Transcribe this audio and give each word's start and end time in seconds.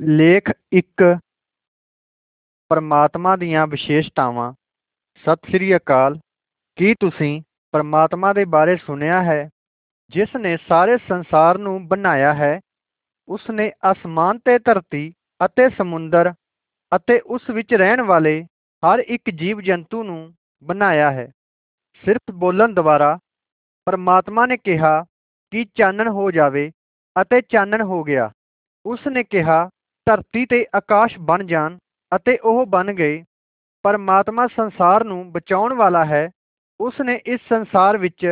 ਲੇਖ 0.00 0.50
ਇੱਕ 0.72 1.18
ਪਰਮਾਤਮਾ 2.70 3.36
ਦੀਆਂ 3.36 3.66
ਵਿਸ਼ੇਸ਼ਤਾਵਾਂ। 3.66 4.52
ਸਤਿ 5.24 5.50
ਸ੍ਰੀ 5.50 5.76
ਅਕਾਲ। 5.76 6.18
ਕੀ 6.76 6.94
ਤੁਸੀਂ 6.94 7.42
ਪਰਮਾਤਮਾ 7.72 8.32
ਦੇ 8.32 8.44
ਬਾਰੇ 8.44 8.76
ਸੁਣਿਆ 8.76 9.22
ਹੈ? 9.22 9.48
ਜਿਸ 10.08 10.36
ਨੇ 10.36 10.56
ਸਾਰੇ 10.68 10.96
ਸੰਸਾਰ 10.98 11.58
ਨੂੰ 11.58 11.88
ਬਣਾਇਆ 11.88 12.34
ਹੈ, 12.34 12.60
ਉਸ 13.28 13.50
ਨੇ 13.50 13.70
ਅਸਮਾਨ 13.92 14.38
ਤੇ 14.38 14.58
ਧਰਤੀ 14.58 15.12
ਅਤੇ 15.44 15.68
ਸਮੁੰਦਰ 15.70 16.32
ਅਤੇ 16.96 17.20
ਉਸ 17.20 17.50
ਵਿੱਚ 17.50 17.74
ਰਹਿਣ 17.74 18.02
ਵਾਲੇ 18.02 18.42
ਹਰ 18.82 18.98
ਇੱਕ 18.98 19.30
ਜੀਵ 19.30 19.60
ਜੰਤੂ 19.60 20.02
ਨੂੰ 20.02 20.34
ਬਣਾਇਆ 20.64 21.10
ਹੈ। 21.12 21.30
ਸਿਰਫ 22.04 22.34
ਬੋਲਣ 22.34 22.74
ਦੁਆਰਾ 22.74 23.18
ਪਰਮਾਤਮਾ 23.86 24.46
ਨੇ 24.46 24.56
ਕਿਹਾ 24.56 25.04
ਕਿ 25.50 25.64
ਚਾਨਣ 25.74 26.08
ਹੋ 26.08 26.30
ਜਾਵੇ 26.30 26.70
ਅਤੇ 27.22 27.40
ਚਾਨਣ 27.40 27.82
ਹੋ 27.82 28.04
ਗਿਆ। 28.04 28.30
ਉਸ 28.86 29.06
ਨੇ 29.06 29.24
ਕਿਹਾ 29.24 29.68
ਧਰਤੀ 30.06 30.44
ਤੇ 30.46 30.64
ਆਕਾਸ਼ 30.74 31.18
ਬਣ 31.18 31.44
ਜਾਣ 31.46 31.78
ਅਤੇ 32.12 32.36
ਉਹ 32.44 32.64
ਬਣ 32.66 32.92
ਗਏ। 32.92 33.22
ਪਰਮਾਤਮਾ 33.84 34.46
ਸੰਸਾਰ 34.46 35.04
ਨੂੰ 35.04 35.30
ਬਚਾਉਣ 35.32 35.72
ਵਾਲਾ 35.74 36.04
ਹੈ। 36.04 36.28
ਉਸ 36.80 37.00
ਨੇ 37.00 37.20
ਇਸ 37.26 37.40
ਸੰਸਾਰ 37.48 37.96
ਵਿੱਚ 37.98 38.26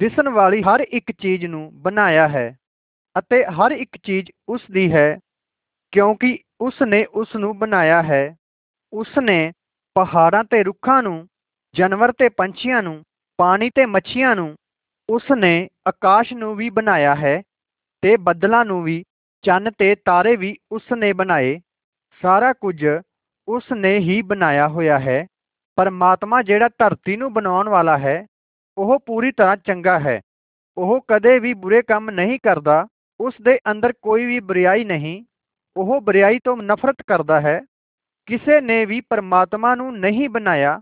ਦਿਸਣ 0.00 0.28
ਵਾਲੀ 0.28 0.62
ਹਰ 0.62 0.80
ਇੱਕ 0.80 1.12
ਚੀਜ਼ 1.12 1.44
ਨੂੰ 1.46 1.70
ਬਣਾਇਆ 1.82 2.28
ਹੈ 2.28 2.50
ਅਤੇ 3.16 3.44
ਹਰ 3.46 3.70
ਇੱਕ 3.70 3.96
ਚੀਜ਼ 4.02 4.30
ਉਸ 4.48 4.60
ਦੀ 4.70 4.92
ਹੈ 4.92 5.18
ਕਿਉਂਕਿ 5.92 6.38
ਉਸ 6.60 6.82
ਨੇ 6.82 7.04
ਉਸ 7.04 7.36
ਨੂੰ 7.36 7.58
ਬਣਾਇਆ 7.58 8.02
ਹੈ। 8.02 8.24
ਉਸ 8.92 9.18
ਨੇ 9.18 9.52
ਪਹਾੜਾਂ 9.96 10.42
ਤੇ 10.44 10.62
ਰੁੱਖਾਂ 10.62 11.02
ਨੂੰ, 11.02 11.26
ਜਾਨਵਰ 11.74 12.12
ਤੇ 12.12 12.28
ਪੰਛੀਆਂ 12.28 12.82
ਨੂੰ, 12.82 13.02
ਪਾਣੀ 13.38 13.70
ਤੇ 13.70 13.86
ਮੱਛੀਆਂ 13.86 14.34
ਨੂੰ 14.36 14.54
ਉਸ 15.08 15.30
ਨੇ 15.36 15.68
ਆਕਾਸ਼ 15.86 16.32
ਨੂੰ 16.32 16.54
ਵੀ 16.56 16.70
ਬਣਾਇਆ 16.70 17.14
ਹੈ 17.14 17.40
ਤੇ 18.02 18.16
ਬੱਦਲਾਂ 18.16 18.64
ਨੂੰ 18.64 18.82
ਵੀ 18.82 19.02
ਚੰਨ 19.42 19.70
ਤੇ 19.78 19.94
ਤਾਰੇ 19.94 20.36
ਵੀ 20.36 20.56
ਉਸ 20.72 20.82
ਨੇ 20.96 21.12
ਬਣਾਏ। 21.12 21.60
ਸਾਰਾ 22.22 22.52
ਕੁਝ 22.52 22.86
ਉਸ 23.48 23.72
ਨੇ 23.72 23.98
ਹੀ 23.98 24.22
ਬਣਾਇਆ 24.22 24.68
ਹੋਇਆ 24.68 24.98
ਹੈ। 24.98 25.26
ਪਰਮਾਤਮਾ 25.76 26.42
ਜਿਹੜਾ 26.42 26.68
ਧਰਤੀ 26.68 27.16
ਨੂੰ 27.16 27.32
ਬਣਾਉਣ 27.32 27.68
ਵਾਲਾ 27.68 27.98
ਹੈ, 27.98 28.26
ਉਹ 28.78 28.98
ਪੂਰੀ 29.06 29.32
ਤਰ੍ਹਾਂ 29.32 29.56
ਚੰਗਾ 29.56 29.98
ਹੈ। 29.98 30.20
ਉਹ 30.76 31.04
ਕਦੇ 31.08 31.38
ਵੀ 31.38 31.54
ਬੁਰੇ 31.54 31.82
ਕੰਮ 31.82 32.10
ਨਹੀਂ 32.10 32.38
ਕਰਦਾ 32.42 32.86
ਉਸ 33.20 33.34
ਦੇ 33.42 33.58
ਅੰਦਰ 33.70 33.92
ਕੋਈ 34.02 34.24
ਵੀ 34.24 34.40
ਬੁਰਾਈ 34.40 34.84
ਨਹੀਂ। 34.84 35.24
ਉਹ 35.76 36.00
ਬੁਰਾਈ 36.00 36.38
ਤੋਂ 36.44 36.56
ਨਫ਼ਰਤ 36.56 36.96
ਕਰਦਾ 37.06 37.40
ਹੈ। 37.40 37.60
ਕਿਸੇ 38.26 38.60
ਨੇ 38.60 38.84
ਵੀ 38.84 39.00
ਪਰਮਾਤਮਾ 39.00 39.74
ਨੂੰ 39.74 39.98
ਨਹੀਂ 39.98 40.28
ਬਣਾਇਆ 40.28 40.80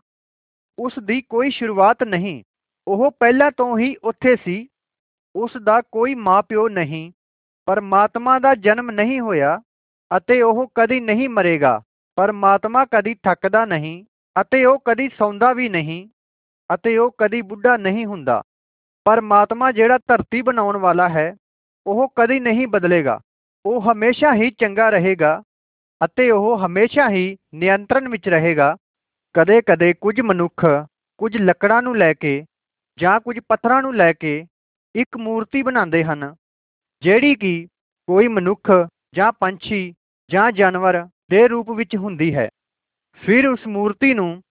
ਉਸ 0.79 0.93
ਦੀ 1.05 1.23
ਕੋਈ 1.29 1.51
ਸ਼ੁਰੂਆਤ 1.51 2.03
ਨਹੀਂ। 2.03 2.43
ਉਹ 2.89 3.11
ਪਹਿਲਾਂ 3.21 3.51
ਤੋਂ 3.51 3.79
ਹੀ 3.79 3.97
ਉੱਥੇ 4.05 4.37
ਸੀ। 4.37 4.69
ਉਸ 5.37 5.57
ਦਾ 5.63 5.81
ਕੋਈ 5.93 6.15
ਮਾਪਿਓ 6.15 6.69
ਨਹੀਂ। 6.69 7.13
ਪਰਮਾਤਮਾ 7.71 8.39
ਦਾ 8.39 8.55
ਜਨਮ 8.55 8.91
ਨਹੀਂ 8.91 9.21
ਹੋਇਆ 9.21 9.59
ਅਤੇ 10.11 10.41
ਉਹ 10.43 10.67
ਕਦੀ 10.75 10.99
ਨਹੀਂ 11.01 11.29
ਮਰੇਗਾ। 11.29 11.81
ਪਰਮਾਤਮਾ 12.19 12.85
ਕਦੀ 12.85 13.15
ਥੱਕਦਾ 13.15 13.65
ਨਹੀਂ 13.65 14.05
ਅਤੇ 14.37 14.65
ਉਹ 14.65 14.79
ਕਦੀ 14.85 15.09
ਸੌਂਦਾ 15.09 15.53
ਵੀ 15.53 15.69
ਨਹੀਂ 15.69 16.09
ਅਤੇ 16.71 16.97
ਉਹ 16.99 17.15
ਕਦੀ 17.19 17.43
ਬੁੱਢਾ 17.43 17.77
ਨਹੀਂ 17.77 18.07
ਹੁੰਦਾ। 18.07 18.43
ਪਰਮਾਤਮਾ 19.07 19.71
ਜਿਹੜਾ 19.73 19.99
ਧਰਤੀ 19.99 20.43
ਬਣਾਉਣ 20.43 20.77
ਵਾਲਾ 20.77 21.09
ਹੈ, 21.09 21.35
ਉਹ 21.87 22.09
ਕਦੀ 22.17 22.41
ਨਹੀਂ 22.41 22.67
ਬਦਲੇਗਾ। 22.67 23.19
ਉਹ 23.65 23.93
ਹਮੇਸ਼ਾ 23.93 24.35
ਹੀ 24.35 24.51
ਚੰਗਾ 24.51 24.89
ਰਹੇਗਾ 24.91 25.43
ਅਤੇ 26.01 26.31
ਉਹ 26.31 26.59
ਹਮੇਸ਼ਾ 26.59 27.09
ਹੀ 27.11 27.37
ਨਿਯੰਤਰਣ 27.55 28.09
ਵਿੱਚ 28.09 28.29
ਰਹੇਗਾ। 28.29 28.75
ਕਦੇ-ਕਦੇ 29.35 29.93
ਕੁਝ 30.01 30.21
ਮਨੁੱਖ 30.21 30.67
ਕੁਝ 31.21 31.37
ਲੱਕੜਾਂ 31.37 31.83
ਨੂੰ 31.83 31.97
ਲੈ 31.97 32.13
ਕੇ 32.13 32.45
ਜਾਂ 32.99 33.21
ਕੁਝ 33.21 33.39
ਪੱਥਰਾਂ 33.49 33.83
ਨੂੰ 33.83 33.97
ਲੈ 33.97 34.13
ਕੇ 34.13 34.47
ਇੱਕ 34.95 35.17
ਮੂਰਤੀ 35.17 35.63
ਬਣਾਉਂਦੇ 35.63 36.05
ਹਨ। 36.05 36.35
ਜਿਹੜੀ 37.03 37.35
ਕਿ 37.35 37.67
ਕੋਈ 38.07 38.29
ਮਨੁੱਖ 38.29 38.71
ਜਾਂ 39.15 39.33
ਪੰਛੀ 39.33 39.95
ਜਾਂ 40.31 40.53
ਜਾਨਵਰ 40.53 41.09
ਦੇ 41.31 41.49
ਰੂਪ 41.49 41.71
ਵਿੱਚ 41.71 41.97
ਹੁੰਦੀ 41.97 42.35
ਹੈ। 42.35 42.49
ਫਿਰ 43.15 43.49
ਉਸ 43.49 43.67
ਮੂਰਤੀ 43.67 44.15
ਨੂੰ 44.15 44.43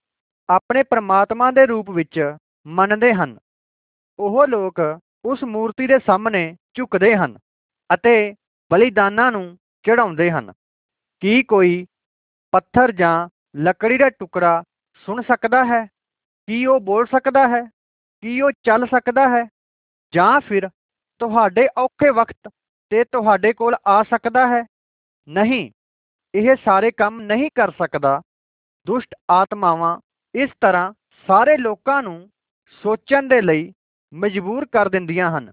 ਆਪਣੇ 0.50 0.84
ਪਰਮਾਤਮਾ 0.84 1.52
ਦੇ 1.52 1.66
ਰੂਪ 1.66 1.90
ਵਿੱਚ 1.90 2.36
ਮੰਨਦੇ 2.68 3.14
ਹਨ। 3.14 3.38
ਉਹ 4.20 4.48
ਲੋਕ 4.48 5.00
ਉਸ 5.26 5.44
ਮੂਰਤੀ 5.44 5.88
ਦੇ 5.88 6.00
ਸਾਹਮਣੇ 6.00 6.56
ਝੁਕਦੇ 6.74 7.16
ਹਨ 7.16 7.38
ਅਤੇ 7.94 8.36
ਬਲੀਦਾਨਾਂ 8.72 9.32
ਨੂੰ 9.32 9.58
ਚੜਾਉਂਦੇ 9.84 10.32
ਹਨ। 10.32 10.54
ਕੀ 11.20 11.44
ਕੋਈ 11.44 11.86
ਪੱਥਰ 12.52 12.92
ਜਾਂ 12.92 13.28
ਲੱਕੜੀ 13.56 13.98
ਦਾ 13.98 14.10
ਟੁਕੜਾ 14.10 14.64
ਸੁਣ 15.06 15.22
ਸਕਦਾ 15.22 15.66
ਹੈ? 15.66 15.86
ਕੀ 16.48 16.66
ਉਹ 16.66 16.80
ਬੋਲ 16.80 17.06
ਸਕਦਾ 17.06 17.48
ਹੈ? 17.48 17.64
ਕੀ 18.22 18.42
ਉਹ 18.42 18.52
ਚੱਲ 18.64 18.86
ਸਕਦਾ 18.86 19.30
ਹੈ? 19.30 19.46
ਜਾਂ 20.16 20.40
ਫਿਰ 20.40 20.70
ਤੁਹਾਡੇ 21.20 21.68
ਔਖੇ 21.78 22.10
ਵਕਤ 22.10 22.50
ਤੇ 22.90 23.04
ਤੁਹਾਡੇ 23.04 23.54
ਕੋਲ 23.54 23.76
ਆ 23.88 24.04
ਸਕਦਾ 24.04 24.48
ਹੈ। 24.48 24.66
ਨਹੀਂ, 25.28 25.72
ਇਹ 26.36 26.56
ਸਾਰੇ 26.66 26.92
ਕੰਮ 26.92 27.22
ਨਹੀਂ 27.22 27.50
ਕਰ 27.56 27.72
ਸਕਦਾ। 27.72 28.22
ਦੁਸ਼ਟ 28.88 29.16
ਆਤਮਾਵਾਂ 29.30 30.00
ਇਸ 30.36 30.50
ਤਰ੍ਹਾਂ 30.62 30.94
ਸਾਰੇ 31.28 31.58
ਲੋਕਾਂ 31.58 32.04
ਨੂੰ 32.04 32.30
ਸੋਚਣ 32.84 33.28
ਦੇ 33.28 33.42
ਲਈ 33.42 33.74
ਮਜਬੂਰ 34.14 34.66
ਕਰ 34.66 34.90
ਦਿੰਦੀਆਂ 34.90 35.38
ਹਨ। 35.38 35.52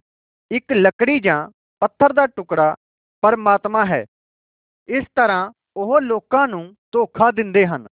ਇੱਕ 0.51 0.73
ਲੱਕੜੀ 0.73 1.21
ਜਾਂ 1.21 1.51
ਪੱਥਰ 1.81 2.13
ਦਾ 2.13 2.27
ਟੁਕੜਾ 2.27 2.75
ਪਰਮਾਤਮਾ 3.21 3.85
ਹੈ। 3.85 4.07
ਇਸ 4.89 5.05
ਤਰ੍ਹਾਂ 5.15 5.53
ਉਹ 5.77 6.01
ਲੋਕਾਂ 6.01 6.49
ਨੂੰ 6.49 6.75
ਧੋਖਾ 6.93 7.31
ਦਿੰਦੇ 7.31 7.67
ਹਨ। 7.67 7.87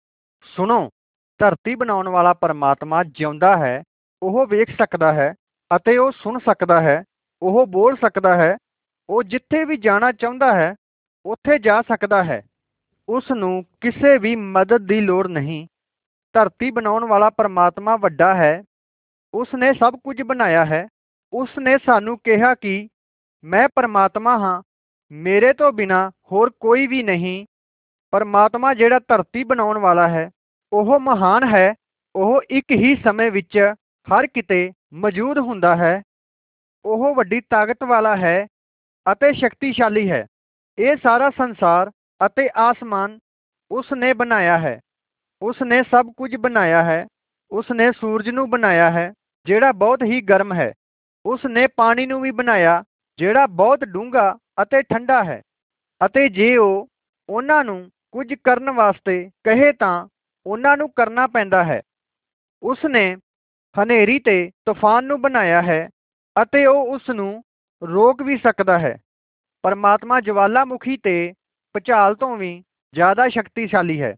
ਸੁਣੋ, 0.56 0.90
ਧਰਤੀ 1.38 1.74
ਬਣਾਉਣ 1.74 2.08
ਵਾਲਾ 2.08 2.32
ਪਰਮਾਤਮਾ 2.32 3.04
ਜਿਉਂਦਾ 3.04 3.56
ਹੈ, 3.56 3.82
ਉਹ 4.22 4.46
ਵੇਖ 4.46 4.70
ਸਕਦਾ 4.70 5.12
ਹੈ 5.12 5.34
ਅਤੇ 5.76 5.96
ਉਹ 5.96 6.12
ਸੁਣ 6.12 6.38
ਸਕਦਾ 6.38 6.80
ਹੈ 6.80 7.04
ਉਹ 7.44 7.66
ਬੋਲ 7.66 7.96
ਸਕਦਾ 7.96 8.34
ਹੈ, 8.34 8.56
ਉਹ 9.10 9.22
ਜਿੱਥੇ 9.22 9.64
ਵੀ 9.64 9.76
ਜਾਣਾ 9.76 10.12
ਚਾਹੁੰਦਾ 10.12 10.54
ਹੈ, 10.54 10.74
ਉੱਥੇ 11.26 11.58
ਜਾ 11.58 11.82
ਸਕਦਾ 11.82 12.24
ਹੈ। 12.24 12.42
ਉਸ 13.08 13.30
ਨੂੰ 13.30 13.64
ਕਿਸੇ 13.80 14.18
ਵੀ 14.18 14.36
ਮਦਦ 14.36 14.86
ਦੀ 14.86 15.00
ਲੋੜ 15.00 15.26
ਨਹੀਂ। 15.26 15.66
ਧਰਤੀ 16.32 16.70
ਬਣਾਉਣ 16.70 17.04
ਵਾਲਾ 17.04 17.30
ਪਰਮਾਤਮਾ 17.30 17.96
ਵੱਡਾ 17.96 18.34
ਹੈ। 18.34 18.62
ਉਸ 19.34 19.48
ਨੇ 19.54 19.72
ਸਭ 19.72 19.94
ਕੁਝ 20.04 20.22
ਬਣਾਇਆ 20.22 20.64
ਹੈ। 20.64 20.88
ਉਸ 21.32 21.50
ਨੇ 21.58 21.78
ਸਾਨੂੰ 21.86 22.18
ਕਿਹਾ 22.24 22.54
ਕਿ 22.54 22.88
ਮੈਂ 23.44 23.68
ਪਰਮਾਤਮਾ 23.74 24.38
ਹਾਂ, 24.38 24.62
ਮੇਰੇ 25.12 25.52
ਤੋਂ 25.52 25.72
ਬਿਨਾ 25.72 26.10
ਹੋਰ 26.32 26.50
ਕੋਈ 26.60 26.86
ਵੀ 26.86 27.02
ਨਹੀਂ। 27.02 27.46
ਪਰਮਾਤਮਾ 28.10 28.74
ਜਿਹੜਾ 28.74 28.98
ਧਰਤੀ 28.98 29.44
ਬਣਾਉਣ 29.44 29.78
ਵਾਲਾ 29.78 30.08
ਹੈ, 30.08 30.30
ਉਹ 30.72 31.00
ਮਹਾਨ 31.00 31.44
ਹੈ। 31.54 31.74
ਉਹ 32.16 32.42
ਇੱਕ 32.50 32.70
ਹੀ 32.70 32.96
ਸਮੇਂ 32.96 33.30
ਵਿੱਚ 33.30 33.72
ਹਰ 34.08 34.26
ਕਿਤੇ 34.26 34.72
ਮੌਜੂਦ 34.92 35.38
ਹੁੰਦਾ 35.38 35.76
ਹੈ। 35.76 36.02
ਉਹ 36.84 37.14
ਵੱਡੀ 37.14 37.40
ਤਾਕਤ 37.40 37.84
ਵਾਲਾ 37.84 38.16
ਹੈ 38.16 38.46
ਅਤੇ 39.12 39.32
ਸ਼ਕਤੀਸ਼ਾਲੀ 39.32 40.10
ਹੈ। 40.10 40.26
ਇਹ 40.78 40.96
ਸਾਰਾ 41.02 41.30
ਸੰਸਾਰ 41.30 41.90
ਅਤੇ 42.26 42.48
ਆਸਮਾਨ 42.56 43.18
ਉਸ 43.70 43.92
ਨੇ 43.92 44.12
ਬਣਾਇਆ 44.12 44.58
ਹੈ। 44.58 44.80
ਉਸ 45.42 45.62
ਨੇ 45.62 45.82
ਸਭ 45.82 46.12
ਕੁਝ 46.16 46.36
ਬਣਾਇਆ 46.36 46.82
ਹੈ। 46.84 47.06
ਉਸ 47.50 47.70
ਨੇ 47.70 47.92
ਸੂਰਜ 47.92 48.30
ਨੂੰ 48.30 48.50
ਬਣਾਇਆ 48.50 48.90
ਹੈ, 48.90 49.12
ਜਿਹੜਾ 49.46 49.72
ਬਹੁਤ 49.72 50.02
ਹੀ 50.02 50.20
ਗਰਮ 50.20 50.52
ਹੈ। 50.52 50.72
ਉਸ 51.26 51.46
ਨੇ 51.46 51.66
ਪਾਣੀ 51.66 52.06
ਨੂੰ 52.06 52.20
ਵੀ 52.20 52.30
ਬਣਾਇਆ, 52.30 52.82
ਜਿਹੜਾ 53.18 53.46
ਬਹੁਤ 53.46 53.84
ਡੂੰਘਾ 53.84 54.36
ਅਤੇ 54.62 54.82
ਠੰਡਾ 54.82 55.24
ਹੈ। 55.24 55.42
ਅਤੇ 56.06 56.28
ਜੇ 56.28 56.56
ਉਹ 56.56 56.88
ਉਹਨਾਂ 57.28 57.64
ਨੂੰ 57.64 57.90
ਕੁਝ 58.12 58.34
ਕਰਨ 58.34 58.70
ਵਾਸਤੇ 58.70 59.30
ਕਹੇ 59.44 59.72
ਤਾਂ 59.72 60.06
ਉਹਨਾਂ 60.46 60.76
ਨੂੰ 60.76 60.90
ਕਰਨਾ 60.92 61.26
ਪੈਂਦਾ 61.26 61.64
ਹੈ। 61.64 61.82
ਉਸ 62.62 62.84
ਨੇ 62.84 63.16
ਹਨੇਰੀ 63.82 64.18
ਤੇ 64.18 64.50
ਤੂਫਾਨ 64.66 65.04
ਨੂੰ 65.04 65.20
ਬਣਾਇਆ 65.20 65.62
ਹੈ। 65.62 65.88
ਅਤੇ 66.36 66.64
ਉਹ 66.66 66.92
ਉਸ 66.94 67.10
ਨੂੰ 67.10 67.42
ਰੋਕ 67.82 68.22
ਵੀ 68.22 68.36
ਸਕਦਾ 68.36 68.78
ਹੈ। 68.78 68.96
ਪਰਮਾਤਮਾ 69.64 70.20
ਜਵਾਲਾਮੁਖੀ 70.20 70.96
ਤੇ 70.96 71.32
ਭੁਚਾਲ 71.74 72.14
ਤੋਂ 72.14 72.36
ਵੀ 72.36 72.62
ਜ਼ਿਆਦਾ 72.94 73.28
ਸ਼ਕਤੀਸ਼ਾਲੀ 73.28 74.00
ਹੈ, 74.02 74.14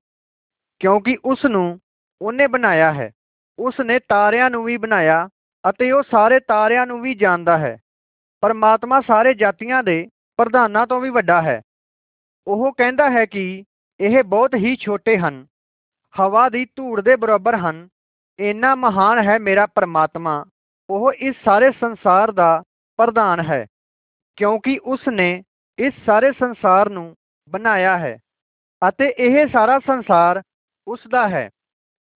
ਕਿਉਂਕਿ 0.81 1.17
ਉਸ 1.25 1.45
ਨੂੰ 1.45 1.79
ਉਹਨੇ 2.21 2.47
ਬਣਾਇਆ 2.47 2.93
ਹੈ। 2.93 3.11
ਉਸ 3.59 3.81
ਨੇ 3.81 3.99
ਤਾਰਿਆਂ 3.99 4.51
ਨੂੰ 4.51 4.65
ਵੀ 4.65 4.77
ਬਣਾਇਆ 4.77 5.29
ਅਤੇ 5.65 5.91
ਉਹ 5.93 6.03
ਸਾਰੇ 6.03 6.41
ਤਾਰਿਆਂ 6.41 6.87
ਨੂੰ 6.87 7.01
ਵੀ 7.01 7.15
ਜਾਣਦਾ 7.15 7.59
ਹੈ। 7.59 7.77
ਪਰਮਾਤਮਾ 8.43 9.01
ਸਾਰੇ 9.01 9.35
ਜਾਤੀਆਂ 9.35 9.83
ਦੇ 9.83 10.07
ਪ੍ਰਧਾਨਾਂ 10.39 10.87
ਤੋਂ 10.87 11.01
ਵੀ 11.01 11.11
ਵੱਡਾ 11.11 11.41
ਹੈ। 11.43 11.61
ਉਹ 12.47 12.73
ਕਹਿੰਦਾ 12.73 13.11
ਹੈ 13.11 13.25
ਕਿ 13.27 13.65
ਇਹ 14.01 14.23
ਬਹੁਤ 14.23 14.55
ਹੀ 14.55 14.75
ਛੋਟੇ 14.77 15.17
ਹਨ। 15.19 15.47
ਹਵਾ 16.15 16.49
ਦੀ 16.49 16.65
ਧੂੜ 16.77 17.01
ਦੇ 17.01 17.17
ਬਰਾਬਰ 17.17 17.55
ਹਨ। 17.57 17.89
ਇੰਨਾ 18.39 18.75
ਮਹਾਨ 18.75 19.23
ਹੈ 19.29 19.39
ਮੇਰਾ 19.39 19.67
ਪਰਮਾਤਮਾ। 19.67 20.45
ਉਹ 20.91 21.13
ਇਸ 21.13 21.37
ਸਾਰੇ 21.45 21.71
ਸੰਸਾਰ 21.71 22.33
ਦਾ 22.33 22.63
ਪ੍ਰਧਾਨ 22.99 23.41
ਹੈ, 23.41 23.65
ਕਿਉਂਕਿ 24.39 24.79
ਉਸ 24.85 25.09
ਨੇ 25.09 25.43
ਇਸ 25.79 25.95
ਸਾਰੇ 26.07 26.33
ਸੰਸਾਰ 26.33 26.89
ਨੂੰ 26.89 27.15
ਬਣਾਇਆ 27.49 27.97
ਹੈ 27.99 28.17
ਅਤੇ 28.83 29.13
ਇਹ 29.19 29.47
ਸਾਰਾ 29.47 29.79
ਸੰਸਾਰ 29.79 30.43
ਉਸ 30.87 31.07
ਦਾ 31.09 31.29
ਹੈ। 31.29 31.49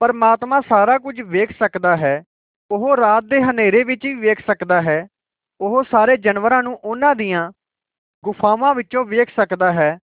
ਪਰਮਾਤਮਾ 0.00 0.60
ਸਾਰਾ 0.60 0.98
ਕੁਝ 0.98 1.20
ਵੇਖ 1.20 1.50
ਸਕਦਾ 1.58 1.96
ਹੈ, 1.96 2.22
ਉਹ 2.70 2.96
ਰਾਤ 2.96 3.24
ਦੇ 3.24 3.40
ਹਨੇਰੇ 3.42 3.82
ਵਿੱਚ 3.84 4.06
ਵੀ 4.06 4.14
ਵੇਖ 4.14 4.40
ਸਕਦਾ 4.46 4.80
ਹੈ, 4.82 5.06
ਉਹ 5.60 5.82
ਸਾਰੇ 5.84 6.16
ਜਾਨਵਰਾਂ 6.16 6.62
ਨੂੰ 6.62 6.78
ਉਹਨਾਂ 6.84 7.14
ਦੀਆਂ 7.16 7.50
ਗੁਫਾਵਾਂ 8.24 8.74
ਵਿੱਚੋਂ 8.74 9.04
ਵੇਖ 9.04 9.30
ਸਕਦਾ 9.36 9.72
ਹੈ, 9.72 9.98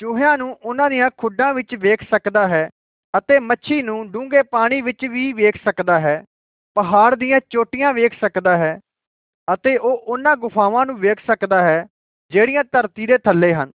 ਚੂਹਿਆਂ 0.00 0.36
ਨੂੰ 0.38 0.56
ਉਹਨਾਂ 0.62 0.88
ਦੀਆਂ 0.90 1.10
ਖੁੱਡਾਂ 1.16 1.52
ਵਿੱਚ 1.54 1.74
ਵੇਖ 1.74 2.02
ਸਕਦਾ 2.10 2.46
ਹੈ 2.48 2.68
ਅਤੇ 3.14 3.38
ਮੱਛੀ 3.40 3.82
ਨੂੰ 3.82 4.10
ਡੂੰਘੇ 4.10 4.42
ਪਾਣੀ 4.42 4.80
ਵਿੱਚ 4.80 5.04
ਵੀ 5.04 5.32
ਵੇਖ 5.32 5.56
ਸਕਦਾ 5.64 6.00
ਹੈ। 6.00 6.22
ਪਹਾੜ 6.76 7.14
ਦੀਆਂ 7.14 7.40
ਚੋਟੀਆਂ 7.50 7.92
ਵੇਖ 7.92 8.14
ਸਕਦਾ 8.20 8.56
ਹੈ 8.56 8.78
ਅਤੇ 9.48 9.76
ਉਹ 9.76 9.96
ਉਹਨਾਂ 9.98 10.36
ਗੁਫਾਵਾਂ 10.36 10.84
ਨੂੰ 10.86 10.98
ਵੇਖ 10.98 11.20
ਸਕਦਾ 11.26 11.60
ਹੈ 11.62 11.84
ਜਿਹੜੀਆਂ 12.32 12.64
ਧਰਤੀ 12.72 13.06
ਦੇ 13.06 13.18
ਥੱਲੇ 13.18 13.52
ਹਨ। 13.54 13.70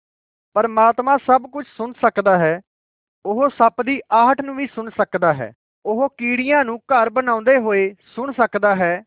ਪਰਮਾਤਮਾ 0.56 1.18
ਸਭ 1.18 1.44
ਕੁਝ 1.44 1.66
ਸੁਣ 1.68 1.94
ਸਕਦਾ 2.02 2.38
ਹੈ, 2.38 2.60
ਉਹ 3.26 3.50
ਸੱਪ 3.50 3.82
ਦੀ 3.82 4.00
ਆਹਟ 4.12 4.42
ਨੂੰ 4.42 4.56
ਵੀ 4.56 4.68
ਸੁਣ 4.68 4.90
ਸਕਦਾ 4.90 5.34
ਹੈ, 5.34 5.52
ਉਹ 5.86 6.08
ਕੀੜੀਆਂ 6.18 6.64
ਨੂੰ 6.66 6.78
ਘਰ 6.78 7.10
ਬਣਾਉਂਦੇ 7.10 7.58
ਹੋਏ 7.58 7.94
ਸੁਣ 8.16 8.32
ਸਕਦਾ 8.32 8.76
ਹੈ, 8.76 9.02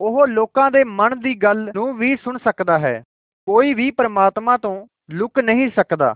ਉਹ 0.00 0.26
ਲੋਕਾਂ 0.26 0.70
ਦੇ 0.70 0.84
ਮਨ 0.84 1.18
ਦੀ 1.20 1.34
ਗੱਲ 1.34 1.70
ਨੂੰ 1.74 1.92
ਵੀ 1.96 2.14
ਸੁਣ 2.16 2.38
ਸਕਦਾ 2.38 2.78
ਹੈ। 2.78 3.02
ਕੋਈ 3.48 3.74
ਵੀ 3.74 3.90
ਪਰਮਾਤਮਾ 3.90 4.56
ਤੋਂ 4.56 4.86
ਲੁਕ 5.10 5.38
ਨਹੀਂ 5.40 5.68
ਸਕਦਾ, 5.76 6.14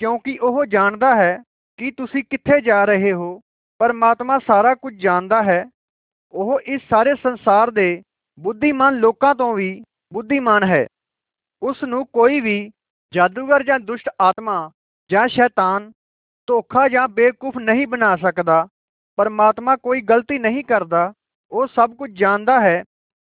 ਕਿਉਂਕਿ 0.00 0.38
ਉਹ 0.38 0.64
ਜਾਣਦਾ 0.66 1.14
ਹੈ 1.16 1.36
ਕਿ 1.78 1.90
ਤੁਸੀਂ 1.90 2.24
ਕਿੱਥੇ 2.24 2.60
ਜਾ 2.60 2.84
ਰਹੇ 2.84 3.12
ਹੋ। 3.12 3.40
ਪਰਮਾਤਮਾ 3.80 4.38
ਸਾਰਾ 4.38 4.74
ਕੁਝ 4.74 4.94
ਜਾਣਦਾ 4.94 5.42
ਹੈ 5.42 5.64
ਉਹ 6.34 6.60
ਇਸ 6.60 6.82
ਸਾਰੇ 6.90 7.14
ਸੰਸਾਰ 7.14 7.70
ਦੇ 7.70 8.02
ਬੁੱਧੀਮਾਨ 8.38 8.94
ਲੋਕਾਂ 8.94 9.34
ਤੋਂ 9.34 9.52
ਵੀ 9.54 9.82
ਬੁੱਧੀਮਾਨ 10.12 10.64
ਹੈ। 10.64 10.86
ਉਸ 11.62 11.82
ਨੂੰ 11.84 12.06
ਕੋਈ 12.06 12.40
ਵੀ 12.40 12.58
ਜਾਦੂਗਰ 13.12 13.62
ਜਾਂ 13.62 13.78
ਦੁਸ਼ਟ 13.80 14.08
ਆਤਮਾ 14.20 14.70
ਜਾਂ 15.10 15.26
ਸ਼ੈਤਾਨ 15.28 15.90
ਧੋਖਾ 16.48 16.88
ਜਾਂ 16.88 17.06
ਬੇਵਕੂਫ 17.08 17.56
ਨਹੀਂ 17.58 17.86
ਬਣਾ 17.86 18.16
ਸਕਦਾ, 18.16 18.66
ਪਰਮਾਤਮਾ 19.18 19.76
ਕੋਈ 19.76 20.00
ਗਲਤੀ 20.00 20.38
ਨਹੀਂ 20.38 20.64
ਕਰਦਾ, 20.64 21.12
ਉਹ 21.52 21.66
ਸਭ 21.66 21.94
ਕੁਝ 21.94 22.10
ਜਾਣਦਾ 22.18 22.60
ਹੈ, 22.60 22.82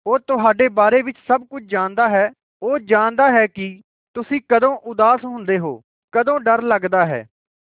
ਉਹ 0.05 0.19
ਤੁਹਾਡੇ 0.19 0.67
ਬਾਰੇ 0.69 1.01
ਵਿੱਚ 1.01 1.17
ਸਭ 1.27 1.45
ਕੁਝ 1.45 1.63
ਜਾਣਦਾ 1.63 2.07
ਹੈ, 2.09 2.29
ਉਹ 2.61 2.79
ਜਾਣਦਾ 2.79 3.29
ਹੈ 3.31 3.45
ਕਿ 3.47 3.81
ਤੁਸੀਂ 4.15 4.41
ਕਦੋਂ 4.49 4.75
ਉਦਾਸ 4.77 5.25
ਹੁੰਦੇ 5.25 5.59
ਹੋ, 5.59 5.81
ਕਦੋਂ 6.13 6.39
ਡਰ 6.39 6.61
ਲੱਗਦਾ 6.61 7.05
ਹੈ, 7.05 7.25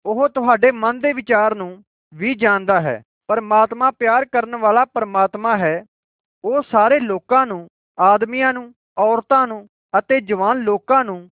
ਉਹ 0.07 0.29
ਤੁਹਾਡੇ 0.29 0.71
ਮਨ 0.71 1.01
ਦੇ 1.01 1.13
ਵਿਚਾਰ 1.13 1.55
ਨੂੰ 1.55 1.83
ਵੀ 2.13 2.35
ਜਾਣਦਾ 2.35 2.81
ਹੈ। 2.81 3.03
ਪਰਮਾਤਮਾ 3.29 3.91
ਪਿਆਰ 3.91 4.25
ਕਰਨ 4.25 4.57
ਵਾਲਾ 4.57 4.85
ਪਰਮਾਤਮਾ 4.85 5.57
ਹੈ। 5.59 5.85
ਉਹ 6.45 6.63
ਸਾਰੇ 6.63 6.99
ਲੋਕਾਂ 7.01 7.47
ਨੂੰ, 7.47 7.67
ਆਦਮੀਆਂ 7.99 8.53
ਨੂੰ, 8.53 8.73
ਔਰਤਾਂ 8.99 9.47
ਨੂੰ 9.47 9.67
ਅਤੇ 9.99 10.21
ਜਵਾਨ 10.21 10.59
ਲੋਕਾਂ 10.59 11.05
ਨੂੰ 11.05 11.29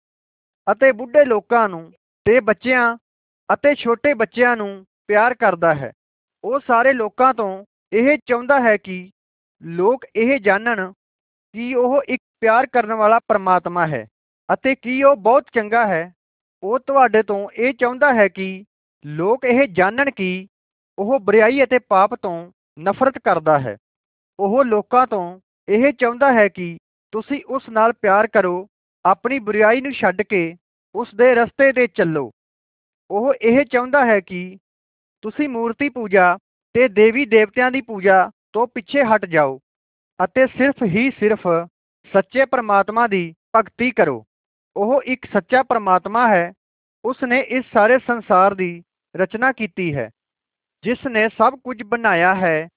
ਅਤੇ 0.66 0.92
ਬੁੱਢੇ 0.92 1.24
ਲੋਕਾਂ 1.24 1.68
ਨੂੰ 1.68 1.90
ਤੇ 2.26 2.40
ਬੱਚਿਆਂ 2.40 2.96
ਅਤੇ 3.48 3.74
ਛੋਟੇ 3.74 4.14
ਬੱਚਿਆਂ 4.14 4.56
ਨੂੰ 4.56 4.84
ਪਿਆਰ 5.06 5.34
ਕਰਦਾ 5.34 5.74
ਹੈ। 5.74 5.92
ਉਹ 6.44 6.60
ਸਾਰੇ 6.66 6.92
ਲੋਕਾਂ 6.92 7.32
ਤੋਂ 7.34 7.64
ਇਹ 7.92 8.16
ਚਾਹੁੰਦਾ 8.26 8.60
ਹੈ 8.60 8.76
ਕਿ 8.76 9.10
ਲੋਕ 9.62 10.04
ਇਹ 10.16 10.38
ਜਾਣਨ 10.40 10.92
ਕਿ 11.54 11.74
ਉਹ 11.74 12.02
ਇੱਕ 12.08 12.22
ਪਿਆਰ 12.40 12.66
ਕਰਨ 12.66 12.92
ਵਾਲਾ 12.92 13.18
ਪਰਮਾਤਮਾ 13.28 13.86
ਹੈ 13.86 14.06
ਅਤੇ 14.48 14.74
ਕੀ 14.74 15.02
ਉਹ 15.02 15.16
ਬਹੁਤ 15.16 15.44
ਚੰਗਾ 15.52 15.86
ਹੈ। 15.86 16.12
ਉਹ 16.62 16.78
ਤੁਹਾਡੇ 16.78 17.22
ਤੋਂ 17.22 17.48
ਇਹ 17.50 17.72
ਚਾਹੁੰਦਾ 17.74 18.12
ਹੈ 18.14 18.28
ਕਿ 18.28 18.64
ਲੋਕ 19.04 19.44
ਇਹ 19.44 19.66
ਜਾਣਨ 19.68 20.10
ਕਿ 20.10 20.46
ਉਹ 20.98 21.18
ਬੁਰਾਈ 21.20 21.62
ਅਤੇ 21.64 21.78
ਪਾਪ 21.78 22.14
ਤੋਂ 22.14 22.52
ਨਫ਼ਰਤ 22.78 23.18
ਕਰਦਾ 23.18 23.58
ਹੈ। 23.58 23.76
ਉਹ 24.40 24.64
ਲੋਕਾਂ 24.64 25.06
ਤੋਂ 25.06 25.40
ਇਹ 25.68 25.92
ਚਾਹੁੰਦਾ 25.92 26.32
ਹੈ 26.32 26.48
ਕਿ 26.48 26.76
ਤੁਸੀਂ 27.12 27.40
ਉਸ 27.48 27.68
ਨਾਲ 27.68 27.92
ਪਿਆਰ 27.92 28.26
ਕਰੋ, 28.26 28.66
ਆਪਣੀ 29.04 29.38
ਬੁਰਾਈ 29.38 29.80
ਨੂੰ 29.80 29.92
ਛੱਡ 29.92 30.22
ਕੇ 30.22 30.56
ਉਸ 30.94 31.14
ਦੇ 31.14 31.34
ਰਸਤੇ 31.34 31.72
ਤੇ 31.72 31.86
ਚੱਲੋ। 31.86 32.30
ਉਹ 33.10 33.34
ਇਹ 33.42 33.64
ਚਾਹੁੰਦਾ 33.64 34.04
ਹੈ 34.06 34.20
ਕਿ 34.20 34.58
ਤੁਸੀਂ 35.22 35.48
ਮੂਰਤੀ 35.48 35.88
ਪੂਜਾ 35.88 36.36
ਤੇ 36.74 36.88
ਦੇਵੀ 36.88 37.26
ਦੇਵਤਿਆਂ 37.26 37.70
ਦੀ 37.70 37.80
ਪੂਜਾ 37.80 38.30
ਤੋਂ 38.52 38.66
ਪਿੱਛੇ 38.66 39.04
ਹਟ 39.04 39.24
ਜਾਓ 39.24 39.58
ਅਤੇ 40.24 40.46
ਸਿਰਫ 40.46 40.82
ਹੀ 40.82 41.10
ਸਿਰਫ 41.10 41.46
ਸੱਚੇ 42.12 42.44
ਪਰਮਾਤਮਾ 42.44 43.06
ਦੀ 43.06 43.34
ਭਗਤੀ 43.56 43.90
ਕਰੋ। 43.90 44.24
ਉਹ 44.76 45.02
ਇੱਕ 45.02 45.26
ਸੱਚਾ 45.32 45.62
ਪਰਮਾਤਮਾ 45.62 46.28
ਹੈ। 46.28 46.52
ਉਸ 47.04 47.22
ਨੇ 47.22 47.40
ਇਸ 47.40 47.64
ਸਾਰੇ 47.72 47.98
ਸੰਸਾਰ 47.98 48.54
ਦੀ 48.54 48.82
ਰਚਨਾ 49.16 49.52
ਕੀਤੀ 49.52 49.94
ਹੈ। 49.94 50.10
ਜਿਸ 50.84 51.06
ਨੇ 51.06 51.28
ਸਭ 51.28 51.54
ਕੁਝ 51.64 51.82
ਬਣਾਇਆ 51.82 52.34
ਹੈ, 52.34 52.68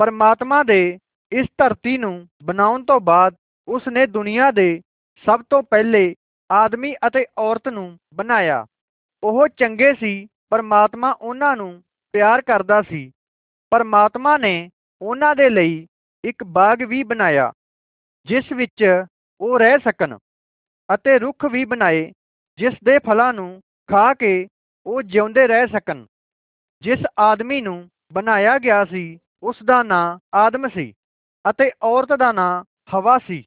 ਪਰਮਾਤਮਾ 0.00 0.62
ਦੇ 0.62 0.98
ਇਸ 1.32 1.46
ਧਰਤੀ 1.58 1.96
ਨੂੰ 1.98 2.26
ਬਣਾਉਣ 2.42 2.84
ਤੋਂ 2.84 2.98
ਬਾਅਦ 3.00 3.34
ਉਸ 3.68 3.88
ਨੇ 3.88 4.06
ਦੁਨੀਆ 4.06 4.50
ਦੇ 4.50 4.80
ਸਭ 5.24 5.40
ਤੋਂ 5.50 5.62
ਪਹਿਲੇ 5.62 6.14
ਆਦਮੀ 6.50 6.94
ਅਤੇ 7.06 7.24
ਔਰਤ 7.38 7.68
ਨੂੰ 7.68 7.98
ਬਣਾਇਆ। 8.14 8.64
ਉਹ 9.22 9.46
ਚੰਗੇ 9.48 9.92
ਸੀ, 9.94 10.26
ਪਰਮਾਤਮਾ 10.50 11.10
ਉਹਨਾਂ 11.12 11.56
ਨੂੰ 11.56 11.82
ਪਿਆਰ 12.14 12.42
ਕਰਦਾ 12.42 12.80
ਸੀ। 12.82 13.10
ਪਰਮਾਤਮਾ 13.72 14.36
ਨੇ 14.36 14.70
ਉਹਨਾਂ 15.02 15.34
ਦੇ 15.36 15.48
ਲਈ 15.50 15.86
ਇੱਕ 16.24 16.44
ਬਾਗ 16.44 16.82
ਵੀ 16.82 17.02
ਬਣਾਇਆ, 17.02 17.52
ਜਿਸ 18.26 18.52
ਵਿੱਚ 18.52 18.84
ਉਹ 19.40 19.58
ਰਹਿ 19.58 19.78
ਸਕਣ 19.78 20.16
ਅਤੇ 20.88 21.18
ਰੁੱਖ 21.18 21.44
ਵੀ 21.44 21.64
ਬਣਾਏ, 21.64 22.12
ਜਿਸ 22.58 22.74
ਦੇ 22.84 22.98
ਫਲਾਂ 22.98 23.32
ਨੂੰ 23.32 23.60
ਖਾ 23.88 24.12
ਕੇ 24.14 24.46
ਉਹ 24.86 25.02
ਜਿਉਂਦੇ 25.02 25.46
ਰਹਿ 25.46 25.66
ਸਕਣ। 25.66 26.04
ਜਿਸ 26.82 26.98
ਆਦਮੀ 27.18 27.60
ਨੂੰ 27.60 27.88
ਬਣਾਇਆ 28.12 28.58
ਗਿਆ 28.58 28.84
ਸੀ, 28.84 29.18
ਉਸ 29.42 29.62
ਦਾ 29.64 29.82
ਨਾਂ 29.82 30.18
ਆਦਮ 30.36 30.68
ਸੀ 30.68 30.92
ਅਤੇ 31.44 31.70
ਔਰਤ 31.82 32.12
ਦਾ 32.18 32.30
ਨਾਂ 32.32 32.62
ਹਵਾ 32.94 33.18
ਸੀ। 33.18 33.42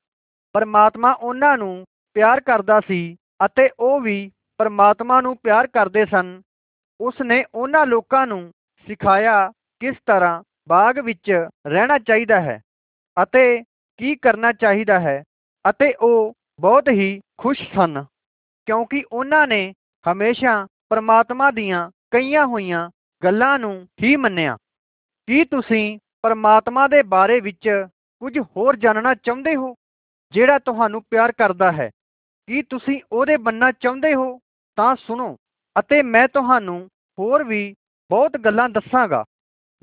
ਪਰਮਾਤਮਾ 0.55 1.11
ਉਹਨਾਂ 1.13 1.57
ਨੂੰ 1.57 1.83
ਪਿਆਰ 2.15 2.39
ਕਰਦਾ 2.41 2.79
ਸੀ 2.79 2.99
ਅਤੇ 3.45 3.69
ਉਹ 3.79 3.99
ਵੀ 4.01 4.29
ਪਰਮਾਤਮਾ 4.59 5.19
ਨੂੰ 5.21 5.35
ਪਿਆਰ 5.37 5.67
ਕਰਦੇ 5.67 6.05
ਸਨ। 6.05 6.41
ਉਸ 6.99 7.21
ਨੇ 7.21 7.43
ਉਹਨਾਂ 7.55 7.85
ਲੋਕਾਂ 7.85 8.25
ਨੂੰ 8.27 8.41
ਸਿਖਾਇਆ 8.87 9.51
ਕਿਸ 9.81 9.95
ਤਰ੍ਹਾਂ 10.05 10.41
ਬਾਗ 10.69 10.99
ਵਿੱਚ 10.99 11.31
ਰਹਿਣਾ 11.67 11.97
ਚਾਹੀਦਾ 11.99 12.39
ਹੈ 12.41 12.59
ਅਤੇ 13.17 13.61
ਕੀ 13.99 14.15
ਕਰਨਾ 14.15 14.51
ਚਾਹੀਦਾ 14.51 14.99
ਹੈ 14.99 15.21
ਅਤੇ 15.65 15.93
ਉਹ 16.01 16.33
ਬਹੁਤ 16.59 16.89
ਹੀ 16.89 17.19
ਖੁਸ਼ 17.37 17.61
ਸਨ 17.75 18.03
ਕਿਉਂਕਿ 18.67 19.03
ਉਹਨਾਂ 19.11 19.45
ਨੇ 19.47 19.61
ਹਮੇਸ਼ਾ 20.05 20.65
ਪਰਮਾਤਮਾ 20.89 21.49
ਦੀਆਂ 21.51 21.89
ਕਈਆਂ 22.11 22.45
ਹੋਈਆਂ 22.45 22.89
ਗੱਲਾਂ 23.23 23.57
ਨੂੰ 23.59 23.87
ਹੀ 24.03 24.15
ਮੰਨਿਆ। 24.15 24.55
ਕੀ 25.27 25.43
ਤੁਸੀਂ 25.45 25.99
ਪਰਮਾਤਮਾ 26.23 26.87
ਦੇ 26.87 27.01
ਬਾਰੇ 27.03 27.39
ਵਿੱਚ 27.39 27.69
ਕੁਝ 28.21 28.37
ਹੋਰ 28.39 28.75
ਜਾਣਨਾ 28.75 29.13
ਚਾਹੁੰਦੇ 29.15 29.55
ਹੋ, 29.55 29.73
ਜਿਹੜਾ 30.33 30.59
ਤੁਹਾਨੂੰ 30.59 31.01
ਪਿਆਰ 31.03 31.31
ਕਰਦਾ 31.31 31.71
ਹੈ? 31.71 31.89
ਕੀ 32.47 32.61
ਤੁਸੀਂ 32.61 32.99
ਉਹਦੇ 33.11 33.37
ਬੰਨਾ 33.37 33.71
ਚਾਹੁੰਦੇ 33.71 34.13
ਹੋ? 34.13 34.37
ਤਾਂ 34.77 34.95
ਸੁਣੋ, 34.95 35.35
ਅਤੇ 35.75 36.01
ਮੈਂ 36.01 36.27
ਤੁਹਾਨੂੰ 36.27 36.87
ਹੋਰ 37.17 37.43
ਵੀ 37.43 37.63
ਬਹੁਤ 38.09 38.37
ਗੱਲਾਂ 38.37 38.69
ਦੱਸਾਂਗਾ। 38.69 39.23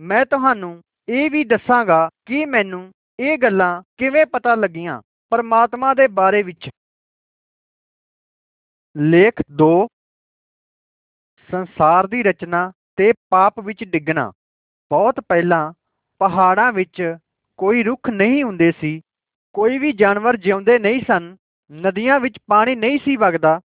ਮੈਂ 0.00 0.24
ਤੁਹਾਨੂੰ 0.26 0.80
ਇਹ 1.08 1.30
ਵੀ 1.30 1.44
ਦੱਸਾਂਗਾ 1.44 2.08
ਕਿ 2.26 2.44
ਮੈਨੂੰ 2.44 2.90
ਇਹ 3.20 3.38
ਗੱਲਾਂ 3.38 3.82
ਕਿਵੇਂ 3.98 4.24
ਪਤਾ 4.26 4.54
ਲੱਗੀਆਂ 4.54 5.00
ਪਰਮਾਤਮਾ 5.32 5.92
ਦੇ 5.94 6.06
ਬਾਰੇ 6.08 6.42
ਵਿੱਚ। 6.42 6.68
ਲੇਖ 8.96 9.42
2 9.52 9.86
ਸੰਸਾਰ 11.50 12.06
ਦੀ 12.06 12.22
ਰਚਨਾ 12.22 12.70
ਤੇ 12.98 13.12
ਪਾਪ 13.30 13.60
ਵਿੱਚ 13.60 13.84
ਡਿੱਗਣਾ। 13.84 14.32
ਬਹੁਤ 14.90 15.20
ਪਹਿਲਾਂ 15.28 15.72
ਪਹਾੜਾਂ 16.18 16.72
ਵਿੱਚ 16.72 17.16
ਕੋਈ 17.56 17.82
ਰੁੱਖ 17.82 18.10
ਨਹੀਂ 18.10 18.44
ਹੁੰਦੇ 18.44 18.72
ਸੀ। 18.80 19.00
ਕੋਈ 19.52 19.78
ਵੀ 19.78 19.92
ਜਾਨਵਰ 19.92 20.36
ਜਿਉਂਦੇ 20.36 20.78
ਨਹੀਂ 20.78 21.00
ਸਨ। 21.00 21.36
ਨਦੀਆਂ 21.72 22.20
ਵਿੱਚ 22.20 22.38
ਪਾਣੀ 22.46 22.74
ਨਹੀਂ 22.74 22.98
ਸੀ 22.98 23.16
ਵਗਦਾ। 23.16 23.60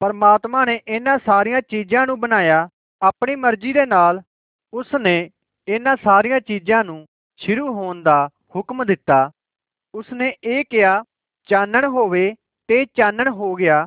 ਪਰਮਾਤਮਾ 0.00 0.64
ਨੇ 0.64 0.80
ਇਹਨਾਂ 0.88 1.18
ਸਾਰੀਆਂ 1.26 1.60
ਚੀਜ਼ਾਂ 1.60 2.06
ਨੂੰ 2.06 2.20
ਬਣਾਇਆ। 2.20 2.68
ਆਪਣੀ 3.02 3.36
ਮਰਜ਼ੀ 3.36 3.72
ਦੇ 3.72 3.86
ਨਾਲ 3.86 4.22
ਉਸ 4.74 4.94
ਨੇ 5.00 5.30
ਇਹਨਾਂ 5.68 5.96
ਸਾਰੀਆਂ 6.04 6.40
ਚੀਜ਼ਾਂ 6.40 6.84
ਨੂੰ 6.84 7.06
ਸ਼ੁਰੂ 7.36 7.74
ਹੋਣ 7.74 8.02
ਦਾ 8.02 8.28
ਹੁਕਮ 8.56 8.84
ਦਿੱਤਾ। 8.84 9.30
ਉਸ 9.94 10.12
ਨੇ 10.12 10.36
ਇਹ 10.44 10.64
ਕਿਹਾ, 10.70 11.02
ਚਾਨਣ 11.46 11.84
ਹੋਵੇ 11.84 12.34
ਤੇ 12.68 12.84
ਚਾਨਣ 12.84 13.28
ਹੋ 13.28 13.54
ਗਿਆ। 13.54 13.86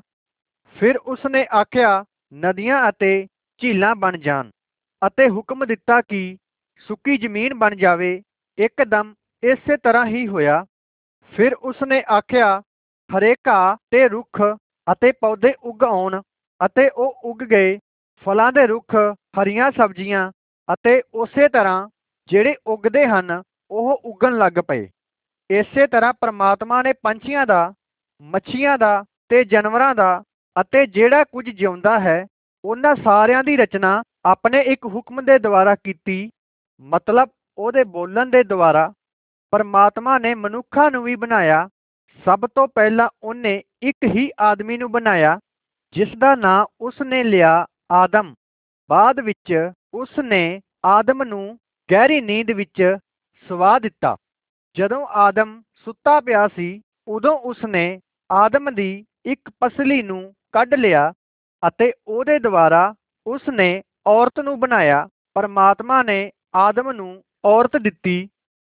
ਫਿਰ 0.80 0.98
ਉਸ 0.98 1.20
ਨੇ 1.30 1.48
ਆਖਿਆ, 1.56 2.06
ਨਦੀਆਂ 2.34 2.90
ਅਤੇ 2.90 3.28
ਝੀਲਾਂ 3.58 3.96
ਬਣ 3.96 4.18
ਜਾਣ। 4.18 4.50
ਅਤੇ 5.02 5.30
ਹੁਕਮ 5.30 5.66
ਦਿੱਤਾ 5.66 6.02
ਕਿ 6.02 6.38
ਸੁੱਕੀ 6.88 7.18
ਜ਼ਮੀਨ 7.18 7.54
ਬਣ 7.54 7.76
ਜਾਵੇ, 7.76 8.22
ਇੱਕਦਮ 8.58 9.14
ਇਸੇ 9.44 9.78
ਤਰ੍ਹਾਂ 9.78 10.06
ਹੀ 10.06 10.28
ਹੋਇਆ। 10.28 10.64
ਫਿਰ 11.34 11.54
ਉਸ 11.54 11.84
ਨੇ 11.88 12.04
ਆਖਿਆ 12.12 12.60
ਹਰੇ 13.10 13.36
ਘਾਹ 13.48 13.76
ਤੇ 13.92 14.08
ਰੁੱਖ 14.08 14.42
ਅਤੇ 14.92 15.12
ਪੌਦੇ 15.12 15.54
ਉਗ 15.64 15.84
ਆਉਣ 15.84 16.22
ਅਤੇ 16.66 16.90
ਉਹ 16.90 17.20
ਉਗ 17.24 17.44
ਗਏ। 17.44 17.78
ਫਲਾਂ 18.26 18.52
ਦੇ 18.52 18.66
ਰੁੱਖ, 18.68 18.96
ਹਰੀਆਂ 19.40 19.72
ਸਬਜ਼ੀਆਂ 19.72 20.32
ਅਤੇ 20.74 21.02
ਉਸੇ 21.14 21.48
ਤਰ੍ਹਾਂ 21.48 21.88
ਜਿਹੜੇ 22.30 22.56
ਉਗਦੇ 22.68 23.06
ਹਨ, 23.08 23.42
ਉਹ 23.72 24.02
ਉਗਣ 24.06 24.38
ਲੱਗ 24.38 24.60
ਪਏ। 24.68 24.88
ਇਸੇ 25.50 25.88
ਤਰ੍ਹਾਂ 25.88 26.14
ਪ੍ਰਮਾਤਮਾ 26.14 26.82
ਨੇ 26.82 26.94
ਪੰਛੀਆਂ 26.94 27.46
ਦਾ, 27.46 27.74
ਮੱਛੀਆਂ 28.22 28.78
ਦਾ 28.78 29.04
ਤੇ 29.30 29.44
ਜਾਨਵਰਾਂ 29.44 29.94
ਦਾ 29.96 30.24
ਅਤੇ 30.62 30.86
ਜਿਹੜਾ 30.86 31.24
ਕੁਝ 31.24 31.50
ਜਿਉਂਦਾ 31.50 32.00
ਹੈ, 32.00 32.26
ਉਹਨਾਂ 32.66 32.96
ਸਾਰਿਆਂ 32.96 33.44
ਦੀ 33.44 33.58
ਰਚਨਾ 33.58 34.02
ਆਪਣੇ 34.28 34.62
ਇੱਕ 34.62 34.86
ਹੁਕਮ 34.86 35.22
ਦੇ 35.22 35.40
ਦੁਆਰਾ 35.40 35.76
ਕੀਤੀ, 35.76 36.30
ਮਤਲਬ 36.82 37.30
ਉਹਦੇ 37.58 37.84
ਬੋਲਣ 37.84 38.30
ਦੇ 38.30 38.44
ਦੁਆਰਾ 38.44 38.94
ਪਰਮਾਤਮਾ 39.52 40.18
ਨੇ 40.18 40.36
ਮਨੁੱਖਾਂ 40.36 40.92
ਨੂੰ 40.92 41.04
ਵੀ 41.04 41.16
ਬਣਾਇਆ, 41.16 41.68
ਸਭ 42.26 42.46
ਤੋਂ 42.56 42.68
ਪਹਿਲਾਂ 42.68 43.10
ਉਹਨੇ 43.24 43.64
ਇੱਕ 43.82 44.06
ਹੀ 44.06 44.30
ਆਦਮੀ 44.40 44.78
ਨੂੰ 44.78 44.92
ਬਣਾਇਆ, 44.92 45.40
ਜਿਸ 45.96 46.16
ਦਾ 46.18 46.36
ਨਾਂ 46.36 46.66
ਉਸ 46.82 47.02
ਨੇ 47.02 47.24
ਲਿਆ 47.24 47.66
ਆਦਮ। 47.92 48.34
ਬਾਅਦ 48.90 49.20
ਵਿੱਚ 49.20 49.72
ਉਸ 49.94 50.20
ਨੇ 50.20 50.62
ਆਦਮ 50.86 51.24
ਨੂੰ 51.24 51.58
ਗਹਿਰੀ 51.92 52.22
ਨੀਂਦ 52.22 52.52
ਵਿੱਚ 52.52 52.98
ਸਵਾ 53.50 53.80
ਦਿੱਤਾ। 53.80 54.16
ਜਦੋਂ 54.76 55.08
ਆਦਮ 55.08 55.62
ਸੁੱਤਾ 55.86 56.20
ਪਿਆ 56.20 56.48
ਸੀ, 56.48 56.82
ਉਦੋਂ 57.08 57.38
ਉਸ 57.40 57.66
ਨੇ 57.66 58.00
ਆਦਮ 58.32 58.76
ਦੀ 58.76 59.06
ਇੱਕ 59.26 59.50
ਪਸਲੀ 59.60 60.02
ਨੂੰ 60.02 60.34
ਕੱਢ 60.52 60.74
ਲਿਆ 60.74 61.14
ਅਤੇ 61.68 61.94
ਉਹਦੇ 62.08 62.40
ਦੁਆਰਾ 62.40 62.94
ਉਸ 63.28 63.50
ਨੇ 63.50 63.82
ਔਰਤ 64.08 64.40
ਨੂੰ 64.40 64.60
ਬਣਾਇਆ, 64.60 65.08
ਪਰਮਾਤਮਾ 65.36 66.02
ਨੇ 66.04 66.20
ਆਦਮ 66.56 66.92
ਨੂੰ 66.92 67.24
ਔਰਤ 67.46 67.76
ਦਿੱਤੀ, 67.78 68.28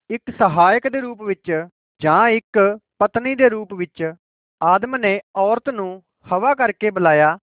ਇੱਕ 0.10 0.32
ਸਹਾਇਕ 0.38 0.88
ਦੇ 0.88 1.00
ਰੂਪ 1.02 1.22
ਵਿੱਚ 1.22 1.52
ਜਾਂ 2.02 2.28
ਇੱਕ 2.30 2.60
ਪਤਨੀ 3.00 3.34
ਦੇ 3.36 3.50
ਰੂਪ 3.50 3.74
ਵਿੱਚ, 3.74 4.14
ਆਦਮ 4.62 4.96
ਨੇ 4.96 5.20
ਔਰਤ 5.36 5.70
ਨੂੰ 5.70 6.02
ਹਵਾ 6.26 6.54
ਕਰਕੇ 6.54 6.90
ਬੁਲਾਇਆ, 6.90 7.38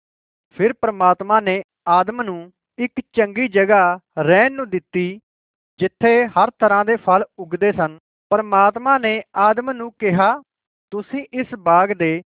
ਫਿਰ 0.57 0.73
ਪ੍ਰਮਾਤਮਾ 0.73 1.41
ਨੇ 1.41 1.63
ਆਦਮ 1.89 2.23
ਨੂੰ 2.23 2.53
ਇੱਕ 2.79 3.01
ਚੰਗੀ 3.13 3.49
ਜਗ੍ਹਾ 3.49 3.99
ਰਹਿਣ 4.19 4.53
ਨੂੰ 4.53 4.69
ਦਿੱਤੀ, 4.71 5.19
ਜਿੱਥੇ 5.81 6.27
ਹਰ 6.29 6.51
ਤਰ੍ਹਾਂ 6.51 6.85
ਦੇ 6.85 6.97
ਫਲ 6.97 7.25
ਉਗਦੇ 7.39 7.73
ਸਨ। 7.73 7.99
ਪਰਮਾਤਮਾ 8.31 8.97
ਨੇ 8.99 9.23
ਆਦਮ 9.39 9.71
ਨੂੰ 9.73 9.91
ਕਿਹਾ, 9.99 10.33
ਤੁਸੀਂ 10.93 11.25
ਇਸ 11.33 11.55
ਬਾਗ 11.59 11.93
ਦੇ 11.93 12.21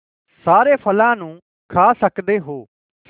ਸਾਰੇ 0.47 0.77
ਫਲਾਂ 0.77 1.15
ਨੂੰ 1.17 1.39
ਖਾ 1.71 1.93
ਸਕਦੇ 1.93 2.39
ਹੋ। 2.39 2.65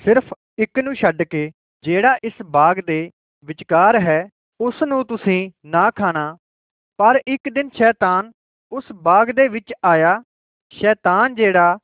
ਸਿਰਫ 0.04 0.32
ਇੱਕ 0.58 0.78
ਨੂੰ 0.78 0.94
ਛੱਡ 0.94 1.22
ਕੇ 1.22 1.50
ਜਿਹੜਾ 1.84 2.16
ਇਸ 2.24 2.32
ਬਾਗ 2.42 2.76
ਦੇ 2.76 3.10
ਵਿਚਕਾਰ 3.44 4.00
ਹੈ 4.00 4.28
ਉਸ 4.60 4.82
ਨੂੰ 4.82 5.04
ਤੁਸੀਂ 5.06 5.50
ਨਾ 5.66 5.90
ਖਾਣਾ। 5.90 6.36
ਪਰ 6.98 7.20
ਇੱਕ 7.28 7.48
ਦਿਨ 7.48 7.68
ਸ਼ੈਤਾਨ 7.74 8.30
ਉਸ 8.72 8.84
ਬਾਗ 9.02 9.30
ਦੇ 9.30 9.48
ਵਿੱਚ 9.48 9.72
ਆਇਆ। 9.84 10.22
ਸ਼ੈਤਾਨ 10.72 11.34
ਜਿਹੜਾ 11.34 11.76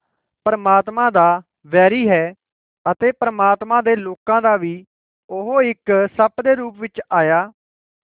ਪਰਮਾਤਮਾ 0.46 1.10
ਦਾ 1.10 1.42
ਵੈਰੀ 1.66 2.08
ਹੈ 2.08 2.32
ਅਤੇ 2.86 3.12
ਪਰਮਾਤਮਾ 3.12 3.80
ਦੇ 3.82 3.96
ਲੋਕਾਂ 3.96 4.40
ਦਾ 4.42 4.56
ਵੀ 4.56 4.84
ਉਹ 5.30 5.62
ਇੱਕ 5.62 6.08
ਸੱਪ 6.16 6.40
ਦੇ 6.44 6.54
ਰੂਪ 6.54 6.80
ਵਿੱਚ 6.80 7.00
ਆਇਆ। 7.12 7.52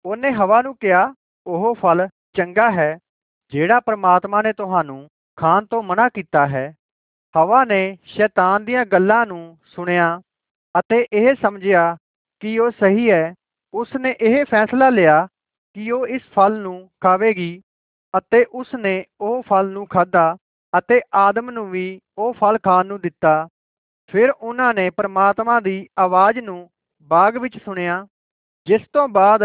ਉਹਨੇ 0.04 0.32
ਹਵਾ 0.32 0.62
ਨੂੰ 0.62 0.76
ਕਿਹਾ, 0.76 1.14
ਉਹ 1.46 1.74
ਫਲ 1.74 2.08
ਚੰਗਾ 2.34 2.70
ਹੈ, 2.70 2.98
ਜਿਹੜਾ 3.52 3.80
ਪਰਮਾਤਮਾ 3.80 4.42
ਨੇ 4.42 4.52
ਤੁਹਾਨੂੰ 4.52 5.08
ਖਾਣ 5.36 5.64
ਤੋਂ 5.64 5.82
ਮਨਾ 5.82 6.08
ਕੀਤਾ 6.08 6.46
ਹੈ। 6.46 6.74
ਹਵਾ 7.36 7.64
ਨੇ 7.64 7.96
ਸ਼ੈਤਾਨ 8.04 8.64
ਦੀਆਂ 8.64 8.84
ਗੱਲਾਂ 8.84 9.26
ਨੂੰ 9.26 9.58
ਸੁਣਿਆ। 9.66 10.20
ਅਤੇ 10.80 11.06
ਇਹ 11.12 11.34
ਸਮਝਿਆ 11.42 11.96
ਕਿ 12.42 12.58
ਉਹ 12.58 12.70
ਸਹੀ 12.70 13.10
ਹੈ। 13.10 13.34
ਉਸ 13.74 13.94
ਨੇ 13.96 14.14
ਇਹ 14.20 14.44
ਫੈਸਲਾ 14.44 14.88
ਲਿਆ 14.90 15.26
ਕਿ 15.76 15.90
ਉਹ 15.92 16.06
ਇਸ 16.06 16.22
ਫਲ 16.34 16.58
ਨੂੰ 16.58 16.88
ਖਾਵੇਗੀ 17.00 17.60
ਅਤੇ 18.14 18.44
ਉਸ 18.52 18.74
ਨੇ 18.74 19.04
ਉਹ 19.20 19.42
ਫਲ 19.42 19.70
ਨੂੰ 19.70 19.86
ਖਾਧਾ 19.86 20.36
ਅਤੇ 20.72 21.00
ਆਦਮ 21.14 21.50
ਨੂੰ 21.50 21.68
ਵੀ 21.70 22.00
ਉਹ 22.18 22.32
ਫਲ 22.32 22.58
ਖਾਣ 22.58 22.86
ਨੂੰ 22.86 23.00
ਦਿੱਤਾ। 23.00 23.46
ਫਿਰ 24.10 24.30
ਉਹਨਾਂ 24.30 24.72
ਨੇ 24.74 24.88
ਪਰਮਾਤਮਾ 24.90 25.58
ਦੀ 25.60 25.86
ਆਵਾਜ਼ 25.98 26.38
ਨੂੰ 26.38 26.68
ਬਾਗ 27.10 27.36
ਵਿੱਚ 27.36 27.58
ਸੁਣਿਆ, 27.64 28.06
ਜਿਸ 28.66 28.82
ਤੋਂ 28.92 29.08
ਬਾਅਦ 29.08 29.42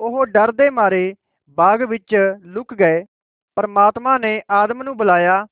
ਉਹ 0.00 0.24
ਡਰ 0.26 0.52
ਦੇ 0.52 0.70
ਮਾਰੇ 0.70 1.14
ਬਾਗ 1.58 1.82
ਵਿੱਚ 1.82 2.16
ਲੁਕ 2.46 2.74
ਗਏ। 2.74 3.04
ਪਰਮਾਤਮਾ 3.56 4.16
ਨੇ 4.18 4.40
ਆਦਮ 4.50 4.82
ਨੂੰ 4.82 4.96
ਬੁਲਾਇਆ, 4.96 5.46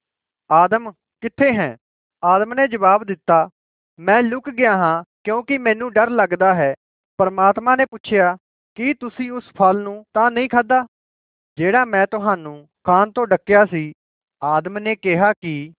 ਆਦਮ, 0.51 0.91
ਕਿੱਥੇ 1.23 1.53
ਹੈ? 1.53 1.77
ਆਦਮ 2.23 2.55
ਨੇ 2.55 2.67
ਜਵਾਬ 2.69 3.05
ਦਿੱਤਾ, 3.05 3.49
ਮੈਂ 3.99 4.23
ਲੁਕ 4.23 4.51
ਗਿਆ 4.51 4.77
ਹਾਂ 4.77 5.03
ਕਿਉਂਕਿ 5.25 5.59
ਮੈਨੂੰ 5.59 5.93
ਡਰ 5.93 6.11
ਲੱਗਦਾ 6.11 6.55
ਹੈ। 6.55 6.75
ਪਰਮਾਤਮਾ 7.19 7.75
ਨੇ 7.77 7.85
ਪੁੱਛਿਆ, 7.85 8.37
ਕੀ 8.77 8.95
ਤੁਸੀਂ 8.95 9.31
ਉਸ 9.31 9.51
ਫਲ 9.59 9.81
ਨੂੰ 9.83 10.05
ਤਾਂ 10.15 10.31
ਨਹੀਂ 10.31 10.49
ਖਾਧਾ? 10.49 10.85
ਜਿਹੜਾ 11.59 11.85
ਮੈਂ 11.85 12.07
ਤੁਹਾਨੂੰ 12.07 12.67
ਖਾਣ 12.85 13.11
ਤੋਂ 13.11 13.27
ਡੱਕਿਆ 13.27 13.65
ਸੀ, 13.65 13.93
ਆਦਮ 14.43 14.79
ਨੇ 14.79 14.95
ਕਿਹਾ 14.97 15.33
ਕਿ 15.33 15.73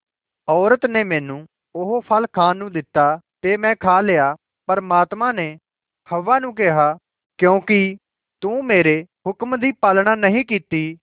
ਔਰਤ 0.48 0.86
ਨੇ 0.86 1.04
ਮੈਨੂੰ 1.04 1.44
ਉਹ 1.74 2.00
ਫਲ 2.00 2.26
ਖਾਣ 2.32 2.56
ਨੂੰ 2.56 2.70
ਦਿੱਤਾ 2.72 3.18
ਤੇ 3.42 3.56
ਮੈਂ 3.56 3.74
ਖਾ 3.80 4.00
ਲਿਆ। 4.00 4.34
ਪਰਮਾਤਮਾ 4.68 5.30
ਨੇ 5.32 5.56
ਹਵਾ 6.08 6.38
ਨੂੰ 6.38 6.54
ਕਿਹਾ, 6.54 6.96
ਕਿਉਂਕਿ 7.38 7.96
ਤੂੰ 8.42 8.64
ਮੇਰੇ 8.64 9.04
ਹੁਕਮ 9.26 9.56
ਦੀ 9.56 9.72
ਪਾਲਣਾ 9.72 10.14
ਨਹੀਂ 10.14 10.44
ਕੀਤੀ, 10.44 10.98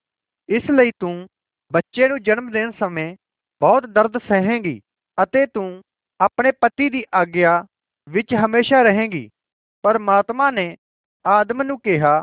ਇਸ 0.48 0.70
ਲਈ 0.70 0.90
ਤੂੰ 0.98 1.26
ਬੱਚੇ 1.70 2.08
ਨੂੰ 2.08 2.22
ਜਨਮ 2.22 2.50
ਦੇਣ 2.50 2.70
ਸਮੇਂ 2.78 3.14
ਬਹੁਤ 3.60 3.86
ਦਰਦ 3.86 4.18
ਸਹੇਂਗੀ 4.18 4.80
ਅਤੇ 5.18 5.44
ਤੂੰ 5.46 5.82
ਆਪਣੇ 6.20 6.50
ਪਤੀ 6.60 6.88
ਦੀ 6.90 7.04
ਆਗਿਆ 7.14 7.64
ਵਿੱਚ 8.08 8.34
ਹਮੇਸ਼ਾ 8.34 8.82
ਰਹੇਂਗੀ। 8.82 9.28
ਪਰਮਾਤਮਾ 9.84 10.50
ਨੇ 10.50 10.76
ਆਦਮ 11.24 11.62
ਨੂੰ 11.62 11.78
ਕਿਹਾ, 11.80 12.22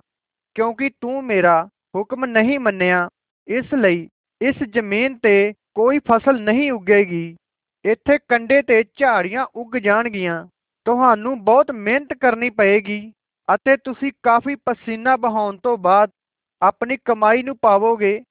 ਕਿਉਂਕਿ 0.55 0.89
ਤੂੰ 1.01 1.23
ਮੇਰਾ 1.23 1.63
ਹੁਕਮ 1.95 2.25
ਨਹੀਂ 2.25 2.59
ਮੰਨਿਆ, 2.59 3.07
ਇਸ 3.47 3.73
ਲਈ 3.73 4.07
ਇਸ 4.41 4.63
ਜ਼ਮੀਨ 4.63 5.17
ਤੇ 5.17 5.53
ਕੋਈ 5.75 5.99
ਫਸਲ 6.07 6.41
ਨਹੀਂ 6.41 6.71
ਉੱਗੇਗੀ। 6.71 7.35
ਇੱਥੇ 7.85 8.17
ਕੰਡੇ 8.29 8.61
ਤੇ 8.61 8.83
ਝਾੜੀਆਂ 8.97 9.45
ਉੱਗ 9.55 9.77
ਜਾਣਗੀਆਂ। 9.77 10.45
ਤੁਹਾਨੂੰ 10.85 11.43
ਬਹੁਤ 11.43 11.71
ਮਿਹਨਤ 11.71 12.13
ਕਰਨੀ 12.13 12.49
ਪਏਗੀ 12.49 12.99
ਅਤੇ 13.47 13.75
ਤੁਸੀਂ 13.77 14.11
ਕਾਫੀ 14.23 14.55
ਪਸੀਨਾ 14.65 15.15
ਬਹਾਉਣ 15.17 15.57
ਤੋਂ 15.57 15.77
ਬਾਅਦ 15.77 16.09
ਆਪਣੀ 16.61 16.97
ਕਮਾਈ 17.05 17.43
ਨੂੰ 17.43 17.57
ਪਾਵੋਗੇ, 17.61 18.21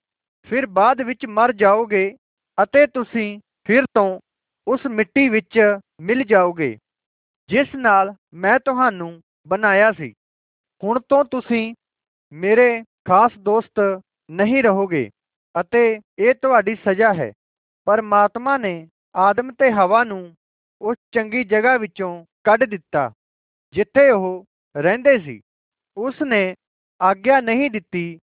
ਫਿਰ 0.46 0.66
ਬਾਅਦ 0.66 1.02
ਵਿੱਚ 1.02 1.26
ਮਰ 1.26 1.52
ਜਾਓਗੇ 1.52 2.10
ਅਤੇ 2.58 2.86
ਤੁਸੀਂ 2.86 3.38
ਫਿਰ 3.64 3.84
ਤੋਂ 3.94 4.20
ਉਸ 4.66 4.86
ਮਿੱਟੀ 4.86 5.28
ਵਿੱਚ 5.28 5.60
ਮਿਲ 6.00 6.22
ਜਾਓਗੇ। 6.24 6.76
ਜਿਸ 7.50 7.74
ਨਾਲ 7.74 8.14
ਮੈਂ 8.34 8.58
ਤੁਹਾਨੂੰ 8.58 9.20
ਬਣਾਇਆ 9.48 9.90
ਸੀ। 9.92 10.12
ਹੁਣ 10.82 11.00
ਤੋਂ 11.08 11.24
ਤੁਸੀਂ 11.24 11.74
ਮੇਰੇ 12.32 12.82
ਖਾਸ 13.06 13.32
ਦੋਸਤ 13.38 13.80
ਨਹੀਂ 14.30 14.62
ਰਹੋਗੇ 14.62 15.08
ਅਤੇ 15.54 15.82
ਇਹ 16.18 16.34
ਤੁਹਾਡੀ 16.34 16.74
ਸਜ਼ਾ 16.84 17.12
ਹੈ। 17.14 17.30
ਪਰਮਾਤਮਾ 17.86 18.56
ਨੇ 18.58 18.74
ਆਦਮ 19.16 19.50
ਤੇ 19.52 19.70
ਹਵਾ 19.70 20.02
ਨੂੰ 20.04 20.34
ਉਸ 20.80 20.96
ਚੰਗੀ 21.12 21.42
ਜਗ੍ਹਾ 21.44 21.76
ਵਿੱਚੋਂ 21.76 22.24
ਕੱਢ 22.44 22.64
ਦਿੱਤਾ, 22.64 23.10
ਜਿੱਥੇ 23.74 24.10
ਉਹ 24.10 24.44
ਰਹਿੰਦੇ 24.74 25.18
ਸੀ। 25.18 25.40
ਉਸ 25.96 26.22
ਨੇ 26.22 26.54
ਆਗਿਆ 27.00 27.40
ਨਹੀਂ 27.40 27.70
ਦਿੱਤੀ 27.70 28.18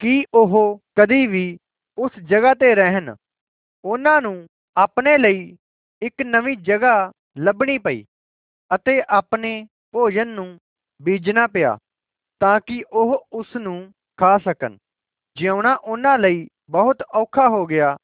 ਕਿ 0.00 0.24
ਉਹ 0.34 0.78
ਕਦੀ 0.96 1.26
ਵੀ 1.26 1.58
ਉਸ 1.98 2.18
ਜਗ੍ਹਾ 2.20 2.54
ਤੇ 2.54 2.74
ਰਹਿਣ। 2.74 3.14
ਉਹਨਾਂ 3.84 4.20
ਨੂੰ 4.22 4.46
ਆਪਣੇ 4.76 5.16
ਲਈ 5.18 5.56
ਇੱਕ 6.02 6.22
ਨਵੀਂ 6.22 6.56
ਜਗ੍ਹਾ 6.58 7.12
ਲੱਭਣੀ 7.38 7.78
ਪਈ। 7.78 8.04
ਅਤੇ 8.74 9.02
ਆਪਣੇ 9.08 9.66
ਭੋਜਨ 9.92 10.28
ਨੂੰ 10.28 10.58
ਬੀਜਣਾ 11.02 11.46
ਪਿਆ 11.46 11.78
ਤਾਂ 12.40 12.60
ਕਿ 12.66 12.82
ਉਹ 12.92 13.26
ਉਸ 13.32 13.56
ਨੂੰ 13.56 13.92
ਖਾ 14.18 14.38
ਸਕਣ। 14.38 14.76
ਜਿਉਣਾ 15.36 15.74
ਉਹਨਾਂ 15.74 16.18
ਲਈ 16.18 16.48
ਬਹੁਤ 16.70 17.02
ਔਖਾ 17.14 17.48
ਹੋ 17.48 17.66
ਗਿਆ 17.66 17.96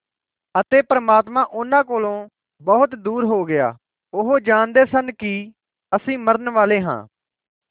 ਅਤੇ 0.60 0.82
ਪ੍ਰਮਾਤਮਾ 0.82 1.42
ਉਹਨਾਂ 1.42 1.84
ਕੋਲੋਂ 1.84 2.28
ਬਹੁਤ 2.62 2.94
ਦੂਰ 2.94 3.24
ਹੋ 3.24 3.44
ਗਿਆ। 3.44 3.76
ਉਹ 4.14 4.40
ਜਾਣਦੇ 4.40 4.84
ਸਨ 4.86 5.12
ਕਿ 5.12 5.52
ਅਸੀਂ 5.96 6.18
ਮਰਨ 6.18 6.50
ਵਾਲੇ 6.50 6.80
ਹਾਂ। 6.82 7.06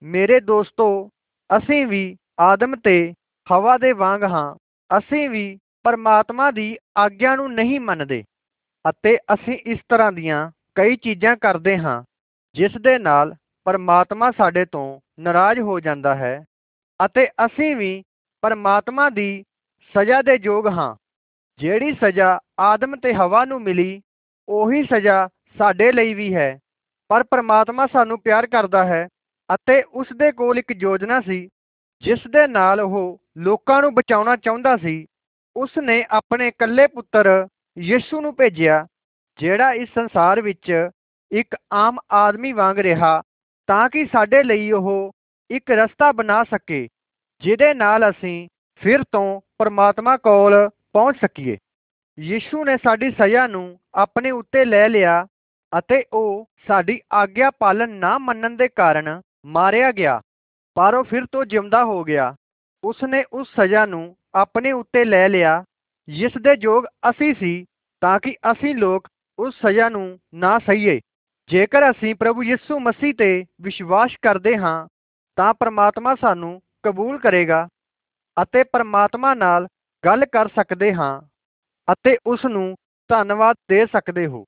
ਮੇਰੇ 0.04 0.40
ਦੋਸਤੋ, 0.40 1.10
ਅਸੀਂ 1.58 1.86
ਵੀ 1.88 2.18
ਆਦਮ 2.40 2.76
ਤੇ 2.76 3.14
ਹਵਾ 3.52 3.78
ਦੇ 3.78 3.92
ਵਾਂਗ 3.92 4.24
ਹਾਂ। 4.24 4.56
ਅਸੀਂ 4.98 5.30
ਵੀ 5.30 5.58
ਪਰਮਾਤਮਾ 5.84 6.52
ਦੀ 6.52 6.78
ਆਗਿਆ 6.98 7.36
ਨੂੰ 7.36 7.54
ਨਹੀਂ 7.54 7.80
ਮੰਨਦੇ 7.80 8.24
ਅਤੇ 8.90 9.18
ਅਸੀਂ 9.34 9.60
ਇਸ 9.66 9.80
ਤਰ੍ਹਾਂ 9.90 10.12
ਦੀਆਂ 10.12 10.52
ਕਈ 10.76 10.96
ਚੀਜ਼ਾਂ 10.96 11.36
ਕਰਦੇ 11.38 11.78
ਹਾਂ। 11.78 12.04
ਜਿਸ 12.58 12.78
ਦੇ 12.82 12.98
ਨਾਲ 13.00 13.34
ਪਰਮਾਤਮਾ 13.66 14.32
ਸਾਡੇ 14.32 14.66
ਤੋਂ 14.66 15.00
ਨਾਰਾਜ਼ 15.20 15.60
ਹੋ 15.60 15.80
ਜਾਂਦਾ 15.80 16.16
ਹੈ 16.16 16.44
ਅਤੇ 17.00 17.26
ਅਸੀਂ 17.46 17.76
ਵੀ 17.76 18.04
ਪਰਮਾਤਮਾ 18.44 19.10
ਦੀ 19.10 19.44
ਸਜ਼ਾ 19.96 20.22
ਦੇ 20.22 20.38
ਯੋਗ 20.44 20.68
ਹਾਂ। 20.68 20.96
ਜਿਹੜੀ 21.60 21.94
ਸਜ਼ਾ 21.94 22.40
ਆਦਮ 22.60 22.96
ਤੇ 22.96 23.14
ਹਵਾ 23.14 23.44
ਨੂੰ 23.46 23.62
ਮਿਲੀ, 23.62 24.02
ਉਹੀ 24.50 24.84
ਸਜ਼ਾ 24.84 25.28
ਸਾਡੇ 25.58 25.92
ਲਈ 25.92 26.14
ਵੀ 26.14 26.34
ਹੈ। 26.36 26.58
ਪਰ 27.10 27.24
ਪਰਮਾਤਮਾ 27.24 27.88
ਸਾਨੂੰ 27.88 28.20
ਪਿਆਰ 28.20 28.48
ਕਰਦਾ 28.48 28.86
ਹੈ 28.86 29.08
ਅਤੇ 29.50 29.82
ਉਸ 29.82 30.08
ਦੇ 30.18 30.32
ਕੋਲ 30.32 30.60
ਇੱਕ 30.60 30.72
ਯੋਜਨਾ 30.76 31.22
ਸੀ, 31.22 31.48
ਜਿਸ 32.04 32.28
ਦੇ 32.28 32.48
ਨਾਲ 32.48 32.80
ਉਹ 32.80 33.18
ਲੋਕਾਂ 33.38 33.82
ਨੂੰ 33.82 33.94
ਬਚਾਉਣਾ 33.94 34.36
ਚਾਹੁੰਦਾ 34.36 34.78
ਸੀ। 34.78 35.06
ਉਸ 35.56 35.78
ਨੇ 35.78 36.04
ਆਪਣੇ 36.10 36.48
ਇਕੱਲੇ 36.48 36.88
ਪੁੱਤਰ 36.88 37.48
ਯਿਸੂ 37.78 38.22
ਨੂੰ 38.22 38.36
ਭੇਜਿਆ, 38.36 38.86
ਜਿਹੜਾ 39.40 39.72
ਇਸ 39.74 39.90
ਸੰਸਾਰ 39.90 40.42
ਵਿੱਚ 40.42 40.90
ਇੱਕ 41.32 41.56
ਆਮ 41.74 41.98
ਆਦਮੀ 42.12 42.52
ਵਾਂਗ 42.52 42.80
ਰਿਹਾ 42.80 43.22
ਤਾਂ 43.70 43.90
ਕਿ 43.90 44.06
ਸਾਡੇ 44.06 44.44
ਲਈ 44.44 44.72
ਉਹ 44.72 45.12
ਇੱਕ 45.50 45.72
ਰਸਤਾ 45.72 46.12
ਬਣਾ 46.12 46.44
ਸਕੇ, 46.44 46.88
ਜਿਹਦੇ 47.44 47.74
ਨਾਲ 47.74 48.10
ਅਸੀਂ 48.10 48.48
ਫਿਰ 48.82 49.04
ਤੋਂ 49.04 49.42
ਪਰਮਾਤਮਾ 49.58 50.16
ਕੋਲ 50.18 50.70
ਪਹੁੰਚ 50.94 51.18
ਸਕੀਏ। 51.22 51.58
ਯਿਸੂ 52.20 52.64
ਨੇ 52.66 52.78
ਸਾਡੀ 52.78 53.10
ਸਜ਼ਾ 53.12 53.48
ਨੂੰ 53.48 53.80
ਆਪਣੇ 53.96 54.32
ਉੱਤੇ 54.32 54.66
ਲੈ 54.66 54.88
ਲਿਆ 54.90 55.26
ਅਤੇ 55.80 56.04
ਉਹ 56.14 56.46
ਸਾਡੀ 56.68 57.00
ਆਗਿਆ 57.14 57.52
ਪਾਲਨ 57.52 57.90
ਨਾ 57.90 58.18
ਮੰਨਣ 58.18 58.56
ਦੇ 58.56 58.68
ਕਾਰਨ 58.68 59.22
ਮਾਰਿਆ 59.46 59.92
ਗਿਆ, 59.92 60.22
ਪਰ 60.78 60.94
ਉਹ 60.94 61.04
ਫਿਰ 61.04 61.26
ਤੋਂ 61.32 61.46
ਜਿਉਂਦਾ 61.46 61.84
ਹੋ 61.84 62.04
ਗਿਆ। 62.04 62.36
ਉਸ 62.84 63.04
ਨੇ 63.04 63.24
ਉਸ 63.34 63.50
ਸਜ਼ਾ 63.60 63.86
ਨੂੰ 63.86 64.16
ਆਪਣੇ 64.36 64.72
ਉੱਤੇ 64.72 65.04
ਲੈ 65.06 65.28
ਲਿਆ। 65.30 65.64
ਜਿਸ 66.08 66.32
ਦੇ 66.42 66.56
ਯੋਗ 66.62 66.86
ਅਸੀਂ 67.10 67.34
ਸੀ 67.34 67.66
ਤਾਂ 68.02 68.20
ਕਿ 68.20 68.36
ਅਸੀਂ 68.52 68.76
ਲੋਕ 68.76 69.08
ਉਸ 69.40 69.56
ਸਜ਼ਾ 69.66 69.90
ਨੂੰ 69.90 70.20
ਨਾ 70.34 70.58
ਸਹੀਏ। 70.60 71.00
ਜੇਕਰ 71.50 71.90
ਅਸੀਂ 71.92 72.14
ਪ੍ਰਭੂ 72.16 72.44
ਯਿਸੂ 72.44 72.80
ਮਸੀਹ 72.80 73.14
ਤੇ 73.18 73.46
ਵਿਸ਼ਵਾਸ 73.62 74.16
ਕਰਦੇ 74.22 74.56
ਹਾਂ, 74.58 74.88
ਤਾਂ 75.38 75.54
ਪ੍ਰਮਾਤਮਾ 75.54 76.16
ਸਾਨੂੰ 76.16 76.60
ਕਬੂਲ 76.84 77.18
ਕਰੇਗਾ 77.20 77.68
ਅਤੇ 78.38 78.64
ਪਰਮਾਤਮਾ 78.64 79.34
ਨਾਲ 79.34 79.68
ਗੱਲ 80.04 80.26
ਕਰ 80.26 80.48
ਸਕਦੇ 80.48 80.94
ਹਾਂ 80.94 81.22
ਅਤੇ 81.88 82.18
ਉਸ 82.26 82.46
ਨੂੰ 82.46 82.76
ਧੰਨਵਾਦ 83.10 83.56
ਦੇ 83.70 83.86
ਸਕਦੇ 83.86 84.26
ਹੋ, 84.28 84.44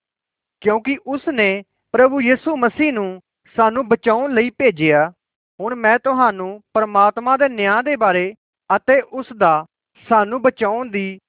ਕਿਉਂਕਿ 0.62 0.98
ਉਸ 1.08 1.28
ਨੇ 1.28 1.64
ਪ੍ਰਭੂ 1.94 2.22
ਯਿਸੂ 2.22 2.56
ਮਸੀਹ 2.58 2.94
ਨੂੰ 2.94 3.20
ਸਾਨੂੰ 3.56 3.88
ਬਚਾਉਣ 3.88 4.34
ਲਈ 4.34 4.50
ਭੇਜਿਆ। 4.50 5.12
ਹੁਣ 5.60 5.76
ਮੈਂ 5.76 5.98
ਤੁਹਾਨੂੰ 6.00 6.60
ਪਰਮਾਤਮਾ 6.74 7.38
ਦੇ 7.38 7.50
ਨਿਆਂ 7.50 7.82
ਦੇ 7.84 7.96
ਬਾਰੇ 7.96 8.34
ਅਤੇ 8.70 9.00
ਉਸ 9.02 9.34
ਦਾ 9.38 9.66
ਸਾਨੂੰ 10.08 10.42
ਬਚਾਉਣ 10.42 10.90
ਦੀ 10.90 11.20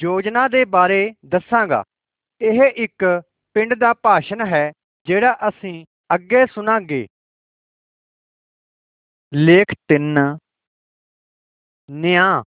ਯੋਜਨਾ 0.00 0.48
ਦੇ 0.48 0.64
ਬਾਰੇ 0.64 1.00
ਦੱਸਾਂਗਾ। 1.26 1.82
ਇਹ 2.40 2.62
ਇੱਕ 2.62 3.22
ਪਿੰਡ 3.56 3.74
ਦਾ 3.74 3.92
ਭਾਸ਼ਣ 3.92 4.46
ਹੈ। 4.46 4.70
ਜਿਹੜਾ 5.06 5.36
ਅਸੀਂ 5.48 5.84
ਅੱਗੇ 6.14 6.44
ਸੁਣਾਂਗੇ। 6.46 7.06
ਲੇਖ 9.32 9.74
3 9.88 10.18
ਨਿਆਂ। 11.88 12.42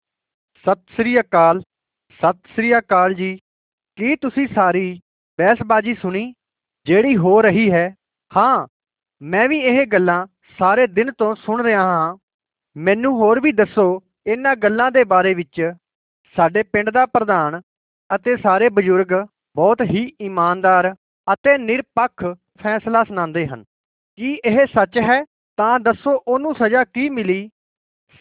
ਸਤਿ 0.65 0.93
ਸ੍ਰੀ 0.95 1.19
ਅਕਾਲ। 1.19 1.61
ਸਤਿ 2.19 2.53
ਸ੍ਰੀ 2.55 2.77
ਅਕਾਲ 2.77 3.13
ਜੀ। 3.13 3.35
ਕੀ 3.97 4.15
ਤੁਸੀਂ 4.15 4.47
ਸਾਰੀ 4.47 4.99
ਬਹਿਸਬਾਜ਼ੀ 5.39 5.93
ਸੁਣੀ? 5.95 6.33
ਜਿਹੜੀ 6.85 7.15
ਹੋ 7.17 7.41
ਰਹੀ 7.41 7.71
ਹੈ। 7.71 7.87
ਹਾਂ, 8.31 8.67
ਮੈਂ 9.21 9.47
ਵੀ 9.49 9.59
ਇਹ 9.59 9.85
ਗੱਲਾਂ 9.87 10.25
ਸਾਰੇ 10.59 10.87
ਦਿਨ 10.87 11.11
ਤੋਂ 11.11 11.33
ਸੁਣ 11.35 11.61
ਰਿਹਾ 11.63 11.83
ਹਾਂ। 11.83 12.15
ਮੈਨੂੰ 12.75 13.13
ਹੋਰ 13.17 13.39
ਵੀ 13.39 13.51
ਦੱਸੋ 13.51 13.85
ਇਹਨਾਂ 14.27 14.55
ਗੱਲਾਂ 14.55 14.91
ਦੇ 14.91 15.03
ਬਾਰੇ 15.03 15.33
ਵਿੱਚ। 15.33 15.61
ਸਾਡੇ 16.35 16.63
ਪਿੰਡ 16.63 16.89
ਦਾ 16.89 17.05
ਪ੍ਰਧਾਨ 17.05 17.59
ਅਤੇ 18.09 18.35
ਸਾਰੇ 18.37 18.69
ਬਜ਼ੁਰਗ 18.69 19.13
ਬਹੁਤ 19.55 19.81
ਹੀ 19.81 20.03
ਇਮਾਨਦਾਰ 20.21 20.93
ਅਤੇ 21.27 21.57
ਨਿਰਪੱਖ 21.57 22.23
ਫੈਸਲਾ 22.61 23.03
ਸੁਣਾਉਂਦੇ 23.03 23.45
ਹਨ। 23.47 23.63
ਕੀ 24.17 24.33
ਇਹ 24.45 24.65
ਸੱਚ 24.65 24.97
ਹੈ? 24.99 25.23
ਤਾਂ 25.57 25.79
ਦੱਸੋ, 25.79 26.11
ਉਹਨੂੰ 26.27 26.53
ਸਜ਼ਾ 26.55 26.83
ਕੀ 26.83 27.09
ਮਿਲੀ? 27.09 27.49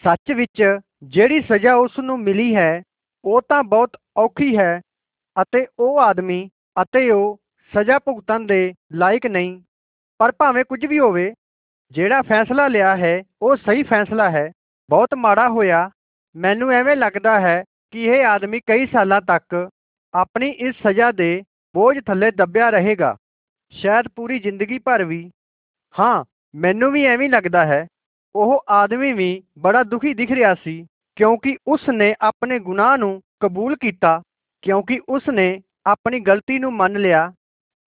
ਸੱਚ 0.03 0.31
ਵਿੱਚ 0.31 0.63
ਜਿਹੜੀ 1.03 1.41
ਸਜ਼ਾ 1.41 1.73
ਉਸ 1.75 1.99
ਨੂੰ 1.99 2.19
ਮਿਲੀ 2.19 2.55
ਹੈ, 2.55 2.81
ਉਹ 3.25 3.41
ਤਾਂ 3.41 3.63
ਬਹੁਤ 3.63 3.97
ਔਖੀ 4.17 4.57
ਹੈ 4.57 4.79
ਅਤੇ 5.41 5.65
ਉਹ 5.79 5.99
ਆਦਮੀ 5.99 6.49
ਅਤੇ 6.81 7.09
ਉਹ 7.11 7.37
ਸਜ਼ਾ 7.73 7.99
ਭੁਗਤਣ 7.99 8.45
ਦੇ 8.45 8.73
ਲਾਇਕ 8.93 9.25
ਨਹੀਂ, 9.27 9.61
ਪਰ 10.19 10.31
ਭਾਵੇਂ 10.31 10.63
ਕੁਝ 10.65 10.85
ਵੀ 10.85 10.99
ਹੋਵੇ, 10.99 11.33
ਜਿਹੜਾ 11.91 12.21
ਫੈਸਲਾ 12.21 12.67
ਲਿਆ 12.67 12.95
ਹੈ, 12.97 13.21
ਉਹ 13.41 13.55
ਸਹੀ 13.55 13.83
ਫੈਸਲਾ 13.83 14.29
ਹੈ। 14.29 14.49
ਬਹੁਤ 14.89 15.13
ਮਾੜਾ 15.15 15.47
ਹੋਇਆ। 15.49 15.89
ਮੈਨੂੰ 16.35 16.71
ਐਵੇਂ 16.71 16.95
ਲੱਗਦਾ 16.95 17.39
ਹੈ 17.39 17.63
ਕਿ 17.91 18.03
ਇਹ 18.03 18.25
ਆਦਮੀ 18.25 18.59
ਕਈ 18.59 18.85
ਸਾਲਾਂ 18.85 19.21
ਤੱਕ 19.21 19.69
ਆਪਣੀ 20.13 20.49
ਇਸ 20.49 20.75
ਸਜ਼ਾ 20.87 21.11
ਦੇ 21.11 21.41
ਬੋਝ 21.75 21.97
ਥੱਲੇ 22.05 22.31
ਦੱਬਿਆ 22.31 22.69
ਰਹੇਗਾ। 22.69 23.15
ਸ਼ਾਇਦ 23.73 24.07
ਪੂਰੀ 24.15 24.39
ਜ਼ਿੰਦਗੀ 24.39 24.77
ਭਰ 24.79 25.03
ਵੀ। 25.03 25.29
ਹਾਂ, 25.95 26.23
ਮੈਨੂੰ 26.55 26.91
ਵੀ 26.91 27.03
ਐਵੇਂ 27.05 27.29
ਲੱਗਦਾ 27.29 27.65
ਹੈ। 27.65 27.85
ਉਹ 28.35 28.63
ਆਦਮੀ 28.69 29.11
ਵੀ 29.13 29.43
ਬੜਾ 29.59 29.83
ਦੁਖੀ 29.83 30.13
ਦਿਖ 30.13 30.31
ਰਿਹਾ 30.31 30.53
ਸੀ, 30.55 30.85
ਕਿਉਂਕਿ 31.15 31.57
ਉਸ 31.67 31.89
ਨੇ 31.89 32.13
ਆਪਣੇ 32.21 32.59
ਗੁਨਾਹ 32.59 32.97
ਨੂੰ 32.97 33.21
ਕਬੂਲ 33.39 33.75
ਕੀਤਾ, 33.75 34.21
ਕਿਉਂਕਿ 34.63 34.99
ਉਸ 35.09 35.29
ਨੇ 35.29 35.61
ਆਪਣੀ 35.85 36.19
ਗਲਤੀ 36.19 36.59
ਨੂੰ 36.59 36.73
ਮੰਨ 36.73 36.99
ਲਿਆ 36.99 37.31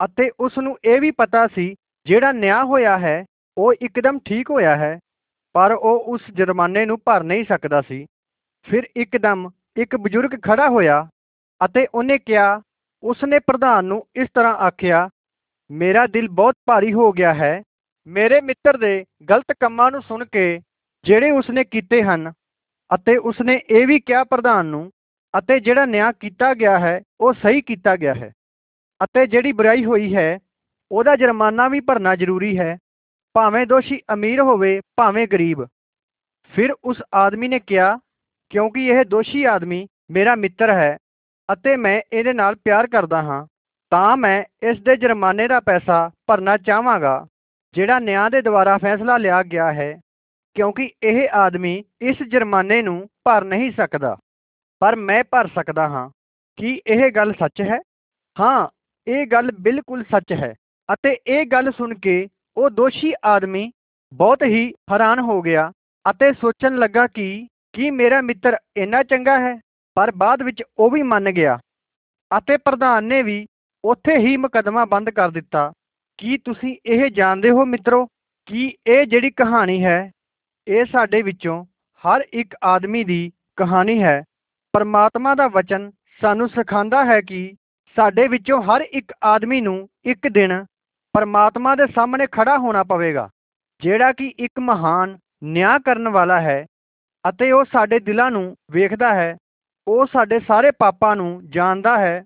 ਅਤੇ 0.01 0.31
ਉਸ 0.41 0.59
ਨੂੰ 0.59 0.77
ਇਹ 0.85 1.01
ਵੀ 1.01 1.11
ਪਤਾ 1.11 1.47
ਸੀ, 1.47 1.75
ਜਿਹੜਾ 2.07 2.33
ਨਿਆਂ 2.33 2.65
ਹੋਇਆ 2.65 2.99
ਹੈ, 2.99 3.25
ਉਹ 3.59 3.75
ਇੱਕਦਮ 3.81 4.19
ਠੀਕ 4.25 4.51
ਹੋਇਆ 4.51 4.77
ਹੈ, 4.77 4.99
ਪਰ 5.55 5.73
ਉਹ 5.73 6.05
ਉਸ 6.13 6.23
ਜੁਰਮਾਨੇ 6.31 6.85
ਨੂੰ 6.87 6.99
ਭਰ 7.05 7.23
ਨਹੀਂ 7.23 7.45
ਸਕਦਾ 7.45 7.81
ਸੀ। 7.81 8.05
ਫਿਰ 8.67 8.89
ਇੱਕਦਮ 8.97 9.51
ਇੱਕ 9.77 9.97
ਬਜ਼ੁਰਗ 9.97 10.41
ਖੜਾ 10.43 10.69
ਹੋਇਆ 10.69 11.07
ਅਤੇ 11.65 11.87
ਉਹਨੇ 11.95 12.19
ਕਿਹਾ 12.19 12.61
ਉਸਨੇ 13.05 13.39
ਪ੍ਰਧਾਨ 13.39 13.85
ਨੂੰ 13.85 14.07
ਇਸ 14.17 14.29
ਤਰ੍ਹਾਂ 14.35 14.55
ਆਖਿਆ, 14.55 15.09
ਮੇਰਾ 15.71 16.07
ਦਿਲ 16.07 16.29
ਬਹੁਤ 16.29 16.55
ਭਾਰੀ 16.67 16.93
ਹੋ 16.93 17.13
ਗਿਆ 17.13 17.35
ਹੈ। 17.35 17.63
ਮੇਰੇ 18.07 18.41
ਮਿੱਤਰ 18.41 18.77
ਦੇ 18.77 19.05
ਗਲਤ 19.31 19.53
ਕੰਮਾਂ 19.61 19.91
ਨੂੰ 19.91 20.03
ਸੁਣ 20.03 20.25
ਕੇ 20.25 20.61
ਜਿਹੜੇ 21.05 21.31
ਉਸਨੇ 21.31 21.65
ਕੀਤੇ 21.65 22.03
ਹਨ 22.03 22.33
ਅਤੇ 22.95 23.17
ਉਸਨੇ 23.17 23.61
ਇਹ 23.71 23.87
ਵੀ 23.87 24.01
ਕਿਹਾ 24.01 24.25
ਪ੍ਰਧਾਨ 24.25 24.67
ਨੂੰ, 24.67 24.91
ਅਤੇ 25.39 25.61
ਜਿਹੜਾ 25.61 25.85
ਨਿਆਂ 25.85 26.13
ਕੀਤਾ 26.21 26.55
ਗਿਆ 26.55 26.79
ਹੈ, 26.79 27.01
ਉਹ 27.21 27.33
ਸਹੀ 27.33 27.61
ਕੀਤਾ 27.61 27.97
ਗਿਆ 27.97 28.15
ਹੈ। 28.15 28.33
ਅਤੇ 29.05 29.27
ਜਿਹੜੀ 29.27 29.53
ਬੁਰਾਈ 29.53 29.85
ਹੋਈ 29.85 30.15
ਹੈ, 30.15 30.39
ਉਹਦਾ 30.93 31.17
ਜੁਰਮਾਨਾ 31.17 31.69
ਵੀ 31.69 31.81
ਭਰਨਾ 31.81 32.17
ਜ਼ਰੂਰੀ 32.17 32.59
ਹੈ। 32.59 32.77
ਭਾਵੇਂ 33.35 33.67
ਦੋਸ਼ੀ 33.67 34.01
ਅਮੀਰ 34.13 34.41
ਹੋਵੇ, 34.41 34.81
ਭਾਵੇਂ 34.97 35.27
ਗਰੀਬ। 35.27 35.65
ਫਿਰ 36.55 36.73
ਉਸ 36.85 37.03
ਆਦਮੀ 37.15 37.49
ਨੇ 37.49 37.59
ਕਿਹਾ, 37.59 37.99
ਕਿਉਂਕਿ 38.51 38.87
ਇਹ 38.87 39.05
ਦੋਸ਼ੀ 39.05 39.45
ਆਦਮੀ 39.45 39.87
ਮੇਰਾ 40.11 40.35
ਮਿੱਤਰ 40.35 40.71
ਹੈ 40.71 40.97
ਅਤੇ 41.49 41.77
ਮੈਂ 41.77 42.01
ਇਹਦੇ 42.13 42.33
ਨਾਲ 42.33 42.55
ਪਿਆਰ 42.55 42.87
ਕਰਦਾ 42.87 43.23
ਹਾਂ, 43.23 43.45
ਤਾਂ 43.93 44.17
ਮੈਂ 44.17 44.43
ਇਸ 44.63 44.79
ਦੇ 44.83 44.97
ਜੁਰਮਾਨੇ 44.97 45.47
ਦਾ 45.49 45.61
ਪੈਸਾ 45.61 46.11
ਭਰਨਾ 46.27 46.57
ਚਾਹਾਂਗਾ, 46.57 47.27
ਜਿਹੜਾ 47.75 47.99
ਨਿਆਂ 47.99 48.29
ਦੇ 48.31 48.41
ਦੁਆਰਾ 48.43 48.77
ਫੈਸਲਾ 48.79 49.17
ਲਿਆ 49.17 49.43
ਗਿਆ 49.43 49.73
ਹੈ, 49.73 49.93
ਕਿਉਂਕਿ 50.57 50.91
ਇਹ 51.03 51.29
ਆਦਮੀ 51.35 51.83
ਇਸ 52.03 52.23
ਜੁਰਮਾਨੇ 52.23 52.81
ਨੂੰ 52.83 53.07
ਭਰ 53.25 53.45
ਨਹੀਂ 53.45 53.71
ਸਕਦਾ। 53.73 54.17
ਪਰ 54.83 54.97
ਮੈਂ 54.97 55.23
ਭਰ 55.25 55.49
ਸਕਦਾ 55.55 55.89
ਹਾਂ, 55.89 56.09
ਕੀ 56.59 56.81
ਇਹ 56.87 57.11
ਗੱਲ 57.13 57.33
ਸੱਚ 57.33 57.61
ਹੈ? 57.63 57.79
ਹਾਂ, 58.37 58.69
ਇਹ 59.07 59.27
ਗੱਲ 59.27 59.51
ਬਿਲਕੁਲ 59.61 60.05
ਸੱਚ 60.05 60.33
ਹੈ, 60.33 60.53
ਅਤੇ 60.89 61.17
ਇਹ 61.27 61.45
ਗੱਲ 61.47 61.71
ਸੁਣ 61.73 61.95
ਕੇ 61.95 62.27
ਉਹ 62.57 62.71
ਦੋਸ਼ੀ 62.71 63.13
ਆਦਮੀ 63.25 63.71
ਬਹੁਤ 64.13 64.43
ਹੀ 64.43 64.67
ਹੈਰਾਨ 64.93 65.21
ਹੋ 65.21 65.41
ਗਿਆ 65.43 65.71
ਅਤੇ 66.07 66.33
ਸੋਚਣ 66.33 66.77
ਲੱਗਾ 66.77 67.07
ਕਿ 67.07 67.47
ਕੀ 67.75 67.91
ਮੇਰਾ 67.91 68.21
ਮਿੱਤਰ 68.21 68.57
ਇੰਨਾ 68.77 69.03
ਚੰਗਾ 69.03 69.39
ਹੈ? 69.41 69.55
ਪਰ 69.97 70.11
ਬਾਅਦ 70.17 70.43
ਵਿੱਚ 70.43 70.63
ਉਹ 70.79 70.91
ਵੀ 70.91 71.03
ਮੰਨ 71.03 71.31
ਗਿਆ 71.31 71.59
ਅਤੇ 72.31 72.57
ਪ੍ਰਧਾਨ 72.57 73.05
ਨੇ 73.05 73.23
ਵੀ 73.23 73.45
ਉੱਥੇ 73.85 74.17
ਹੀ 74.17 74.37
ਮੁਕੱਦਮਾ 74.37 74.85
ਬੰਦ 74.85 75.11
ਕਰ 75.11 75.31
ਦਿੱਤਾ। 75.31 75.71
ਕੀ 76.19 76.37
ਤੁਸੀਂ 76.39 76.77
ਇਹ 76.87 77.11
ਜਾਣਦੇ 77.11 77.51
ਹੋ 77.51 77.65
ਮਿੱਤਰੋ 77.65 78.05
ਕਿ 78.49 78.73
ਇਹ 78.87 79.05
ਜਿਹੜੀ 79.07 79.31
ਕਹਾਣੀ 79.31 79.83
ਹੈ, 79.85 80.11
ਇਹ 80.67 80.85
ਸਾਡੇ 80.85 81.21
ਵਿੱਚੋਂ 81.23 81.65
ਹਰ 82.05 82.25
ਇੱਕ 82.33 82.55
ਆਦਮੀ 82.65 83.05
ਦੀ 83.05 83.31
ਕਹਾਣੀ 83.57 84.03
ਹੈ। 84.03 84.23
ਪਰਮਾਤਮਾ 84.75 85.35
ਦਾ 85.35 85.47
ਵਚਨ 85.49 85.91
ਸਾਨੂੰ 86.21 86.49
ਸਿਖਾਉਂਦਾ 86.49 87.05
ਹੈ 87.05 87.21
ਕਿ 87.21 87.53
ਸਾਡੇ 87.97 88.27
ਵਿੱਚੋਂ 88.29 88.63
ਹਰ 88.63 88.85
ਇੱਕ 88.91 89.13
ਆਦਮੀ 89.23 89.61
ਨੂੰ 89.61 89.89
ਇੱਕ 90.05 90.29
ਦਿਨ 90.29 90.65
ਪਰਮਾਤਮਾ 91.15 91.75
ਦੇ 91.75 91.87
ਸਾਹਮਣੇ 91.87 92.27
ਖੜਾ 92.33 92.57
ਹੋਣਾ 92.59 92.83
ਪਵੇਗਾ, 92.83 93.29
ਜਿਹੜਾ 93.83 94.13
ਕਿ 94.13 94.33
ਇੱਕ 94.39 94.61
ਮਹਾਨ 94.61 95.17
ਨਿਆਂ 95.45 95.79
ਕਰਨ 95.81 96.09
ਵਾਲਾ 96.09 96.41
ਹੈ 96.41 96.65
ਅਤੇ 97.25 97.51
ਉਹ 97.53 97.65
ਸਾਡੇ 97.65 97.99
ਦਿਲਾਂ 98.01 98.31
ਨੂੰ 98.31 98.55
ਵੇਖਦਾ 98.71 99.15
ਹੈ 99.15 99.35
ਉਹ 99.89 100.07
ਸਾਡੇ 100.07 100.41
ਸਾਰੇ 100.41 100.71
ਪਾਪਾਂ 100.71 101.17
ਨੂੰ 101.17 101.51
ਜਾਣਦਾ 101.51 101.99
ਹੈ। 101.99 102.25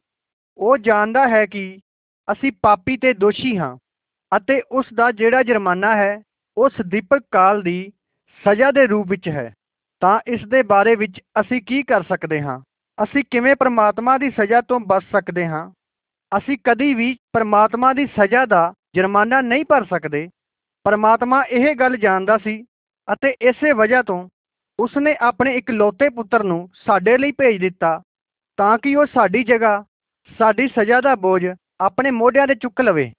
ਉਹ 0.58 0.78
ਜਾਣਦਾ 0.78 1.28
ਹੈ 1.28 1.46
ਕਿ 1.46 1.78
ਅਸੀਂ 2.32 2.52
ਪਾਪੀ 2.62 2.96
ਤੇ 2.96 3.12
ਦੋਸ਼ੀ 3.12 3.58
ਹਾਂ 3.58 3.76
ਅਤੇ 4.36 4.62
ਉਸ 4.72 4.86
ਦਾ 4.94 5.12
ਜਿਹੜਾ 5.12 5.42
ਜੁਰਮਾਨਾ 5.42 5.96
ਹੈ, 5.96 6.22
ਉਹ 6.56 6.68
ਸਦੀਪਕ 6.68 7.20
ਕਾਲ 7.30 7.62
ਦੀ 7.62 7.92
ਸਜ਼ਾ 8.44 8.70
ਦੇ 8.70 8.86
ਰੂਪ 8.86 9.08
ਵਿੱਚ 9.08 9.28
ਹੈ। 9.28 9.54
ਤਾਂ 10.00 10.20
ਇਸ 10.26 10.40
ਦੇ 10.48 10.62
ਬਾਰੇ 10.62 10.94
ਵਿੱਚ 10.94 11.20
ਅਸੀਂ 11.40 11.62
ਕੀ 11.62 11.82
ਕਰ 11.82 12.02
ਸਕਦੇ 12.02 12.40
ਹਾਂ? 12.42 12.60
ਅਸੀਂ 13.02 13.24
ਕਿਵੇਂ 13.30 13.56
ਪਰਮਾਤਮਾ 13.56 14.18
ਦੀ 14.18 14.30
ਸਜ਼ਾ 14.30 14.60
ਤੋਂ 14.60 14.80
ਬਚ 14.80 15.04
ਸਕਦੇ 15.12 15.46
ਹਾਂ? 15.46 15.70
ਅਸੀਂ 16.38 16.58
ਕਦੀ 16.64 16.94
ਵੀ 16.94 17.16
ਪਰਮਾਤਮਾ 17.32 17.92
ਦੀ 17.92 18.06
ਸਜ਼ਾ 18.06 18.46
ਦਾ 18.46 18.72
ਜੁਰਮਾਨਾ 18.94 19.40
ਨਹੀਂ 19.40 19.64
ਭਰ 19.64 19.84
ਸਕਦੇ। 19.84 20.28
ਪਰਮਾਤਮਾ 20.84 21.42
ਇਹ 21.42 21.74
ਗੱਲ 21.76 21.96
ਜਾਣਦਾ 21.96 22.38
ਸੀ 22.38 22.64
ਅਤੇ 23.12 23.34
ਇਸੇ 23.42 23.72
ਵਜ੍ਹਾ 23.72 24.02
ਤੋਂ 24.02 24.28
ਉਸਨੇ 24.80 25.16
ਆਪਣੇ 25.20 25.54
ਇਕਲੌਤੇ 25.54 26.08
ਪੁੱਤਰ 26.08 26.42
ਨੂੰ 26.42 26.68
ਸਾਡੇ 26.86 27.16
ਲਈ 27.18 27.32
ਭੇਜ 27.32 27.60
ਦਿੱਤਾ 27.60 28.00
ਤਾਂ 28.58 28.78
ਕਿ 28.78 28.94
ਉਹ 28.96 29.06
ਸਾਡੀ 29.06 29.42
ਜਗ੍ਹਾ, 29.44 29.84
ਸਾਡੀ 30.38 30.66
ਸਜ਼ਾ 30.68 31.00
ਦਾ 31.00 31.14
ਬੋਝ 31.14 31.46
ਆਪਣੇ 31.80 32.10
ਮੋਢਿਆਂ 32.10 32.46
ਤੇ 32.46 32.54
ਚੁੱਕ 32.54 32.80
ਲਵੇ। 32.80 33.12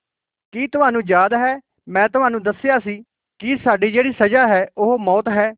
ਕੀ 0.52 0.68
ਤੁਹਾਨੂੰ 0.68 1.02
ਯਾਦ 1.08 1.34
ਹੈ? 1.34 1.60
ਮੈਂ 1.90 2.08
ਤੁਹਾਨੂੰ 2.10 2.42
ਦੱਸਿਆ 2.44 2.80
ਸੀ 2.80 3.04
ਕਿ 3.40 3.58
ਸਾਡੀ 3.58 3.92
ਜਿਹੜੀ 3.92 4.12
ਸਜ਼ਾ 4.12 4.48
ਹੈ, 4.48 4.68
ਉਹ 4.78 5.00
ਮੌਤ 5.00 5.30
ਹੈ। 5.30 5.54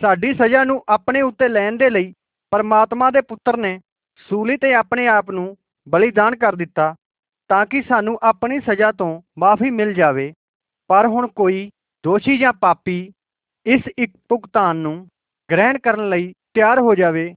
ਸਾਡੀ 0.00 0.32
ਸਜ਼ਾ 0.34 0.64
ਨੂੰ 0.64 0.82
ਆਪਣੇ 0.88 1.20
ਉੱਤੇ 1.20 1.48
ਲੈਣ 1.48 1.76
ਦੇ 1.76 1.90
ਲਈ 1.90 2.12
ਪਰਮਾਤਮਾ 2.50 3.10
ਦੇ 3.10 3.20
ਪੁੱਤਰ 3.20 3.56
ਨੇ 3.56 3.78
ਸੂਲੀ 4.28 4.56
ਤੇ 4.56 4.74
ਆਪਣੇ 4.74 5.06
ਆਪ 5.06 5.30
ਨੂੰ 5.30 5.56
ਬਲੀਦਾਨ 5.88 6.36
ਕਰ 6.36 6.54
ਦਿੱਤਾ 6.54 6.94
ਤਾਂ 7.50 7.66
ਕਿ 7.66 7.82
ਸਾਨੂੰ 7.82 8.18
ਆਪਣੀ 8.22 8.60
ਸਜ਼ਾ 8.60 8.92
ਤੋਂ 8.92 9.20
ਮਾਫੀ 9.38 9.70
ਮਿਲ 9.70 9.92
ਜਾਵੇ। 9.94 10.32
ਪਰ 10.90 11.06
ਹੁਣ 11.06 11.26
ਕੋਈ 11.26 11.70
ਦੋਸ਼ੀ 12.04 12.38
ਜਾਂ 12.38 12.52
ਪਾਪੀ 12.52 13.12
ਇਸ 13.66 13.82
ਇੱਕ 13.98 14.12
ਭੁਗਤਾਨ 14.28 14.76
ਨੂੰ 14.76 15.06
ਗ੍ਰਹਿਣ 15.52 15.78
ਕਰਨ 15.78 16.08
ਲਈ 16.08 16.32
ਤਿਆਰ 16.54 16.78
ਹੋ 16.78 16.94
ਜਾਵੇ 16.94 17.32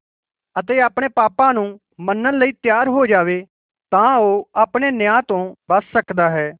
ਅਤੇ 0.56 0.80
ਆਪਣੇ 0.82 1.08
ਪਾਪਾਂ 1.16 1.54
ਨੂੰ 1.54 1.68
ਮੰਨਣ 2.00 2.38
ਲਈ 2.38 2.52
ਤਿਆਰ 2.52 2.88
ਹੋ 2.88 3.06
ਜਾਵੇ, 3.06 3.46
ਤਾਂ 3.92 4.16
ਉਹ 4.18 4.50
ਆਪਣੇ 4.56 4.92
ਨਿਆਂ 4.92 5.22
ਤੋਂ 5.22 5.56
ਬਚ 5.70 5.86
ਸਕਦਾ 5.94 6.30
ਹੈ 6.30 6.52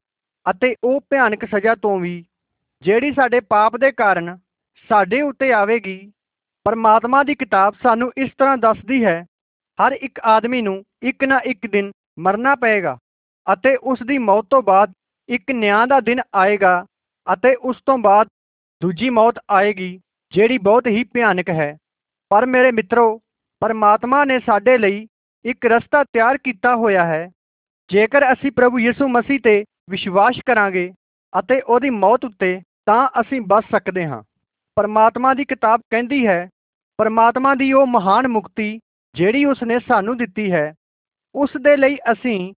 ਅਤੇ 0.46 0.74
ਉਹ 0.84 1.00
ਭਿਆਨਕ 1.10 1.44
ਸਜ਼ਾ 1.44 1.74
ਤੋਂ 1.74 1.98
ਵੀ, 2.00 2.24
ਜਿਹੜੀ 2.82 3.12
ਸਾਡੇ 3.12 3.40
ਪਾਪ 3.40 3.76
ਦੇ 3.76 3.90
ਕਾਰਨ 3.92 4.36
ਸਾਡੇ 4.90 5.20
ਉੱਤੇ 5.22 5.52
ਆਵੇਗੀ। 5.52 5.98
ਪਰਮਾਤਮਾ 6.66 7.22
ਦੀ 7.24 7.34
ਕਿਤਾਬ 7.34 7.74
ਸਾਨੂੰ 7.82 8.10
ਇਸ 8.16 8.30
ਤਰ੍ਹਾਂ 8.38 8.56
ਦੱਸਦੀ 8.56 9.04
ਹੈ, 9.04 9.24
ਹਰ 9.78 9.92
ਇੱਕ 9.92 10.20
ਆਦਮੀ 10.24 10.62
ਨੂੰ 10.62 10.82
ਇੱਕ 11.02 11.24
ਨਾ 11.24 11.38
ਇੱਕ 11.44 11.66
ਦਿਨ 11.66 11.90
ਮਰਨਾ 12.18 12.54
ਪਏਗਾ 12.54 12.96
ਅਤੇ 13.46 13.76
ਉਸ 13.76 14.02
ਦੀ 14.02 14.18
ਮੌਤ 14.18 14.46
ਤੋਂ 14.50 14.62
ਬਾਅਦ 14.62 14.92
ਇੱਕ 15.28 15.50
ਨਿਆਂ 15.50 15.86
ਦਾ 15.86 16.00
ਦਿਨ 16.00 16.20
ਆਏਗਾ 16.34 16.84
ਅਤੇ 17.26 17.54
ਉਸ 17.54 17.76
ਤੋਂ 17.86 17.98
ਬਾਅਦ 17.98 18.28
ਦੂਜੀ 18.82 19.10
ਮੌਤ 19.10 19.38
ਆਏਗੀ। 19.50 19.98
ਜਿਹੜੀ 20.32 20.58
ਬਹੁਤ 20.58 20.86
ਹੀ 20.86 21.04
ਭਿਆਨਕ 21.04 21.50
ਹੈ। 21.50 21.76
ਪਰ 22.28 22.46
ਮੇਰੇ 22.46 22.70
ਮਿੱਤਰੋ, 22.70 23.20
ਪਰਮਾਤਮਾ 23.60 24.24
ਨੇ 24.24 24.38
ਸਾਡੇ 24.38 24.78
ਲਈ 24.78 25.06
ਇੱਕ 25.44 25.66
ਰਸਤਾ 25.66 26.04
ਤਿਆਰ 26.04 26.38
ਕੀਤਾ 26.38 26.76
ਹੋਇਆ 26.76 27.04
ਹੈ। 27.06 27.28
ਜੇਕਰ 27.90 28.32
ਅਸੀਂ 28.32 28.52
ਪ੍ਰਭੂ 28.52 28.78
ਯਿਸੂ 28.78 29.08
ਮਸੀਹ 29.08 29.40
ਤੇ 29.40 29.64
ਵਿਸ਼ਵਾਸ 29.90 30.40
ਕਰਾਂਗੇ 30.46 30.92
ਅਤੇ 31.38 31.60
ਉਹਦੀ 31.60 31.90
ਮੌਤ 31.90 32.24
ਉੱਤੇ 32.24 32.60
ਤਾਂ 32.86 33.08
ਅਸੀਂ 33.20 33.40
ਬਚ 33.40 33.64
ਸਕਦੇ 33.70 34.06
ਹਾਂ। 34.06 34.22
ਪਰਮਾਤਮਾ 34.74 35.34
ਦੀ 35.34 35.44
ਕਿਤਾਬ 35.44 35.80
ਕਹਿੰਦੀ 35.90 36.26
ਹੈ, 36.26 36.48
ਪਰਮਾਤਮਾ 36.98 37.54
ਦੀ 37.54 37.72
ਉਹ 37.72 37.86
ਮਹਾਨ 37.86 38.28
ਮੁਕਤੀ 38.28 38.78
ਜਿਹੜੀ 39.14 39.44
ਉਸ 39.44 39.62
ਨੇ 39.62 39.78
ਸਾਨੂੰ 39.88 40.16
ਦਿੱਤੀ 40.16 40.52
ਹੈ, 40.52 40.74
ਉਸ 41.34 41.50
ਦੇ 41.62 41.76
ਲਈ 41.76 41.96
ਅਸੀਂ 42.12 42.52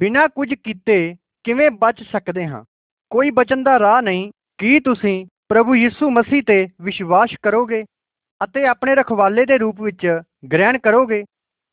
ਬਿਨਾਂ 0.00 0.28
ਕੁਝ 0.28 0.54
ਕੀਤੇ 0.54 1.14
ਕਿਵੇਂ 1.44 1.70
ਬਚ 1.70 2.02
ਸਕਦੇ 2.02 2.46
ਹਾਂ? 2.46 2.64
ਕੋਈ 3.10 3.30
ਬਚਣ 3.30 3.62
ਦਾ 3.62 3.78
ਰਾਹ 3.78 4.02
ਨਹੀਂ। 4.02 4.30
ਕੀ 4.58 4.80
ਤੁਸੀਂ 4.80 5.26
ਪ੍ਰਭੂ 5.54 5.74
ਯਿਸੂ 5.74 6.08
ਮਸੀਹ 6.10 6.42
ਤੇ 6.46 6.66
ਵਿਸ਼ਵਾਸ 6.82 7.34
ਕਰੋਗੇ 7.42 7.82
ਅਤੇ 8.44 8.64
ਆਪਣੇ 8.66 8.94
ਰਖਵਾਲੇ 8.94 9.44
ਦੇ 9.46 9.58
ਰੂਪ 9.58 9.80
ਵਿੱਚ 9.80 10.06
ਗ੍ਰਹਿਣ 10.52 10.78
ਕਰੋਗੇ 10.78 11.22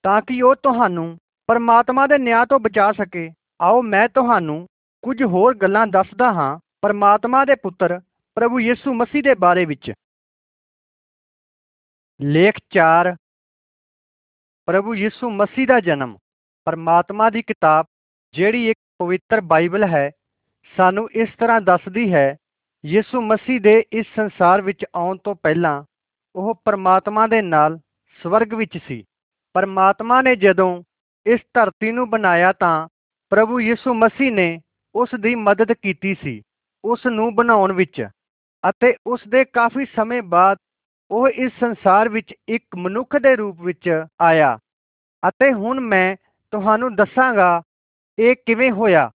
ਤਾਂ 0.04 0.22
ਕਿ 0.22 0.41
ਉਹ 0.41 0.56
ਤੁਹਾਨੂੰ 0.56 1.06
ਪਰਮਾਤਮਾ 1.48 2.06
ਦੇ 2.08 2.17
ਨਿਆਂ 2.17 2.46
ਤੋਂ 2.46 2.60
ਬਚਾ 2.60 2.91
ਸਕੇ। 2.91 3.28
ਆਓ 3.62 3.82
ਮੈਂ 3.82 4.08
ਤੁਹਾਨੂੰ 4.10 4.58
ਕੁਝ 5.04 5.24
ਹੋਰ 5.24 5.56
ਗੱਲਾਂ 5.58 5.86
ਦੱਸਦਾ 5.88 6.32
ਹਾਂ 6.34 6.60
ਪਰਮਾਤਮਾ 6.82 7.44
ਦੇ 7.46 7.56
ਪੁੱਤਰ 7.56 8.00
ਪ੍ਰਭੂ 8.38 8.60
ਯਿਸੂ 8.60 8.94
ਮਸੀਹ 8.94 9.24
ਦੇ 9.24 9.34
ਬਾਰੇ 9.39 9.65
ਵਿੱਚ। 9.65 9.91
ਲੇਖ 12.22 12.60
4 12.74 13.13
ਪ੍ਰਭੂ 14.67 14.96
ਯਿਸੂ 14.96 15.30
ਮਸੀਹ 15.30 15.67
ਦਾ 15.67 15.80
ਜਨਮ। 15.80 16.15
ਪਰਮਾਤਮਾ 16.65 17.30
ਦੀ 17.30 17.41
ਕਿਤਾਬ, 17.41 17.86
ਜਿਹੜੀ 18.34 18.70
ਇੱਕ 18.70 18.80
ਪਵਿੱਤਰ 19.00 19.41
ਬਾਈਬਲ 19.41 19.84
ਹੈ, 19.84 20.10
ਸਾਨੂੰ 20.78 21.10
ਇਸ 21.12 21.36
ਤਰ੍ਹਾਂ 21.39 21.60
ਦੱਸਦੀ 21.62 22.13
ਹੈ 22.13 22.38
ਯਿਸੂ 22.86 23.22
ਮਸੀਹ 23.22 23.60
ਦੇ 23.62 23.84
ਇਸ 23.94 24.06
ਸੰਸਾਰ 24.15 24.62
ਵਿੱਚ 24.62 24.86
ਆਉਣ 24.96 25.17
ਤੋਂ 25.17 25.36
ਪਹਿਲਾਂ 25.36 25.84
ਉਹ 26.36 26.54
ਪਰਮਾਤਮਾ 26.65 27.28
ਦੇ 27.28 27.41
ਨਾਲ 27.41 27.80
ਸਵਰਗ 28.24 28.54
ਵਿੱਚ 28.54 28.78
ਸੀ। 28.88 29.04
ਪਰਮਾਤਮਾ 29.54 30.22
ਨੇ 30.22 30.36
ਜਦੋਂ 30.36 30.84
ਇਸ 31.26 31.39
ਧਰਤੀ 31.54 31.91
ਨੂੰ 31.91 32.10
ਬਣਾਇਆ 32.10 32.52
ਤਾਂ 32.52 32.88
ਪ੍ਰਭੂ 33.30 33.60
ਯਿਸੂ 33.60 33.94
ਮਸੀਹ 33.94 34.32
ਨੇ 34.32 34.60
ਉਸ 34.96 35.10
ਦੀ 35.20 35.36
ਮਦਦ 35.36 35.74
ਕੀਤੀ 35.74 36.15
ਸੀ, 36.15 36.41
ਉਸ 36.86 37.06
ਨੂੰ 37.06 37.36
ਬਣਾਉਣ 37.36 37.72
ਵਿੱਚ। 37.72 38.08
ਅਤੇ 38.70 38.96
ਉਸ 39.08 39.22
ਦੇ 39.28 39.46
ਕਾਫੀ 39.46 39.86
ਸਮੇਂ 39.86 40.22
ਬਾਅਦ 40.22 40.58
ਉਹ 41.12 41.28
ਇਸ 41.28 41.52
ਸੰਸਾਰ 41.60 42.10
ਵਿੱਚ 42.10 42.34
ਇੱਕ 42.50 42.65
ਮਨੁੱਖ 42.76 43.15
ਦੇ 43.17 43.36
ਰੂਪ 43.36 43.62
ਵਿੱਚ 43.62 44.06
ਆਇਆ। 44.22 44.58
ਅਤੇ 45.28 45.54
ਹੁਣ 45.54 45.80
ਮੈਂ 45.80 46.15
ਤੁਹਾਨੂੰ 46.52 46.96
ਦੱਸਾਂਗਾ 46.96 47.62
ਇਹ 48.20 48.36
ਕਿਵੇਂ 48.46 48.72
ਹੋਇਆ। 48.72 49.10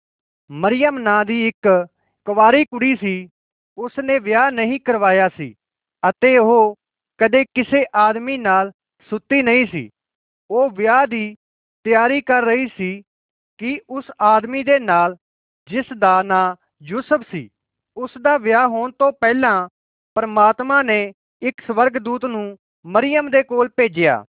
ਮਰੀਮ 0.50 0.98
ਨਾਂ 0.98 1.24
ਦੀ 1.24 1.46
ਇੱਕ 1.48 1.86
ਕੁਵਾਰੀ 2.24 2.64
ਕੁੜੀ 2.64 2.96
ਸੀ 2.96 3.28
ਉਸ 3.78 3.98
ਨੇ 3.98 4.18
ਵਿਆਹ 4.18 4.50
ਨਹੀਂ 4.50 4.78
ਕਰਵਾਇਆ 4.80 5.28
ਸੀ 5.28 5.54
ਅਤੇ 6.02 6.36
ਉਹ 6.38 6.74
ਕਦੇ 7.20 7.44
ਕਿਸੇ 7.54 7.84
ਆਦਮੀ 7.94 8.36
ਨਾਲ 8.36 8.70
ਸੁੱਤੀ 9.10 9.42
ਨਹੀਂ 9.42 9.66
ਸੀ। 9.66 9.88
ਉਹ 10.50 10.70
ਵਿਆਹ 10.70 11.06
ਦੀ 11.06 11.34
ਤਿਆਰੀ 11.86 12.20
ਕਰ 12.20 12.42
ਰਹੀ 12.42 12.66
ਸੀ 12.66 13.02
ਕਿ 13.60 13.80
ਉਸ 13.90 14.10
ਆਦਮੀ 14.20 14.62
ਦੇ 14.62 14.78
ਨਾਲ 14.78 15.16
ਜਿਸ 15.68 15.86
ਦਾ 15.98 16.22
ਨਾਂ 16.22 16.54
ਯੂਸਫ 16.82 17.22
ਸੀ, 17.30 17.48
ਉਸ 17.96 18.10
ਦਾ 18.22 18.36
ਵਿਆਹ 18.38 18.68
ਹੋਣ 18.68 18.92
ਤੋਂ 18.98 19.12
ਪਹਿਲਾਂ 19.12 19.68
ਪਰਮਾਤਮਾ 20.16 20.82
ਨੇ 20.82 21.12
ਇੱਕ 21.42 21.60
ਸਵਰਗਦੂਤ 21.66 22.24
ਨੂੰ 22.24 22.56
ਮਰੀਮ 22.86 23.30
ਦੇ 23.30 23.42
ਕੋਲ 23.42 23.68
ਭੇਜਿਆ। 23.76 24.24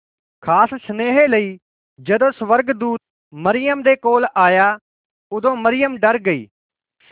ਖਾਸ 0.44 0.70
ਸਨੇਹ 0.88 1.28
ਲਈ 1.28 1.58
ਜਦੋਂ 2.00 2.32
ਸਵਰਗਦੂਤ 2.32 3.00
ਮਰੀਮ 3.34 3.82
ਦੇ 3.82 3.96
ਕੋਲ 3.96 4.26
ਆਇਆ, 4.38 4.78
ਉਦੋਂ 5.32 5.56
ਮਰੀਮ 5.56 5.98
ਡਰ 5.98 6.20
ਗਈ। 6.20 6.48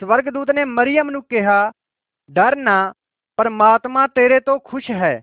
ਸਵਰਗਦੂਤ 0.00 0.50
ਨੇ 0.50 0.64
ਮਰੀਮ 0.64 1.10
ਨੂੰ 1.10 1.22
ਕਿਹਾ 1.22 1.70
ਡਰ 2.30 2.56
ਨਾ, 2.56 2.92
ਪਰਮਾਤਮਾ 3.36 4.06
ਤੇਰੇ 4.06 4.40
ਤੋਂ 4.40 4.58
ਖੁਸ਼ 4.64 4.90
ਹੈ। 4.90 5.20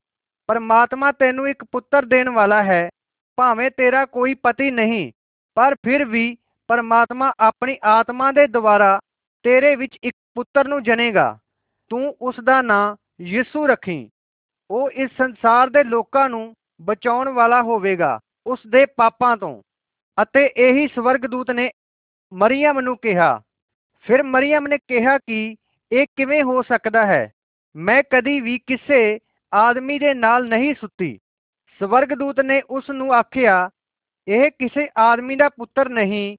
ਪਰਮਾਤਮਾ 0.48 1.12
ਤੈਨੂੰ 1.12 1.48
ਇੱਕ 1.50 1.64
ਪੁੱਤਰ 1.64 2.06
ਦੇਣ 2.06 2.30
ਵਾਲਾ 2.30 2.64
ਹੈ। 2.64 2.90
ਭਾਵੇਂ 3.38 3.72
ਤੇਰਾ 3.72 4.06
ਕੋਈ 4.06 4.34
ਪਤੀ 4.34 4.72
ਨਹੀਂ, 4.72 5.12
ਪਰ 5.56 5.76
ਫਿਰ 5.76 6.06
ਵੀ 6.06 6.38
ਪਰਮਾਤਮਾ 6.68 7.32
ਆਪਣੀ 7.40 7.78
ਆਤਮਾ 7.84 8.32
ਦੇ 8.32 8.48
ਦੁਆਰਾ 8.48 9.00
ਤੇਰੇ 9.44 9.76
ਵਿੱਚ 9.76 9.98
ਇੱਕ 10.04 10.16
ਪੁੱਤਰ 10.36 10.68
ਨੂੰ 10.68 10.84
ਜਨੇਗਾ। 10.84 11.38
ਤੂੰ 11.90 12.16
ਉਸ 12.22 12.36
ਦਾ 12.40 12.62
ਨਾਂ 12.62 12.96
ਯਿਸੂ 13.22 13.68
ਰੱਖੀ। 13.68 14.10
ਉਹ 14.72 14.92
ਇਸ 14.92 15.12
ਸੰਸਾਰ 15.18 15.70
ਦੇ 15.70 15.84
ਲੋਕਾਂ 15.84 16.30
ਨੂੰ 16.30 16.54
ਬਚਾਉਣ 16.82 17.30
ਵਾਲਾ 17.30 17.62
ਹੋਵੇਗਾ, 17.62 18.20
ਉਸ 18.48 18.60
ਦੇ 18.68 18.86
ਪਾਪਾਂ 18.86 19.38
ਤੋਂ। 19.38 19.62
ਅਤੇ 20.22 20.50
ਇਹੀ 20.58 20.88
ਸਵਰਗਦੂਤ 20.88 21.52
ਨੇ 21.52 21.72
ਮਰੀਮ 22.34 22.80
ਨੂੰ 22.80 22.98
ਕਿਹਾ। 22.98 23.42
ਫਿਰ 24.02 24.24
ਮਰੀਮ 24.24 24.68
ਨੇ 24.68 24.78
ਕਿਹਾ 24.78 25.18
ਕਿ 25.18 25.56
ਇਹ 25.91 26.06
ਕਿਵੇਂ 26.15 26.43
ਹੋ 26.43 26.62
ਸਕਦਾ 26.62 27.06
ਹੈ? 27.06 27.32
ਮੈਂ 27.75 28.04
ਕਦੀ 28.10 28.39
ਵੀ 28.39 28.58
ਕਿਸੇ 28.58 29.19
ਆਦਮੀ 29.54 29.99
ਦੇ 29.99 30.13
ਨਾਲ 30.13 30.47
ਨਹੀਂ 30.47 30.73
ਸੁੱਤੀ। 30.75 31.19
ਸਵਰਗਦੂਤ 31.82 32.39
ਨੇ 32.39 32.62
ਉਸ 32.69 32.89
ਨੂੰ 32.89 33.13
ਆਖਿਆ, 33.13 33.69
ਇਹ 34.28 34.52
ਕਿਸੇ 34.52 34.88
ਆਦਮੀ 34.97 35.36
ਦਾ 35.36 35.49
ਪੁੱਤਰ 35.49 35.89
ਨਹੀਂ 35.89 36.38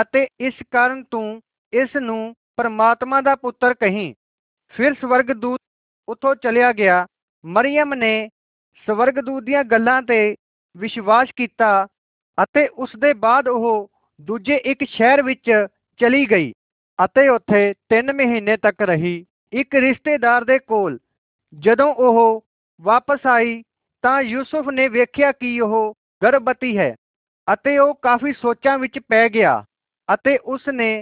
ਅਤੇ 0.00 0.26
ਇਸ 0.40 0.54
ਕਾਰਨ 0.70 1.02
ਤੂੰ 1.04 1.40
ਇਸ 1.72 1.96
ਨੂੰ 1.96 2.34
ਪਰਮਾਤਮਾ 2.56 3.20
ਦਾ 3.20 3.34
ਪੁੱਤਰ 3.34 3.74
ਕਹੀਂ। 3.74 4.14
ਫਿਰ 4.74 4.94
ਸਵਰਗਦੂਤ 4.94 5.60
ਉਥੋਂ 6.08 6.34
ਚਲਿਆ 6.34 6.72
ਗਿਆ। 6.72 7.06
ਮਰੀਮ 7.44 7.94
ਨੇ 7.94 8.28
ਸਵਰਗਦੂਤ 8.86 9.42
ਦੀਆਂ 9.42 9.64
ਗੱਲਾਂ 9.64 10.02
ਤੇ 10.02 10.34
ਵਿਸ਼ਵਾਸ 10.76 11.28
ਕੀਤਾ 11.36 11.86
ਅਤੇ 12.42 12.66
ਉਸ 12.68 12.90
ਦੇ 12.98 13.12
ਬਾਅਦ 13.12 13.48
ਉਹ 13.48 13.90
ਦੂਜੇ 14.20 14.56
ਇੱਕ 14.56 14.84
ਸ਼ਹਿਰ 14.84 15.22
ਵਿੱਚ 15.22 15.66
ਚਲੀ 16.00 16.24
ਗਈ। 16.30 16.52
ਅਤੇ 17.04 17.28
ਉੱਥੇ 17.28 17.62
3 17.90 18.12
ਮਹੀਨੇ 18.14 18.56
ਤੱਕ 18.56 18.82
ਰਹੀ। 18.82 19.24
ਇੱਕ 19.52 19.74
ਰਿਸ਼ਤੇਦਾਰ 19.74 20.44
ਦੇ 20.44 20.58
ਕੋਲ 20.58 20.98
ਜਦੋਂ 21.52 21.92
ਉਹ 21.96 22.44
ਵਾਪਸ 22.80 23.26
ਆਈ 23.26 23.62
ਤਾਂ 24.04 24.20
ਯੂਸਫ 24.22 24.68
ਨੇ 24.68 24.88
ਵੇਖਿਆ 24.88 25.30
ਕਿ 25.32 25.60
ਉਹ 25.60 25.94
ਗਰਭਵਤੀ 26.22 26.76
ਹੈ 26.78 26.94
ਅਤੇ 27.48 27.78
ਉਹ 27.78 27.94
ਕਾਫੀ 28.02 28.32
ਸੋਚਾਂ 28.32 28.78
ਵਿੱਚ 28.78 28.98
ਪੈ 29.08 29.28
ਗਿਆ 29.28 29.62
ਅਤੇ 30.08 30.36
ਉਸ 30.44 30.68
ਨੇ 30.68 30.92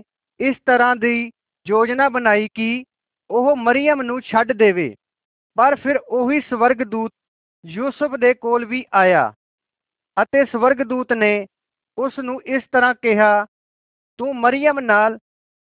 ਇਸ 0.41 0.57
ਤਰ੍ਹਾਂ 0.67 0.95
ਦੀ 0.97 1.31
ਯੋਜਨਾ 1.67 2.09
ਬਣਾਈ 2.09 2.49
ਕਿ 2.55 2.85
ਉਹ 3.31 3.55
ਮਰੀਮ 3.57 4.03
ਨੂੰ 4.03 4.21
ਛੱਡ 4.21 4.53
ਦੇਵੇ। 4.53 4.95
ਪਰ 5.57 5.75
ਫਿਰ 5.75 5.97
ਉਹੀ 5.99 6.41
ਸਵਰਗਦੂਤ 6.41 7.13
ਯੂਸਫ 7.65 8.15
ਦੇ 8.17 8.33
ਕੋਲ 8.35 8.65
ਵੀ 8.65 8.85
ਆਇਆ 8.95 9.33
ਅਤੇ 10.17 10.45
ਸਵਰਗਦੂਤ 10.45 11.13
ਨੇ 11.13 11.47
ਉਸ 11.99 12.19
ਨੂੰ 12.19 12.41
ਇਸ 12.47 12.63
ਤਰ੍ਹਾਂ 12.73 12.95
ਕਿਹਾ, 12.95 13.47
ਤੂੰ 14.19 14.35
ਮਰੀਮ 14.37 14.81
ਨਾਲ 14.81 15.19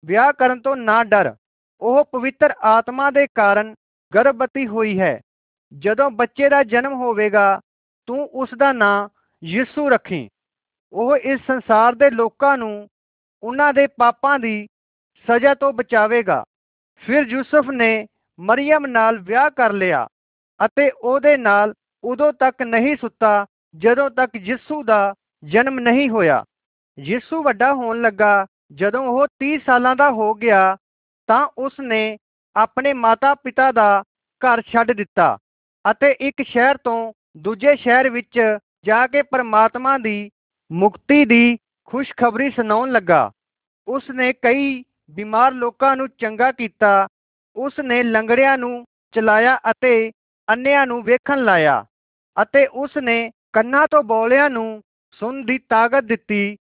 ਵਿਆਹ 0.04 0.32
ਕਰਨ 0.32 0.60
ਤੋਂ 0.60 0.76
ਨਾ 0.76 1.04
ਡਰ। 1.04 1.34
ਉਹ 1.80 2.04
ਪਵਿੱਤਰ 2.04 2.54
ਆਤਮਾ 2.62 3.10
ਦੇ 3.10 3.26
ਕਾਰਨ 3.34 3.74
ਗਰਭਵਤੀ 4.14 4.66
ਹੋਈ 4.66 5.00
ਹੈ। 5.00 5.20
ਜਦੋਂ 5.78 6.10
ਬੱਚੇ 6.10 6.48
ਦਾ 6.48 6.62
ਜਨਮ 6.62 6.92
ਹੋਵੇਗਾ, 6.92 7.60
ਤੂੰ 8.06 8.28
ਉਸ 8.32 8.48
ਦਾ 8.58 8.72
ਨਾਂ 8.72 9.08
ਯਿਸੂ 9.44 9.88
ਰੱਖੀ। 9.90 10.28
ਉਹ 10.92 11.16
ਇਸ 11.16 11.40
ਸੰਸਾਰ 11.46 11.94
ਦੇ 11.94 12.10
ਲੋਕਾਂ 12.10 12.58
ਨੂੰ 12.58 12.88
ਉਹਨਾਂ 13.42 13.74
ਦੇ 13.74 13.86
ਪਾਪਾਂ 13.86 14.38
ਦੀ 14.38 14.66
ਸਜ਼ਾ 15.26 15.54
ਤੋਂ 15.54 15.72
ਬਚਾਵੇਗਾ। 15.72 16.44
ਫਿਰ 16.96 17.22
ਯੂਸਫ 17.22 17.70
ਨੇ 17.70 18.06
ਮਰੀਮ 18.40 18.86
ਨਾਲ 18.86 19.18
ਵਿਆਹ 19.18 19.50
ਕਰ 19.50 19.72
ਲਿਆ 19.72 20.08
ਅਤੇ 20.64 20.90
ਉਹਦੇ 20.90 21.36
ਨਾਲ 21.36 21.74
ਉਦੋਂ 22.04 22.32
ਤੱਕ 22.32 22.62
ਨਹੀਂ 22.62 22.96
ਸੁੱਤਾ 22.96 23.46
ਜਦੋਂ 23.76 24.10
ਤੱਕ 24.10 24.36
ਯਿਸੂ 24.36 24.82
ਦਾ 24.82 25.14
ਜਨਮ 25.44 25.78
ਨਹੀਂ 25.78 26.10
ਹੋਇਆ। 26.10 26.44
ਯਿਸੂ 26.98 27.42
ਵੱਡਾ 27.42 27.74
ਹੋਣ 27.74 28.00
ਲੱਗਾ 28.00 28.46
ਜਦੋਂ 28.72 29.06
ਉਹ 29.06 29.26
30 29.40 29.58
ਸਾਲਾਂ 29.66 29.96
ਦਾ 29.96 30.10
ਹੋ 30.10 30.34
ਗਿਆ 30.34 30.76
ਤਾਂ 31.28 31.46
ਉਸ 31.58 31.72
ਨੇ 31.80 32.16
ਆਪਣੇ 32.56 32.92
ਮਾਤਾ-ਪਿਤਾ 32.92 33.72
ਦਾ 33.72 34.02
ਘਰ 34.42 34.62
ਛੱਡ 34.62 34.92
ਦਿੱਤਾ 34.92 35.38
ਅਤੇ 35.90 36.10
ਇੱਕ 36.20 36.42
ਸ਼ਹਿਰ 36.42 36.76
ਤੋਂ 36.76 37.12
ਦੂਜੇ 37.36 37.76
ਸ਼ਹਿਰ 37.76 38.10
ਵਿੱਚ 38.10 38.58
ਜਾ 38.84 39.06
ਕੇ 39.06 39.22
ਪਰਮਾਤਮਾ 39.22 39.98
ਦੀ 39.98 40.30
ਮੁਕਤੀ 40.72 41.24
ਦੀ 41.24 41.58
ਖੁਸ਼ਖਬਰੀ 41.84 42.50
ਸੁਣਾਉਣ 42.50 42.92
ਲੱਗਾ। 42.92 43.30
ਉਸ 43.88 44.10
ਨੇ 44.10 44.32
ਕਈ 44.32 44.84
ਬਿਮਾਰ 45.10 45.52
ਲੋਕਾਂ 45.52 45.96
ਨੂੰ 45.96 46.08
ਚੰਗਾ 46.18 46.52
ਕੀਤਾ 46.52 47.06
ਉਸ 47.56 47.78
ਨੇ 47.80 48.02
ਲੰਗੜਿਆਂ 48.02 48.58
ਨੂੰ 48.58 48.84
ਚਲਾਇਆ 49.12 49.58
ਅਤੇ 49.70 50.10
ਅੰਨਿਆਂ 50.48 50.86
ਨੂੰ 50.86 51.02
ਵੇਖਣ 51.02 51.44
ਲਾਇਆ 51.44 51.84
ਅਤੇ 52.42 52.66
ਉਸ 52.66 52.96
ਨੇ 52.96 53.30
ਕੰਨਾਂ 53.52 53.86
ਤੋਂ 53.90 54.02
ਬੋਲਿਆਂ 54.02 54.50
ਨੂੰ 54.50 54.82
ਸੁਣ 55.20 55.44
ਦੀ 55.44 55.58
ਤਾਕਤ 55.58 56.04
ਦਿੱਤੀ। 56.04 56.56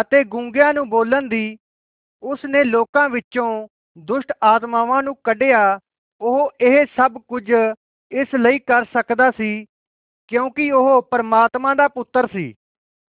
ਅਤੇ 0.00 0.22
ਗੂੰਗਿਆਂ 0.24 0.72
ਨੂੰ 0.74 0.88
ਬੋਲਣ 0.88 1.28
ਦੀ 1.28 1.56
ਉਸ 2.22 2.44
ਨੇ 2.44 2.64
ਲੋਕਾਂ 2.64 3.08
ਵਿੱਚੋਂ 3.08 3.68
ਦੁਸ਼ਟ 3.98 4.32
ਆਤਮਾਵਾਂ 4.42 5.02
ਨੂੰ 5.02 5.14
ਕੱਢਿਆ, 5.24 5.78
ਉਹ 6.20 6.50
ਇਹ 6.60 6.86
ਸਭ 6.96 7.18
ਕੁਝ 7.28 7.50
ਇਸ 8.12 8.34
ਲਈ 8.34 8.58
ਕਰ 8.58 8.84
ਸਕਦਾ 8.84 9.30
ਸੀ 9.30 9.64
ਕਿਉਂਕਿ 10.28 10.70
ਉਹ 10.72 11.02
ਪਰਮਾਤਮਾ 11.02 11.74
ਦਾ 11.74 11.88
ਪੁੱਤਰ 11.88 12.26
ਸੀ। 12.26 12.54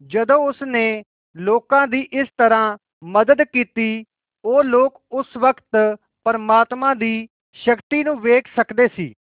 ਜਦੋਂ 0.04 0.38
ਉਸ 0.38 0.62
ਨੇ 0.62 1.04
ਲੋਕਾਂ 1.36 1.88
ਦੀ 1.88 2.08
ਇਸ 2.14 2.28
ਤਰ੍ਹਾਂ 2.38 2.78
ਮਦਦ 3.04 3.42
ਕੀਤੀ, 3.42 4.04
ਉਹ 4.46 4.64
ਲੋਕ 4.64 5.02
ਉਸ 5.12 5.38
ਵਕਤ 5.38 5.98
ਪਰਮਾਤਮਾ 6.24 6.94
ਦੀ 6.94 7.28
ਸ਼ਕਤੀ 7.54 8.04
ਨੂੰ 8.04 8.20
ਵੇਖ 8.22 8.48
ਸਕਦੇ 8.56 8.88
ਸੀ। 8.88 9.14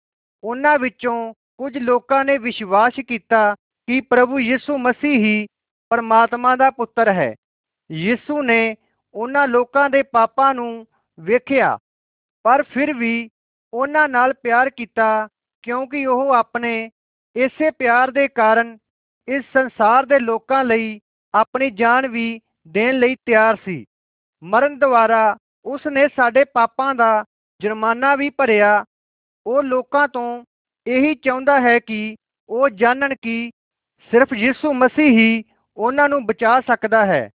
ਉਹਨਾਂ 0.45 0.79
ਵਿੱਚੋਂ 0.79 1.33
ਕੁਝ 1.59 1.77
ਲੋਕਾਂ 1.79 2.25
ਨੇ 2.25 2.39
ਵਿਸ਼ਵਾਸ 2.39 2.93
ਕੀਤਾ 3.09 3.55
ਕਿ 3.89 4.01
ਪ੍ਰਭੂ 4.01 4.39
ਯਿਸੂ 4.39 4.79
ਮਸੀਹ 4.79 5.19
ਹੀ 5.19 5.47
ਪਰਮਾਤਮਾ 5.91 6.57
ਦਾ 6.57 6.71
ਪੁੱਤਰ 6.71 7.09
ਹੈ। 7.09 7.35
ਯਿਸੂ 7.91 8.43
ਨੇ 8.43 8.75
ਉਹਨਾਂ 9.15 9.47
ਲੋਕਾਂ 9.49 9.89
ਦੇ 9.91 10.03
ਪਾਪਾਂ 10.03 10.55
ਨੂੰ 10.55 10.87
ਵੇਖਿਆ, 11.19 11.77
ਪਰ 12.45 12.63
ਫਿਰ 12.63 12.93
ਵੀ 12.93 13.29
ਉਹਨਾਂ 13.75 14.09
ਨਾਲ 14.09 14.33
ਪਿਆਰ 14.33 14.71
ਕੀਤਾ, 14.71 15.29
ਕਿਉਂਕਿ 15.65 16.05
ਉਹ 16.07 16.33
ਆਪਣੇ 16.35 16.91
ਇਸੇ 17.37 17.71
ਪਿਆਰ 17.71 18.11
ਦੇ 18.11 18.27
ਕਾਰਨ 18.29 18.77
ਇਸ 19.29 19.45
ਸੰਸਾਰ 19.53 20.07
ਦੇ 20.07 20.19
ਲੋਕਾਂ 20.19 20.65
ਲਈ 20.65 21.01
ਆਪਣੀ 21.35 21.71
ਜਾਨ 21.71 22.09
ਵੀ 22.09 22.41
ਦੇਣ 22.69 22.99
ਲਈ 22.99 23.15
ਤਿਆਰ 23.15 23.57
ਸੀ। 23.65 23.85
ਮਰਨ 24.43 24.79
ਦੁਆਰਾ 24.79 25.37
ਉਸ 25.65 25.87
ਨੇ 25.87 26.07
ਸਾਡੇ 26.17 26.45
ਪਾਪਾਂ 26.45 26.95
ਦਾ 26.95 27.25
ਜੁਰਮਾਨਾ 27.61 28.15
ਵੀ 28.15 28.31
ਭਰਿਆ। 28.31 28.85
ਉਹ 29.47 29.63
ਲੋਕਾਂ 29.63 30.07
ਤੋਂ 30.09 30.45
ਇਹੀ 30.87 31.15
ਚਾਹੁੰਦਾ 31.15 31.61
ਹੈ 31.61 31.79
ਕਿ 31.79 32.17
ਉਹ 32.49 32.69
ਜਾਣਨ 32.69 33.15
ਕਿ 33.23 33.51
ਸਿਰਫ 34.11 34.33
ਯਿਸੂ 34.33 34.73
ਮਸੀਹ 34.73 35.19
ਹੀ 35.19 35.45
ਉਹਨਾਂ 35.77 36.09
ਨੂੰ 36.09 36.25
ਬਚਾ 36.27 36.61
ਸਕਦਾ 36.61 37.05
ਹੈ। 37.07 37.29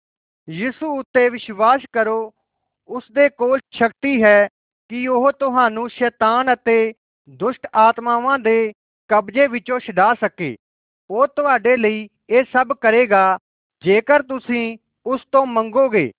ਯਿਸੂ 0.49 0.99
ਉੱਤੇ 0.99 1.29
ਵਿਸ਼ਵਾਸ 1.29 1.81
ਕਰੋ 1.93 2.33
ਉਸ 2.89 3.03
ਦੇ 3.11 3.29
ਕੋਲ 3.29 3.59
ਸ਼ਕਤੀ 3.71 4.23
ਹੈ 4.23 4.47
ਕਿ 4.89 5.07
ਉਹ 5.07 5.31
ਤੁਹਾਨੂੰ 5.31 5.89
ਸ਼ੈਤਾਨ 5.89 6.53
ਅਤੇ 6.53 6.93
ਦੁਸ਼ਟ 7.29 7.67
ਆਤਮਾਵਾਂ 7.75 8.39
ਦੇ 8.39 8.73
ਕਬਜ਼ੇ 9.07 9.47
ਵਿੱਚੋਂ 9.47 9.79
ਛਡਾ 9.79 10.13
ਸਕੇ। 10.13 10.55
ਉਹ 11.09 11.27
ਤੁਹਾਡੇ 11.27 11.77
ਲਈ 11.77 12.09
ਇਹ 12.29 12.43
ਸਭ 12.43 12.67
ਕਰੇਗਾ, 12.81 13.37
ਜੇਕਰ 13.83 14.23
ਤੁਸੀਂ 14.23 14.77
ਉਸ 15.05 15.25
ਤੋਂ 15.31 15.45
ਮੰਗੋਗੇ। 15.45 16.11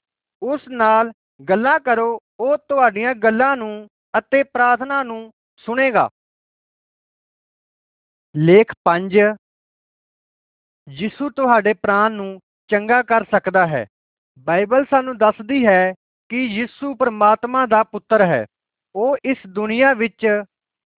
ਉਸ 0.43 0.69
ਨਾਲ 0.69 1.13
ਗੱਲਾਂ 1.49 1.81
ਕਰੋ, 1.81 2.19
ਉਹ 2.41 2.57
ਤੁਹਾਡੀਆਂ 2.59 3.15
ਗੱਲਾਂ 3.15 3.57
ਨੂੰ 3.57 3.89
ਅਤੇ 4.19 4.43
ਪ੍ਰਾਰਥਨਾ 4.43 5.03
ਨੂੰ 5.03 5.33
ਸੁਣੇਗਾ। 5.57 6.09
ਲੇਖ 8.37 8.73
5 8.85 9.35
ਯਿਸੂ 10.89 11.31
ਤੁਹਾਡੇ 11.31 11.73
ਪ੍ਰਾਣ 11.73 12.13
ਨੂੰ 12.13 12.41
ਚੰਗਾ 12.71 13.03
ਕਰ 13.03 13.25
ਸਕਦਾ 13.25 13.67
ਹੈ। 13.67 13.87
ਬਾਈਬਲ 14.39 14.85
ਸਾਨੂੰ 14.91 15.17
ਦੱਸਦੀ 15.19 15.67
ਹੈ 15.67 15.95
ਕਿ 16.29 16.37
ਯਿਸੂ 16.37 16.95
ਪਰਮਾਤਮਾ 16.95 17.67
ਦਾ 17.67 17.83
ਪੁੱਤਰ 17.83 18.21
ਹੈ। 18.21 18.47
ਉਹ 18.95 19.17
ਇਸ 19.25 19.39
ਦੁਨੀਆ 19.49 19.93
ਵਿੱਚ 19.95 20.43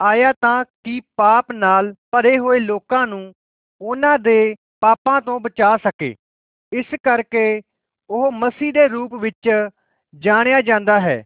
ਆਇਆ 0.01 0.33
ਤਾਂ 0.33 0.65
ਕਿ 0.85 1.01
ਪਾਪ 1.17 1.53
ਨਾਲ 1.53 1.95
ਭਰੇ 2.11 2.39
ਹੋਏ 2.39 2.61
ਲੋਕਾਂ 2.61 3.07
ਨੂੰ 3.07 3.33
ਉਹਨਾਂ 3.81 4.19
ਦੇ 4.19 4.55
ਪਾਪਾਂ 4.81 5.21
ਤੋਂ 5.21 5.41
ਬਚਾ 5.41 5.77
ਸਕੇ। 5.77 6.15
ਇਸ 6.73 6.87
ਕਰਕੇ 7.03 7.61
ਉਹ 8.11 8.33
ਮਸੀਹ 8.33 8.73
ਦੇ 8.73 8.89
ਰੂਪ 8.89 9.15
ਵਿੱਚ 9.15 9.69
ਜਾਣਿਆ 10.19 10.61
ਜਾਂਦਾ 10.61 11.01
ਹੈ। 11.01 11.25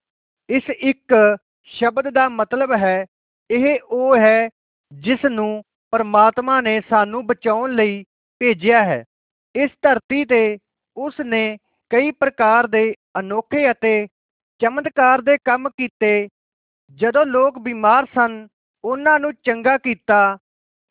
ਇਸ 0.51 0.63
ਇੱਕ 0.71 1.37
ਸ਼ਬਦ 1.65 2.11
ਦਾ 2.11 2.29
ਮਤਲਬ 2.29 2.73
ਹੈ, 2.73 3.07
ਇਹ 3.51 3.79
ਉਹ 3.85 4.17
ਹੈ 4.17 4.49
ਜਿਸ 4.93 5.25
ਨੂੰ 5.25 5.63
ਪਰਮਾਤਮਾ 5.91 6.61
ਨੇ 6.61 6.81
ਸਾਨੂੰ 6.91 7.27
ਬਚਾਉਣ 7.27 7.73
ਲਈ 7.73 8.05
ਭੇਜਿਆ 8.41 8.85
ਹੈ। 8.85 9.05
ਇਸ 9.57 9.71
ਧਰਤੀ 9.83 10.25
ਤੇ 10.25 10.59
ਉਸ 10.97 11.21
ਨੇ 11.21 11.57
ਕਈ 11.91 12.11
ਪ੍ਰਕਾਰ 12.11 12.67
ਦੇ 12.67 12.95
ਅਨੋਖੇ 13.19 13.71
ਅਤੇ 13.71 14.07
ਚਮਤਕਾਰ 14.61 15.21
ਦੇ 15.21 15.37
ਕੰਮ 15.45 15.69
ਕੀਤੇ। 15.69 16.29
ਜਦੋਂ 16.91 17.25
ਲੋਕ 17.27 17.59
ਬਿਮਾਰ 17.59 18.07
ਸਨ, 18.15 18.47
ਉਹਨਾਂ 18.85 19.19
ਨੂੰ 19.21 19.33
ਚੰਗਾ 19.45 19.79
ਕੀਤਾ। 19.79 20.39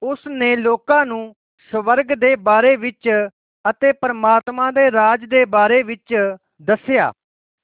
ਉਸ 0.04 0.28
ਨੇ 0.28 0.56
ਲੋਕਾਂ 0.56 1.06
ਨੂੰ 1.06 1.36
ਸਵਰਗ 1.72 2.06
ਦੇ 2.06 2.36
ਬਾਰੇ 2.36 2.76
ਵਿੱਚ 2.76 3.10
ਅਤੇ 3.70 3.92
ਪਰਮਾਤਮਾ 3.92 4.72
ਦੇ 4.72 4.92
ਰਾਜ 4.92 5.26
ਦੇ 5.26 5.46
ਬਾਰੇ 5.46 5.84
ਵਿੱਚ 5.84 6.36
ਦੱਸਿਆ। 6.62 7.12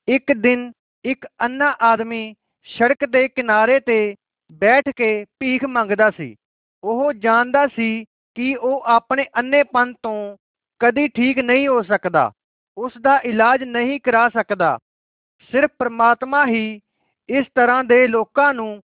ਇੱਕ 0.07 0.33
ਦਿਨ 0.33 0.71
ਇੱਕ 1.05 1.27
ਅੰਨਾ 1.41 1.75
ਆਦਮੀ 1.81 2.35
ਸੜਕ 2.65 3.05
ਦੇ 3.05 3.27
ਕਿਨਾਰੇ 3.27 3.79
ਤੇ 3.79 4.15
ਬੈਠ 4.51 4.89
ਕੇ 4.95 5.25
ਭੀਖ 5.39 5.65
ਮੰਗਦਾ 5.65 6.09
ਸੀ। 6.09 6.35
ਉਹ 6.83 7.13
ਜਾਣਦਾ 7.13 7.67
ਸੀ 7.67 8.05
ਕਿ 8.35 8.55
ਉਹ 8.55 8.83
ਆਪਣੇ 8.85 9.25
ਅੰਨੇਪਨ 9.39 9.93
ਤੋਂ 9.93 10.37
ਕਦੀ 10.79 11.07
ਠੀਕ 11.07 11.39
ਨਹੀਂ 11.39 11.67
ਹੋ 11.67 11.81
ਸਕਦਾ। 11.81 12.31
ਉਸ 12.77 12.93
ਦਾ 13.01 13.19
ਇਲਾਜ 13.25 13.63
ਨਹੀਂ 13.63 13.99
ਕਰਾ 13.99 14.29
ਸਕਦਾ। 14.29 14.77
ਸਿਰਫ 15.51 15.69
ਪਰਮਾਤਮਾ 15.79 16.45
ਹੀ 16.45 16.81
ਇਸ 17.29 17.45
ਤਰ੍ਹਾਂ 17.55 17.83
ਦੇ 17.83 18.07
ਲੋਕਾਂ 18.07 18.53
ਨੂੰ 18.53 18.81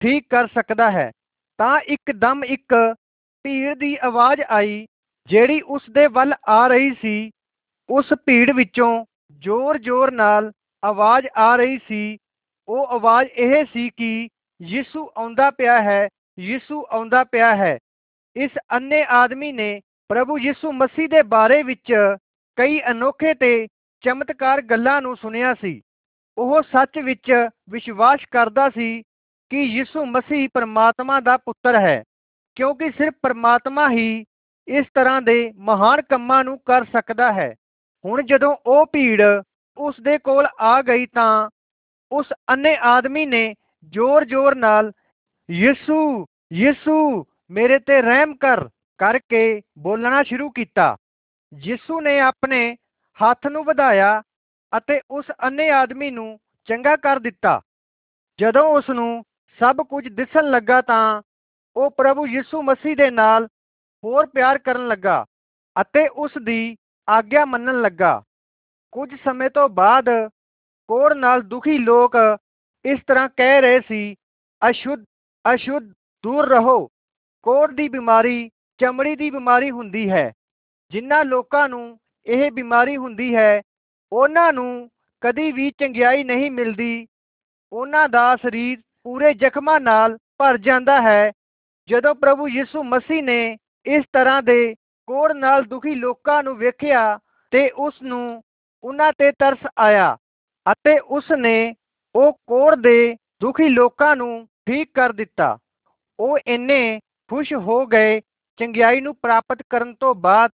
ਠੀਕ 0.00 0.26
ਕਰ 0.30 0.46
ਸਕਦਾ 0.46 0.90
ਹੈ। 0.90 1.12
ਤਾਂ 1.58 1.80
ਇੱਕਦਮ 1.80 2.44
ਇੱਕ 2.44 2.94
ਭੀੜ 3.42 3.78
ਦੀ 3.78 3.98
ਆਵਾਜ਼ 4.02 4.42
ਆਈ, 4.50 4.86
ਜਿਹੜੀ 5.26 5.60
ਉਸ 5.60 5.82
ਦੇ 5.90 6.06
ਵੱਲ 6.06 6.34
ਆ 6.48 6.66
ਰਹੀ 6.66 6.94
ਸੀ। 7.02 7.30
ਉਸ 7.90 8.12
ਭੀੜ 8.26 8.50
ਵਿੱਚੋਂ 8.50 9.04
ਜ਼ੋਰ-ਜ਼ੋਰ 9.38 10.10
ਨਾਲ 10.10 10.52
ਆਵਾਜ਼ 10.84 11.26
ਆ 11.36 11.56
ਰਹੀ 11.56 11.78
ਸੀ। 11.88 12.16
ਉਹ 12.68 12.86
ਆਵਾਜ਼ 12.86 13.28
ਇਹ 13.28 13.64
ਸੀ 13.64 13.90
ਕਿ 13.90 14.28
ਯਿਸੂ 14.62 15.10
ਆਉਂਦਾ 15.16 15.50
ਪਿਆ 15.50 15.82
ਹੈ, 15.82 16.08
ਯਿਸੂ 16.38 16.86
ਆਉਂਦਾ 16.90 17.24
ਪਿਆ 17.24 17.56
ਹੈ। 17.56 17.78
ਇਸ 18.36 18.50
ਅੰਨੇ 18.72 19.06
ਆਦਮੀ 19.08 19.52
ਨੇ 19.52 19.80
ਪ੍ਰਭੂ 20.08 20.38
ਯਿਸੂ 20.38 20.72
ਮਸੀਹ 20.72 21.08
ਦੇ 21.08 21.22
ਬਾਰੇ 21.22 21.62
ਵਿੱਚ 21.62 22.16
ਕਈ 22.56 22.80
ਅਨੋਖੇ 22.90 23.34
ਤੇ 23.34 23.66
ਚਮਤਕਾਰ 24.04 24.62
ਗੱਲਾਂ 24.62 25.00
ਨੂੰ 25.02 25.16
ਸੁਣਿਆ 25.16 25.54
ਸੀ। 25.54 25.80
ਉਹ 26.38 26.62
ਸੱਚ 26.62 26.98
ਵਿੱਚ 26.98 27.48
ਵਿਸ਼ਵਾਸ 27.70 28.20
ਕਰਦਾ 28.30 28.68
ਸੀ 28.70 29.02
ਕਿ 29.50 29.62
ਯਿਸੂ 29.62 30.04
ਮਸੀਹ 30.06 30.48
ਪਰਮਾਤਮਾ 30.54 31.20
ਦਾ 31.20 31.36
ਪੁੱਤਰ 31.36 31.74
ਹੈ, 31.74 32.02
ਕਿਉਂਕਿ 32.54 32.90
ਸਿਰਫ 32.90 33.14
ਪਰਮਾਤਮਾ 33.22 33.90
ਹੀ 33.90 34.24
ਇਸ 34.68 34.86
ਤਰ੍ਹਾਂ 34.94 35.22
ਦੇ 35.22 35.52
ਮਹਾਨ 35.56 36.02
ਕੰਮਾਂ 36.02 36.44
ਨੂੰ 36.44 36.58
ਕਰ 36.58 36.84
ਸਕਦਾ 36.84 37.32
ਹੈ। 37.32 37.54
ਹੁਣ 38.04 38.22
ਜਦੋਂ 38.22 38.56
ਉਹ 38.66 38.86
ਭੀੜ 38.92 39.22
ਉਸ 39.76 39.94
ਦੇ 40.00 40.18
ਕੋਲ 40.18 40.46
ਆ 40.60 40.82
ਗਈ 40.82 41.06
ਤਾਂ 41.06 41.48
ਉਸ 42.12 42.26
ਅੰਨੇ 42.48 42.76
ਆਦਮੀ 42.80 43.26
ਨੇ 43.26 43.54
ਜ਼ੋਰ-ਜ਼ੋਰ 43.88 44.54
ਨਾਲ, 44.54 44.92
ਯਿਸੂ 45.50 46.26
ਯਿਸੂ, 46.52 47.24
ਮੇਰੇ 47.50 47.78
ਤੇ 47.78 48.02
ਰਹਿਮ 48.02 48.36
ਕਰ 48.36 48.68
ਕਰਕੇ 48.98 49.60
ਬੋਲਣਾ 49.78 50.22
ਸ਼ੁਰੂ 50.22 50.50
ਕੀਤਾ। 50.50 50.96
ਯਿਸੂ 51.54 52.00
ਨੇ 52.00 52.20
ਆਪਣੇ 52.20 52.76
ਹੱਥ 53.18 53.46
ਨੂੰ 53.46 53.64
ਵਧਾਇਆ 53.64 54.22
ਅਤੇ 54.72 55.00
ਉਸ 55.10 55.24
ਅੰਨੇ 55.44 55.70
ਆਦਮੀ 55.70 56.10
ਨੂੰ 56.10 56.38
ਚੰਗਾ 56.68 56.96
ਕਰ 56.96 57.18
ਦਿੱਤਾ। 57.18 57.60
ਜਦੋਂ 58.38 58.68
ਉਸ 58.68 58.90
ਨੂੰ 58.90 59.24
ਸਭ 59.58 59.76
ਕੁਝ 59.76 60.08
ਦਿਸਣ 60.08 60.50
ਲੱਗਾ 60.50 60.80
ਤਾਂ 60.80 61.22
ਉਹ 61.76 61.90
ਪ੍ਰਭੂ 61.90 62.26
ਯਿਸੂ 62.26 62.62
ਮਸੀਹ 62.62 62.96
ਦੇ 62.96 63.10
ਨਾਲ 63.10 63.46
ਹੋਰ 64.04 64.26
ਪਿਆਰ 64.26 64.58
ਕਰਨ 64.58 64.88
ਲੱਗਾ 64.88 65.24
ਅਤੇ 65.80 66.08
ਉਸ 66.08 66.30
ਦੀ 66.44 66.76
ਆਗਿਆ 67.08 67.44
ਮੰਨਣ 67.44 67.80
ਲੱਗਾ। 67.80 68.22
ਕੁਝ 68.92 69.10
ਸਮੇਂ 69.24 69.50
ਤੋਂ 69.50 69.68
ਬਾਅਦ 69.68 70.10
ਕੋੜ 70.88 71.12
ਨਾਲ 71.12 71.42
ਦੁਖੀ 71.42 71.78
ਲੋਕ 71.78 72.16
ਇਸ 72.84 72.98
ਤਰ੍ਹਾਂ 73.06 73.28
ਕਹਿ 73.36 73.60
ਰਹੇ 73.60 73.80
ਸੀ, 73.80 74.14
ਅਸ਼ੁੱਧ 74.70 75.04
ਅਸ਼ੁੱਧ, 75.54 75.92
ਦੂਰ 76.22 76.48
ਰਹੋ। 76.48 76.86
ਕੋੜ 77.42 77.72
ਦੀ 77.72 77.88
ਬਿਮਾਰੀ 77.88 78.50
ਚਮੜੀ 78.80 79.16
ਦੀ 79.16 79.30
ਬਿਮਾਰੀ 79.30 79.70
ਹੁੰਦੀ 79.70 80.10
ਹੈ। 80.10 80.32
ਜਿਨ੍ਹਾਂ 80.94 81.24
ਲੋਕਾਂ 81.24 81.68
ਨੂੰ 81.68 81.98
ਇਹ 82.26 82.50
ਬਿਮਾਰੀ 82.52 82.96
ਹੁੰਦੀ 82.96 83.34
ਹੈ, 83.34 83.62
ਉਹਨਾਂ 84.12 84.52
ਨੂੰ 84.52 84.90
ਕਦੀ 85.22 85.50
ਵੀ 85.52 85.70
ਚੰਗਿਆਈ 85.70 86.24
ਨਹੀਂ 86.24 86.50
ਮਿਲਦੀ। 86.50 87.06
ਉਹਨਾਂ 87.72 88.08
ਦਾ 88.08 88.24
ਸਰੀਰ 88.36 88.78
ਪੂਰੇ 89.04 89.32
ਜ਼ਖਮਾਂ 89.34 89.80
ਨਾਲ 89.80 90.16
ਭਰ 90.38 90.58
ਜਾਂਦਾ 90.58 91.00
ਹੈ। 91.02 91.32
ਜਦੋਂ 91.88 92.14
ਪ੍ਰਭੂ 92.14 92.48
ਯਿਸੂ 92.48 92.82
ਮਸੀਹ 92.84 93.22
ਨੇ 93.22 93.56
ਇਸ 93.86 94.04
ਤਰ੍ਹਾਂ 94.12 94.42
ਦੇ 94.42 94.74
ਕੋੜ 95.08 95.32
ਨਾਲ 95.32 95.64
ਦੁਖੀ 95.64 95.94
ਲੋਕਾਂ 95.94 96.42
ਨੂੰ 96.42 96.56
ਵੇਖਿਆ 96.56 97.18
ਤੇ 97.52 97.68
ਉਸ 97.70 98.02
ਨੂੰ 98.02 98.42
ਉਹਨਾਂ 98.84 99.12
ਤੇ 99.18 99.32
ਤਰਸ 99.32 99.66
ਆਇਆ 99.78 100.16
ਅਤੇ 100.66 100.98
ਉਸ 100.98 101.32
ਨੇ 101.38 101.74
ਉਹ 102.14 102.32
ਕੋੜ 102.32 102.74
ਦੇ 102.74 103.16
ਦੁਖੀ 103.42 103.68
ਲੋਕਾਂ 103.68 104.16
ਨੂੰ 104.16 104.46
ਠੀਕ 104.66 104.90
ਕਰ 104.94 105.12
ਦਿੱਤਾ। 105.12 105.56
ਉਹ 106.20 106.38
ਇੰਨੇ 106.46 107.00
ਖੁਸ਼ 107.30 107.52
ਹੋ 107.52 107.86
ਗਏ 107.86 108.20
ਚੰਗਿਆਈ 108.60 109.00
ਨੂੰ 109.00 109.14
ਪ੍ਰਾਪਤ 109.14 109.62
ਕਰਨ 109.70 109.94
ਤੋਂ 109.94 110.14
ਬਾਅਦ 110.14 110.50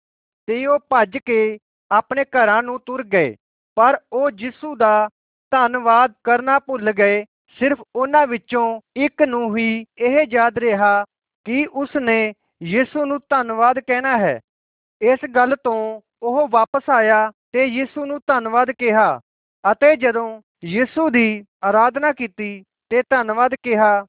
ਤੇ 0.47 0.65
ਉਹ 0.65 0.79
ਭੱਜ 0.89 1.17
ਕੇ 1.17 1.57
ਆਪਣੇ 1.91 2.25
ਘਰਾਂ 2.35 2.61
ਨੂੰ 2.63 2.79
ਤੁਰ 2.79 3.03
ਗਏ। 3.03 3.35
ਪਰ 3.77 3.97
ਉਹ 4.13 4.29
ਯਿਸੂ 4.39 4.75
ਦਾ 4.75 5.09
ਧੰਨਵਾਦ 5.51 6.13
ਕਰਨਾ 6.23 6.59
ਭੁੱਲ 6.59 6.91
ਗਏ, 6.91 7.23
ਸਿਰਫ 7.57 7.81
ਉਹਨਾਂ 7.95 8.25
ਵਿੱਚੋਂ 8.27 8.79
ਇੱਕ 8.97 9.21
ਨੂੰ 9.21 9.57
ਹੀ 9.57 9.85
ਇਹ 9.97 10.25
ਯਾਦ 10.31 10.57
ਰਿਹਾ 10.57 11.03
ਕਿ 11.45 11.65
ਉਸ 11.73 11.95
ਨੇ 11.95 12.33
ਯਿਸੂ 12.63 13.05
ਨੂੰ 13.05 13.19
ਧੰਨਵਾਦ 13.29 13.79
ਕਹਿਣਾ 13.79 14.17
ਹੈ। 14.17 14.39
ਇਸ 15.01 15.25
ਗੱਲ 15.35 15.55
ਤੋਂ 15.63 16.01
ਉਹ 16.23 16.47
ਵਾਪਸ 16.47 16.89
ਆਇਆ 16.89 17.31
ਤੇ 17.51 17.65
ਯਿਸੂ 17.65 18.05
ਨੂੰ 18.05 18.19
ਧੰਨਵਾਦ 18.27 18.71
ਕਿਹਾ 18.71 19.19
ਅਤੇ 19.63 19.95
ਜਦੋਂ 19.95 20.41
ਯਿਸੂ 20.65 21.09
ਦੀ 21.09 21.43
ਆਰਾਧਨਾ 21.63 22.11
ਕੀਤੀ 22.13 22.63
ਤੇ 22.89 23.01
ਧੰਨਵਾਦ 23.09 23.55
ਕਿਹਾ, 23.63 24.05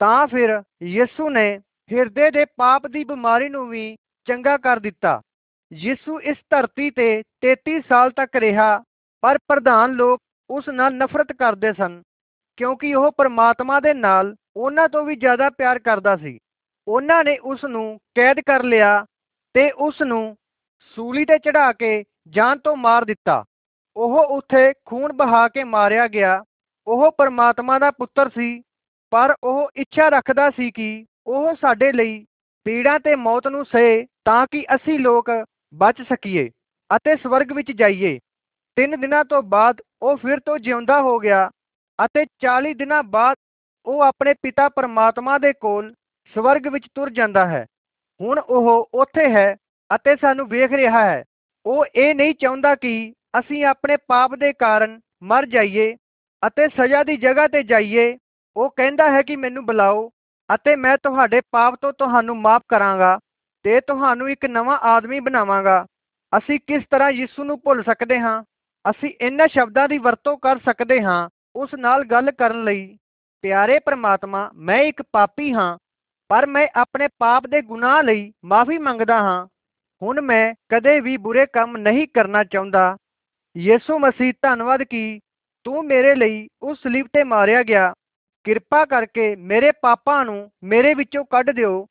ਤਾਂ 0.00 0.26
ਫਿਰ 0.26 0.62
ਯਿਸੂ 0.82 1.28
ਨੇ 1.30 1.58
ਹਿਰਦੇ 1.92 2.30
ਦੇ 2.30 2.44
ਪਾਪ 2.56 2.86
ਦੀ 2.86 3.04
ਬਿਮਾਰੀ 3.04 3.48
ਨੂੰ 3.48 3.68
ਵੀ 3.68 3.96
ਚੰਗਾ 4.28 4.56
ਕਰ 4.56 4.78
ਦਿੱਤਾ। 4.78 5.20
ਯਿਸੂ 5.72 6.20
ਇਸ 6.20 6.36
ਧਰਤੀ 6.50 6.90
ਤੇ 6.90 7.22
33 7.42 7.80
ਸਾਲ 7.88 8.10
ਤੱਕ 8.10 8.36
ਰਿਹਾ, 8.36 8.82
ਪਰ 9.22 9.38
ਪ੍ਰਧਾਨ 9.48 9.92
ਲੋਕ 9.92 10.20
ਉਸ 10.50 10.68
ਨਾਲ 10.68 10.94
ਨਫ਼ਰਤ 10.94 11.32
ਕਰਦੇ 11.32 11.72
ਸਨ, 11.72 12.02
ਕਿਉਂਕਿ 12.58 12.94
ਉਹ 12.94 13.10
ਪਰਮਾਤਮਾ 13.12 13.80
ਦੇ 13.80 13.94
ਨਾਲ 13.94 14.34
ਉਹਨਾਂ 14.56 14.88
ਤੋਂ 14.88 15.04
ਵੀ 15.04 15.16
ਜ਼ਿਆਦਾ 15.16 15.48
ਪਿਆਰ 15.50 15.78
ਕਰਦਾ 15.78 16.16
ਸੀ। 16.16 16.38
ਉਹਨਾਂ 16.86 17.22
ਨੇ 17.24 17.36
ਉਸ 17.38 17.64
ਨੂੰ 17.64 17.98
ਕੈਦ 18.14 18.40
ਕਰ 18.40 18.62
ਲਿਆ 18.62 19.04
ਤੇ 19.54 19.70
ਉਸ 19.70 20.02
ਨੂੰ 20.02 20.36
ਸੂਲੀ 20.96 21.24
ਤੇ 21.24 21.38
ਚੜਾ 21.38 21.72
ਕੇ 21.72 22.04
ਜਾਨ 22.28 22.58
ਤੋਂ 22.58 22.76
ਮਾਰ 22.76 23.04
ਦਿੱਤਾ। 23.04 23.42
ਉਹ 23.96 24.18
ਉੱਥੇ 24.36 24.72
ਖੂਨ 24.84 25.12
ਬਹਾ 25.12 25.46
ਕੇ 25.48 25.64
ਮਾਰਿਆ 25.64 26.06
ਗਿਆ। 26.08 26.42
ਉਹ 26.86 27.10
ਪਰਮਾਤਮਾ 27.12 27.78
ਦਾ 27.78 27.90
ਪੁੱਤਰ 27.90 28.28
ਸੀ, 28.28 28.62
ਪਰ 29.12 29.34
ਉਹ 29.44 29.68
ਇੱਛਾ 29.76 30.08
ਰੱਖਦਾ 30.08 30.48
ਸੀ 30.50 30.70
ਕਿ 30.70 31.04
ਉਹ 31.26 31.54
ਸਾਡੇ 31.60 31.92
ਲਈ 31.92 32.24
ਪੀੜਾਂ 32.66 32.98
ਤੇ 33.00 33.14
ਮੌਤ 33.16 33.46
ਨੂੰ 33.46 33.64
ਸਹੇ 33.64 34.04
ਤਾਂ 34.24 34.46
ਕਿ 34.50 34.64
ਅਸੀਂ 34.74 34.98
ਲੋਕ 34.98 35.30
ਬਚ 35.74 36.02
ਸਕੀਏ 36.02 36.48
ਅਤੇ 36.90 37.16
ਸਵਰਗ 37.16 37.52
ਵਿੱਚ 37.52 37.72
ਜਾਈਏ। 37.72 38.18
ਤਿੰਨ 38.76 39.00
ਦਿਨਾਂ 39.00 39.24
ਤੋਂ 39.24 39.42
ਬਾਅਦ 39.42 39.80
ਉਹ 40.02 40.16
ਫਿਰ 40.16 40.40
ਤੋਂ 40.40 40.58
ਜਿਉਂਦਾ 40.58 41.00
ਹੋ 41.02 41.18
ਗਿਆ 41.18 41.48
ਅਤੇ 41.98 42.24
40 42.40 42.74
ਦਿਨਾਂ 42.74 43.02
ਬਾਅਦ 43.02 43.36
ਉਹ 43.86 44.00
ਆਪਣੇ 44.02 44.34
ਪਿਤਾ 44.42 44.68
ਪਰਮਾਤਮਾ 44.68 45.38
ਦੇ 45.38 45.52
ਕੋਲ 45.52 45.92
ਸਵਰਗ 46.34 46.66
ਵਿੱਚ 46.66 46.86
ਤੁਰ 46.94 47.10
ਜਾਂਦਾ 47.10 47.46
ਹੈ। 47.46 47.64
ਹੁਣ 48.20 48.38
ਉਹ 48.38 48.88
ਉੱਥੇ 48.94 49.28
ਹੈ 49.30 49.54
ਅਤੇ 49.90 50.16
ਸਾਨੂੰ 50.16 50.48
ਵੇਖ 50.48 50.72
ਰਿਹਾ 50.72 51.04
ਹੈ। 51.04 51.22
ਉਹ 51.66 51.84
ਇਹ 51.94 52.14
ਨਹੀਂ 52.14 52.34
ਚਾਹੁੰਦਾ 52.34 52.74
ਕਿ 52.74 53.12
ਅਸੀਂ 53.38 53.64
ਆਪਣੇ 53.64 53.96
ਪਾਪ 54.08 54.34
ਦੇ 54.34 54.52
ਕਾਰਨ 54.52 54.98
ਮਰ 55.22 55.46
ਜਾਈਏ 55.46 55.94
ਅਤੇ 56.42 56.68
ਸਜ਼ਾ 56.68 57.02
ਦੀ 57.04 57.16
ਜਗ੍ਹਾ 57.16 57.46
ਤੇ 57.48 57.62
ਜਾਈਏ। 57.62 58.16
ਉਹ 58.56 58.70
ਕਹਿੰਦਾ 58.70 59.10
ਹੈ 59.12 59.22
ਕਿ 59.22 59.36
ਮੈਨੂੰ 59.36 59.64
ਬੁਲਾਓ 59.66 60.08
ਅਤੇ 60.50 60.76
ਮੈਂ 60.76 60.96
ਤੁਹਾਡੇ 60.96 61.40
ਪਾਪ 61.52 61.74
ਤੋਂ 61.80 61.92
ਤੁਹਾਨੂੰ 61.92 62.36
ਮਾਫ 62.36 62.62
ਕਰਾਂਗਾ। 62.68 63.18
ਤੇ 63.66 63.80
ਤੁਹਾਨੂੰ 63.80 64.30
ਇੱਕ 64.30 64.44
ਨਵਾਂ 64.46 64.78
ਆਦਮੀ 64.78 65.20
ਬਣਾਵਾਂਗਾ। 65.20 65.86
ਅਸੀਂ 66.38 66.58
ਕਿਸ 66.66 66.82
ਤਰ੍ਹਾਂ 66.90 67.10
ਯਿਸੂ 67.10 67.44
ਨੂੰ 67.44 67.60
ਭੁੱਲ 67.60 67.82
ਸਕਦੇ 67.82 68.18
ਹਾਂ? 68.18 68.42
ਅਸੀਂ 68.90 69.10
ਇਹਨਾਂ 69.20 69.48
ਸ਼ਬਦਾਂ 69.48 69.88
ਦੀ 69.88 69.98
ਵਰਤੋਂ 69.98 70.36
ਕਰ 70.38 70.58
ਸਕਦੇ 70.58 71.02
ਹਾਂ, 71.02 71.28
ਉਸ 71.56 71.74
ਨਾਲ 71.74 72.04
ਗੱਲ 72.04 72.30
ਕਰਨ 72.30 72.64
ਲਈ। 72.64 72.98
ਪਿਆਰੇ 73.42 73.78
ਪ੍ਰਮਾਤਮਾ, 73.78 74.50
ਮੈਂ 74.54 74.78
ਇੱਕ 74.78 75.02
ਪਾਪੀ 75.12 75.52
ਹਾਂ, 75.54 75.78
ਪਰ 76.28 76.46
ਮੈਂ 76.46 76.68
ਆਪਣੇ 76.76 77.08
ਪਾਪ 77.18 77.46
ਦੇ 77.46 77.62
ਗੁਨਾਹ 77.62 78.02
ਲਈ 78.02 78.32
ਮਾਫੀ 78.44 78.78
ਮੰਗਦਾ 78.78 79.18
ਹਾਂ। 79.18 79.46
ਹੁਣ 80.02 80.20
ਮੈਂ 80.20 80.54
ਕਦੇ 80.68 81.00
ਵੀ 81.00 81.16
ਬੁਰੇ 81.16 81.46
ਕੰਮ 81.46 81.76
ਨਹੀਂ 81.76 82.06
ਕਰਨਾ 82.14 82.44
ਚਾਹੁੰਦਾ। 82.44 82.96
ਯਿਸੂ 83.56 83.98
ਮਸੀਹ, 83.98 84.32
ਧੰਨਵਾਦ 84.42 84.82
ਕਿ 84.82 85.20
ਤੂੰ 85.64 85.84
ਮੇਰੇ 85.86 86.14
ਲਈ 86.14 86.48
ਉਸ 86.62 86.82
ਸਲੀਬ 86.82 87.06
ਤੇ 87.12 87.24
ਮਾਰਿਆ 87.24 87.62
ਗਿਆ। 87.62 87.92
ਕਿਰਪਾ 88.44 88.84
ਕਰਕੇ 88.84 89.36
ਮੇਰੇ 89.36 89.72
ਪਾਪਾਂ 89.72 90.24
ਨੂੰ 90.24 90.50
ਮੇਰੇ 90.62 90.94
ਵਿੱਚੋਂ 90.94 91.24
ਕੱਢ 91.24 91.50
ਦਿਓ। 91.50 91.86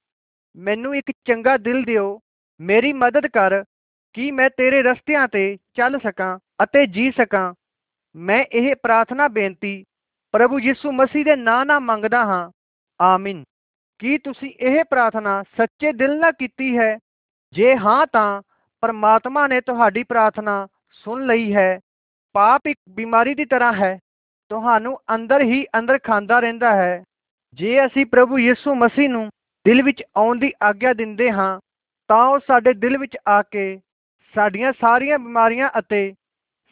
ਮੈਨੂੰ 0.58 0.96
ਇੱਕ 0.96 1.12
ਚੰਗਾ 1.26 1.58
ਦਿਲ 1.58 1.84
ਦਿਓ, 1.84 2.20
ਮੇਰੀ 2.62 2.94
ਮਦਦ 2.94 3.28
ਕਰ 3.28 3.64
ਕਿ 4.14 4.32
ਮੈਂ 4.32 4.50
ਤੇਰੇ 4.50 4.84
ਰਸਤਿਆਂ 4.84 5.28
ਤੇ 5.28 5.58
ਚੱਲ 5.74 6.00
ਸਕਾਂ 6.00 6.40
ਅਤੇ 6.64 6.88
ਜੀ 6.88 7.12
ਸਕਾਂ। 7.12 7.54
ਮੈਂ 8.16 8.46
ਇਹ 8.52 8.76
ਪ੍ਰਾਰਥਨਾ 8.76 9.28
ਬੇਨਤੀ 9.28 9.84
ਪ੍ਰਭੂ 10.32 10.60
ਯਿਸੂ 10.60 10.92
ਮਸੀਹ 10.92 11.26
ਦੇ 11.26 11.36
ਨਾਂ 11.36 11.66
ਨਾਲ 11.66 11.80
ਮੰਗਦਾ 11.80 12.26
ਹਾਂ। 12.26 12.52
ਆਮੀਨ। 13.02 13.44
ਕੀ 14.00 14.18
ਤੁਸੀਂ 14.18 14.54
ਇਹ 14.60 14.84
ਪ੍ਰਾਰਥਨਾ 14.84 15.44
ਸੱਚੇ 15.58 15.92
ਦਿਲ 15.92 16.20
ਨਾਲ 16.20 16.32
ਕੀਤੀ 16.32 16.78
ਹੈ? 16.78 16.98
ਜੇ 17.54 17.78
ਹਾਂ 17.78 18.08
ਤਾਂ 18.08 18.42
ਪਰਮਾਤਮਾ 18.82 19.48
ਨੇ 19.48 19.62
ਤੁਹਾਡੀ 19.62 20.04
ਪ੍ਰਾਰਥਨਾ 20.04 20.68
ਸੁਣ 20.92 21.26
ਲਈ 21.26 21.56
ਹੈ। 21.56 21.80
ਪਾਪ 22.34 22.62
ਇੱਕ 22.68 22.80
ਬਿਮਾਰੀ 22.90 23.36
ਦੀ 23.36 23.46
ਤਰ੍ਹਾਂ 23.46 23.74
ਹੈ। 23.74 24.00
ਤੁਹਾਨੂੰ 24.50 25.00
ਅੰਦਰ 25.16 25.42
ਹੀ 25.42 25.66
ਅੰਦਰ 25.80 26.00
ਖਾਂਦਾ 26.04 26.40
ਰਹਿੰਦਾ 26.40 26.76
ਹੈ। 26.76 27.04
ਜੇ 27.54 27.86
ਅਸੀਂ 27.86 28.06
ਪ੍ਰਭੂ 28.06 28.40
ਯਿਸੂ 28.40 28.76
ਮਸੀਹ 28.76 29.10
ਨੂੰ 29.10 29.30
ਦਿਲ 29.66 29.82
ਵਿੱਚ 29.84 30.04
ਆਉਣ 30.18 30.40
ਦੀ 30.40 30.52
ਆਗਿਆ 30.64 30.94
ਦਿੰਦੇ 30.94 31.30
ਹਾਂ, 31.32 31.60
ਤਾਂ 32.10 32.26
ਉਹ 32.28 32.40
ਸਾਡੇ 32.48 32.74
ਦਿਲ 32.74 32.98
ਵਿੱਚ 32.98 33.18
ਆ 33.28 33.42
ਕੇ 33.42 33.64
ਸਾਡੀਆਂ 34.36 34.72
ਸਾਰੀਆਂ 34.82 35.18
ਬਿਮਾਰੀਆਂ 35.20 35.70
ਅਤੇ 35.80 36.12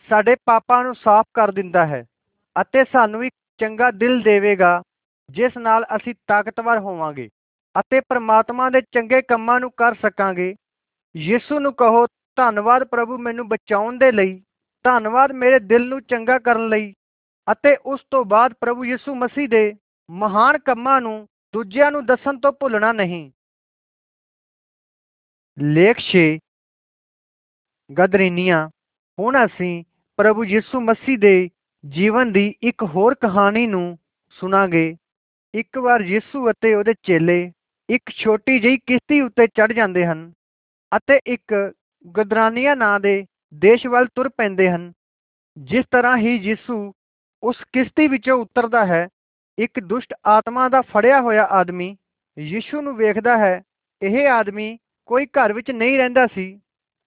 ਸਾਡੇ 0.10 0.36
ਪਾਪਾਂ 0.45 0.84
ਨੂੰ 0.84 0.93
ਸਾਫ਼ 0.95 1.27
ਕਰ 1.34 1.51
ਦਿੰਦਾ 1.51 1.86
ਹੈ 1.86 2.03
ਅਤੇ 2.56 2.84
ਸਾਨੂੰ 2.84 3.23
ਇੱਕ 3.25 3.34
ਚੰਗਾ 3.60 3.89
ਦਿਲ 3.91 4.21
ਦੇਵੇਗਾ, 4.21 4.82
ਜਿਸ 5.29 5.58
ਨਾਲ 5.58 5.86
ਅਸੀਂ 5.95 6.13
ਤਾਕਤਵਰ 6.27 6.79
ਹੋਵਾਂਗੇ 6.79 7.27
ਅਤੇ 7.75 7.99
ਪ੍ਰਮਾਤਮਾ 8.10 8.69
ਦੇ 8.69 8.82
ਚੰਗੇ 8.91 9.21
ਕੰਮਾਂ 9.21 9.60
ਨੂੰ 9.60 9.71
ਕਰ 9.77 9.93
ਸਕਾਂਗੇ। 10.01 10.53
ਯਿਸੂ 11.15 11.60
ਨੂੰ 11.60 11.73
ਕਹੋ, 11.73 12.06
ਧੰਨਵਾਦ 12.38 12.84
ਪ੍ਰਭੂ 12.84 13.17
ਮੈਨੂੰ 13.17 13.47
ਬਚਾਉਣ 13.47 13.97
ਦੇ 13.97 14.12
ਲਈ, 14.12 14.41
ਧੰਨਵਾਦ 14.86 15.32
ਮੇਰੇ 15.34 15.60
ਦਿਲ 15.60 15.88
ਨੂੰ 15.89 16.01
ਚੰਗਾ 16.01 16.38
ਕਰਨ 16.39 16.67
ਲਈ 16.69 16.93
ਅਤੇ 17.47 17.75
ਉਸ 17.86 18.06
ਤੋਂ 18.12 18.23
ਬਾਅਦ 18.25 18.53
ਪ੍ਰਭੂ 18.62 18.86
ਯਿਸੂ 18.86 19.15
ਮਸੀਹ 19.15 19.47
ਦੇ 19.49 19.71
ਮਹਾਨ 20.10 20.58
ਕੰਮਾਂ 20.58 20.99
ਨੂੰ 21.01 21.25
ਦੂਜਿਆਂ 21.53 21.91
ਨੂੰ 21.91 22.05
ਦੱਸਣ 22.05 22.39
ਤੋਂ 22.39 22.51
ਭੁੱਲਣਾ 22.53 22.91
ਨਹੀਂ। 22.91 23.31
ਲੇਖ 25.57 25.99
6 25.99 26.21
ਗਦਰੀਨੀਆਂ, 27.89 28.69
ਹੁਣ 29.19 29.45
ਅਸੀਂ 29.45 29.83
ਪ੍ਰਭੂ 30.17 30.43
ਯਿਸੂ 30.43 30.79
ਮਸੀਹ 30.81 31.17
ਦੇ 31.17 31.49
ਜੀਵਨ 31.83 32.31
ਦੀ 32.31 32.55
ਇੱਕ 32.63 32.83
ਹੋਰ 32.83 33.15
ਕਹਾਣੀ 33.15 33.67
ਨੂੰ 33.67 33.97
ਸੁਣਾਂਗੇ। 34.29 34.95
ਇੱਕ 35.53 35.77
ਵਾਰ 35.77 36.01
ਯਿਸੂ 36.01 36.49
ਅਤੇ 36.51 36.73
ਉਹਦੇ 36.75 36.93
ਚੇਲੇ 37.03 37.51
ਇੱਕ 37.89 38.09
ਛੋਟੀ 38.09 38.59
ਜਿਹੀ 38.59 38.77
ਕਿਸ਼ਤੀ 38.77 39.21
ਉੱਤੇ 39.21 39.47
ਚੜ 39.47 39.71
ਜਾਂਦੇ 39.73 40.05
ਹਨ 40.05 40.31
ਅਤੇ 40.97 41.19
ਇੱਕ 41.27 41.73
ਗਦਰਾਨੀਆ 42.17 42.75
ਨਾਂ 42.75 42.99
ਦੇ 42.99 43.25
ਦੇਸ਼ 43.53 43.87
ਵੱਲ 43.87 44.07
ਤੁਰ 44.07 44.29
ਪੈਂਦੇ 44.29 44.69
ਹਨ। 44.69 44.91
ਜਿਸ 45.57 45.85
ਤਰ੍ਹਾਂ 45.91 46.17
ਹੀ 46.17 46.35
ਯਿਸੂ 46.35 46.93
ਉਸ 47.43 47.63
ਕਿਸ਼ਤੀ 47.73 48.07
ਵਿੱਚੋਂ 48.07 48.37
ਉਤਰਦਾ 48.37 48.85
ਹੈ 48.85 49.07
ਇੱਕ 49.59 49.79
ਦੁਸ਼ਟ 49.79 50.13
ਆਤਮਾ 50.25 50.69
ਦਾ 50.69 50.81
ਫੜਿਆ 50.81 51.21
ਹੋਇਆ 51.21 51.43
ਆਦਮੀ 51.43 51.95
ਯਿਸੂ 52.39 52.81
ਨੂੰ 52.81 52.95
ਵੇਖਦਾ 52.95 53.37
ਹੈ, 53.37 53.61
ਇਹ 54.01 54.27
ਆਦਮੀ 54.27 54.77
ਕੋਈ 55.05 55.25
ਘਰ 55.25 55.53
ਵਿੱਚ 55.53 55.71
ਨਹੀਂ 55.71 55.97
ਰਹਿੰਦਾ 55.97 56.27
ਸੀ, 56.27 56.61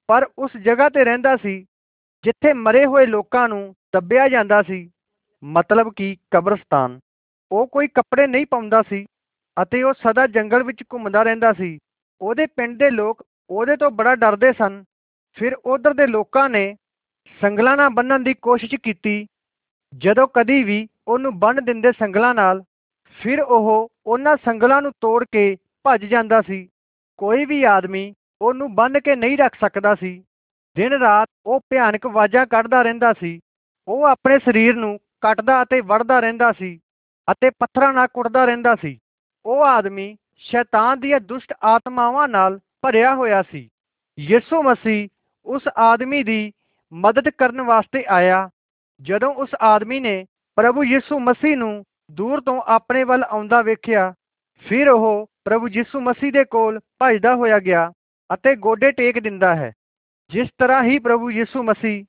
ਪਰ 0.09 0.26
ਉਸ 0.38 0.56
ਜਗ੍ਹਾ 0.56 0.88
ਤੇ 0.88 1.04
ਰਹਿੰਦਾ 1.04 1.37
ਸੀ, 1.37 1.61
ਜਿੱਥੇ 2.24 2.52
ਮਰੇ 2.52 2.85
ਹੋਏ 2.87 3.06
ਲੋਕਾਂ 3.06 3.48
ਨੂੰ 3.48 3.74
ਦੱਬਿਆ 3.94 4.28
ਜਾਂਦਾ 4.28 4.62
ਸੀ। 4.62 4.90
ਮਤਲਬ 5.44 5.92
ਕਿ 5.96 6.16
ਕਬਰਸਤਾਨ। 6.30 7.00
ਉਹ 7.52 7.66
ਕੋਈ 7.66 7.88
ਕੱਪੜੇ 7.88 8.26
ਨਹੀਂ 8.26 8.46
ਪਾਉਂਦਾ 8.46 8.82
ਸੀ 8.82 9.06
ਅਤੇ 9.62 9.82
ਉਹ 9.82 9.92
ਸਦਾ 9.92 10.26
ਜੰਗਲ 10.26 10.62
ਵਿੱਚ 10.62 10.82
ਘੁੰਮਦਾ 10.92 11.22
ਰਹਿੰਦਾ 11.22 11.52
ਸੀ। 11.52 11.78
ਉਹਦੇ 12.20 12.46
ਪਿੰਡ 12.46 12.78
ਦੇ 12.78 12.90
ਲੋਕ 12.90 13.22
ਉਹਦੇ 13.50 13.76
ਤੋਂ 13.76 13.90
ਬੜਾ 13.90 14.14
ਡਰਦੇ 14.14 14.52
ਸਨ। 14.52 14.85
ਫਿਰ 15.37 15.54
ਉਧਰ 15.54 15.94
ਦੇ 15.94 16.06
ਲੋਕਾਂ 16.06 16.48
ਨੇ 16.50 16.76
ਸੰਗਲਾਂ 17.40 17.76
ਨਾਲ 17.76 17.88
ਬੰਨਣ 17.88 18.22
ਦੀ 18.22 18.35
ਕੋਸ਼ਿਸ਼ 18.35 18.74
ਕੀਤੀ 18.74 19.26
ਜਦੋਂ 19.96 20.26
ਕਦੀ 20.35 20.62
ਵੀ 20.62 20.88
ਉਹਨੂੰ 21.09 21.38
ਬੰਨ 21.38 21.64
ਦਿੰਦੇ 21.64 21.92
ਸੰਗਲਾਂ 21.92 22.35
ਨਾਲ, 22.35 22.62
ਫਿਰ 23.22 23.40
ਉਹ 23.40 23.88
ਉਹਨਾਂ 24.06 24.37
ਸੰਗਲਾਂ 24.44 24.82
ਨੂੰ 24.82 24.92
ਤੋੜ 25.00 25.24
ਕੇ 25.32 25.56
ਭੱਜ 25.85 26.04
ਜਾਂਦਾ 26.04 26.40
ਸੀ। 26.40 26.68
ਕੋਈ 27.16 27.44
ਵੀ 27.44 27.62
ਆਦਮੀ 27.64 28.14
ਉਹਨੂੰ 28.42 28.74
ਬੰਨ 28.74 29.00
ਕੇ 29.00 29.16
ਨਹੀਂ 29.16 29.38
ਰੱਖ 29.38 29.56
ਸਕਦਾ 29.61 29.94
ਸੀ। 29.94 30.24
ਦਿਨ 30.76 30.92
ਰਾਤ 30.92 31.28
ਉਹ 31.46 31.61
ਭਿਆਨਕ 31.70 32.06
ਆਵਾਜ਼ਾਂ 32.06 32.46
ਕੱਢਦਾ 32.46 32.82
ਰਹਿੰਦਾ 32.82 33.12
ਸੀ। 33.12 33.40
ਉਹ 33.88 34.04
ਆਪਣੇ 34.04 34.38
ਸਰੀਰ 34.38 34.74
ਨੂੰ 34.74 34.98
ਕੱਟਦਾ 35.20 35.62
ਅਤੇ 35.62 35.80
ਵੜਦਾ 35.80 36.20
ਰਹਿੰਦਾ 36.20 36.52
ਸੀ 36.52 36.80
ਅਤੇ 37.32 37.50
ਪੱਥਰਾਂ 37.50 37.92
ਨਾਲ 37.92 38.06
ਕੁੱਟਦਾ 38.06 38.44
ਰਹਿੰਦਾ 38.44 38.74
ਸੀ। 38.74 38.98
ਉਹ 39.46 39.64
ਆਦਮੀ 39.64 40.16
ਸ਼ੈਤਾਨ 40.37 41.00
ਦੀਆਂ 41.00 41.20
ਦੁਸ਼ਟ 41.20 41.54
ਆਤਮਾਵਾਂ 41.62 42.28
ਨਾਲ 42.28 42.59
ਭਰਿਆ 42.82 43.14
ਹੋਇਆ 43.14 43.42
ਸੀ। 43.42 43.68
ਯਿਸੂ 44.18 44.62
ਮਸੀਹ 44.62 45.09
ਉਸ 45.46 45.62
ਆਦਮੀ 45.78 46.22
ਦੀ 46.22 46.52
ਮਦਦ 46.92 47.28
ਕਰਨ 47.28 47.61
ਵਾਸਤੇ 47.61 48.04
ਆਇਆ 48.09 48.48
ਜਦੋਂ 49.00 49.35
ਉਸ 49.35 49.50
ਆਦਮੀ 49.61 50.00
ਨੇ 50.00 50.24
ਪ੍ਰਭੂ 50.56 50.85
ਯਿਸੂ 50.85 51.18
ਮਸੀਹ 51.20 51.56
ਨੂੰ 51.56 51.85
ਦੂਰ 52.11 52.40
ਤੋਂ 52.40 52.62
ਆਪਣੇ 52.66 53.04
ਵੱਲ 53.04 53.22
ਆਉਂਦਾ 53.22 53.62
ਵੇਖਿਆ, 53.62 54.12
ਫਿਰ 54.66 54.88
ਉਹ 54.88 55.26
ਪ੍ਰਭੂ 55.44 55.68
ਯਿਸੂ 55.68 56.00
ਮਸੀਹ 56.00 56.32
ਦੇ 56.32 56.44
ਕੋਲ 56.44 56.80
ਭਜਦਾ 57.02 57.35
ਹੋਇਆ 57.35 57.59
ਗਿਆ 57.59 57.92
ਅਤੇ 58.35 58.54
ਗੋਡੇ 58.56 58.90
ਟੇਕ 58.90 59.18
ਦਿੰਦਾ 59.18 59.54
ਹੈ। 59.54 59.72
ਜਿਸ 60.30 60.48
ਤਰ੍ਹਾਂ 60.59 60.82
ਹੀ 60.82 60.98
ਪ੍ਰਭੂ 60.98 61.30
ਯਿਸੂ 61.30 61.62
ਮਸੀਹ 61.62 62.04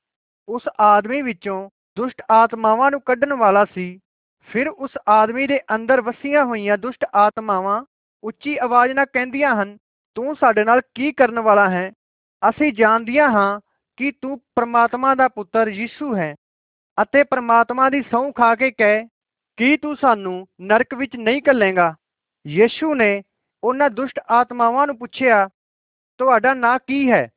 ਉਸ 0.49 0.63
ਆਦਮੀ 0.79 1.21
ਵਿੱਚੋਂ 1.21 1.69
ਦੁਸ਼ਟ 1.97 2.21
ਆਤਮਾਵਾਂ 2.31 2.91
ਨੂੰ 2.91 3.01
ਕੱਢਣ 3.01 3.33
ਵਾਲਾ 3.33 3.65
ਸੀ, 3.65 3.99
ਫਿਰ 4.47 4.67
ਉਸ 4.67 4.91
ਆਦਮੀ 5.09 5.47
ਦੇ 5.47 5.59
ਅੰਦਰ 5.75 6.01
ਵਸੀਆਂ 6.01 6.45
ਹੋਈਆਂ 6.45 6.77
ਦੁਸ਼ਟ 6.77 7.05
ਆਤਮਾਵਾਂ 7.15 7.83
ਉੱਚੀ 8.23 8.57
ਆਵਾਜ਼ 8.57 8.91
ਨਾਲ 8.91 9.05
ਕਹਿੰਦੀਆਂ 9.05 9.63
ਹਨ, 9.63 9.77
ਤੂੰ 10.15 10.35
ਸਾਡੇ 10.35 10.63
ਨਾਲ 10.63 10.81
ਕੀ 10.95 11.11
ਕਰਨ 11.11 11.39
ਵਾਲਾ 11.39 11.69
ਹੈ? 11.69 11.91
ਅਸੀਂ 12.49 12.73
ਜਾਣਦੀਆਂ 12.73 13.29
ਹਾਂ 13.29 13.59
ਕਿ 13.97 14.11
ਤੂੰ 14.11 14.39
ਪ੍ਰਮਾਤਮਾ 14.55 15.15
ਦਾ 15.15 15.27
ਪੁੱਤਰ 15.27 15.67
ਯਿਸੂ 15.67 16.15
ਹੈ। 16.15 16.35
ਅਤੇ 16.97 17.23
ਪ੍ਰਮਾਤਮਾ 17.23 17.89
ਦੀ 17.89 18.01
ਸਹੁੰ 18.01 18.31
ਖਾ 18.33 18.53
ਕੇ 18.55 18.71
ਕਹਿ, 18.71 19.05
ਕੀ 19.57 19.77
ਤੂੰ 19.77 19.95
ਸਾਨੂੰ 19.95 20.47
ਨਰਕ 20.61 20.93
ਵਿੱਚ 20.93 21.15
ਨਹੀਂ 21.15 21.41
ਕੱਲੇਗਾ 21.41 21.93
ਯਿਸੂ 22.45 22.93
ਨੇ 22.95 23.21
ਉਹਨਾਂ 23.63 23.89
ਦੁਸ਼ਟ 23.89 24.19
ਆਤਮਾਵਾਂ 24.29 24.85
ਨੂੰ 24.87 24.97
ਪੁੱਛਿਆ, 24.97 25.47
ਤੁਹਾਡਾ 26.19 26.53
ਨਾਂ 26.53 26.77
ਕੀ 26.79 27.09
ਹੈ? 27.11 27.27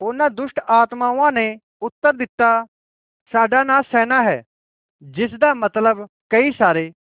ਉਹਨਾਂ 0.00 0.28
ਦੁਸ਼ਟ 0.30 0.60
ਆਤਮਾਵਾਂ 0.70 1.30
ਨੇ 1.32 1.58
ਉੱਤਰ 1.82 2.12
ਦਿੱਤਾ, 2.12 2.66
ਸਾਡਾ 3.32 3.62
ਨਾਂ 3.64 3.82
ਸੈਨਾ 3.82 4.22
ਹੈ, 4.22 4.42
ਜਿਸ 5.02 5.34
ਦਾ 5.34 5.52
ਮਤਲਬ 5.54 6.06
ਕਈ 6.30 6.50
ਸਾਰੇ। 6.52 6.92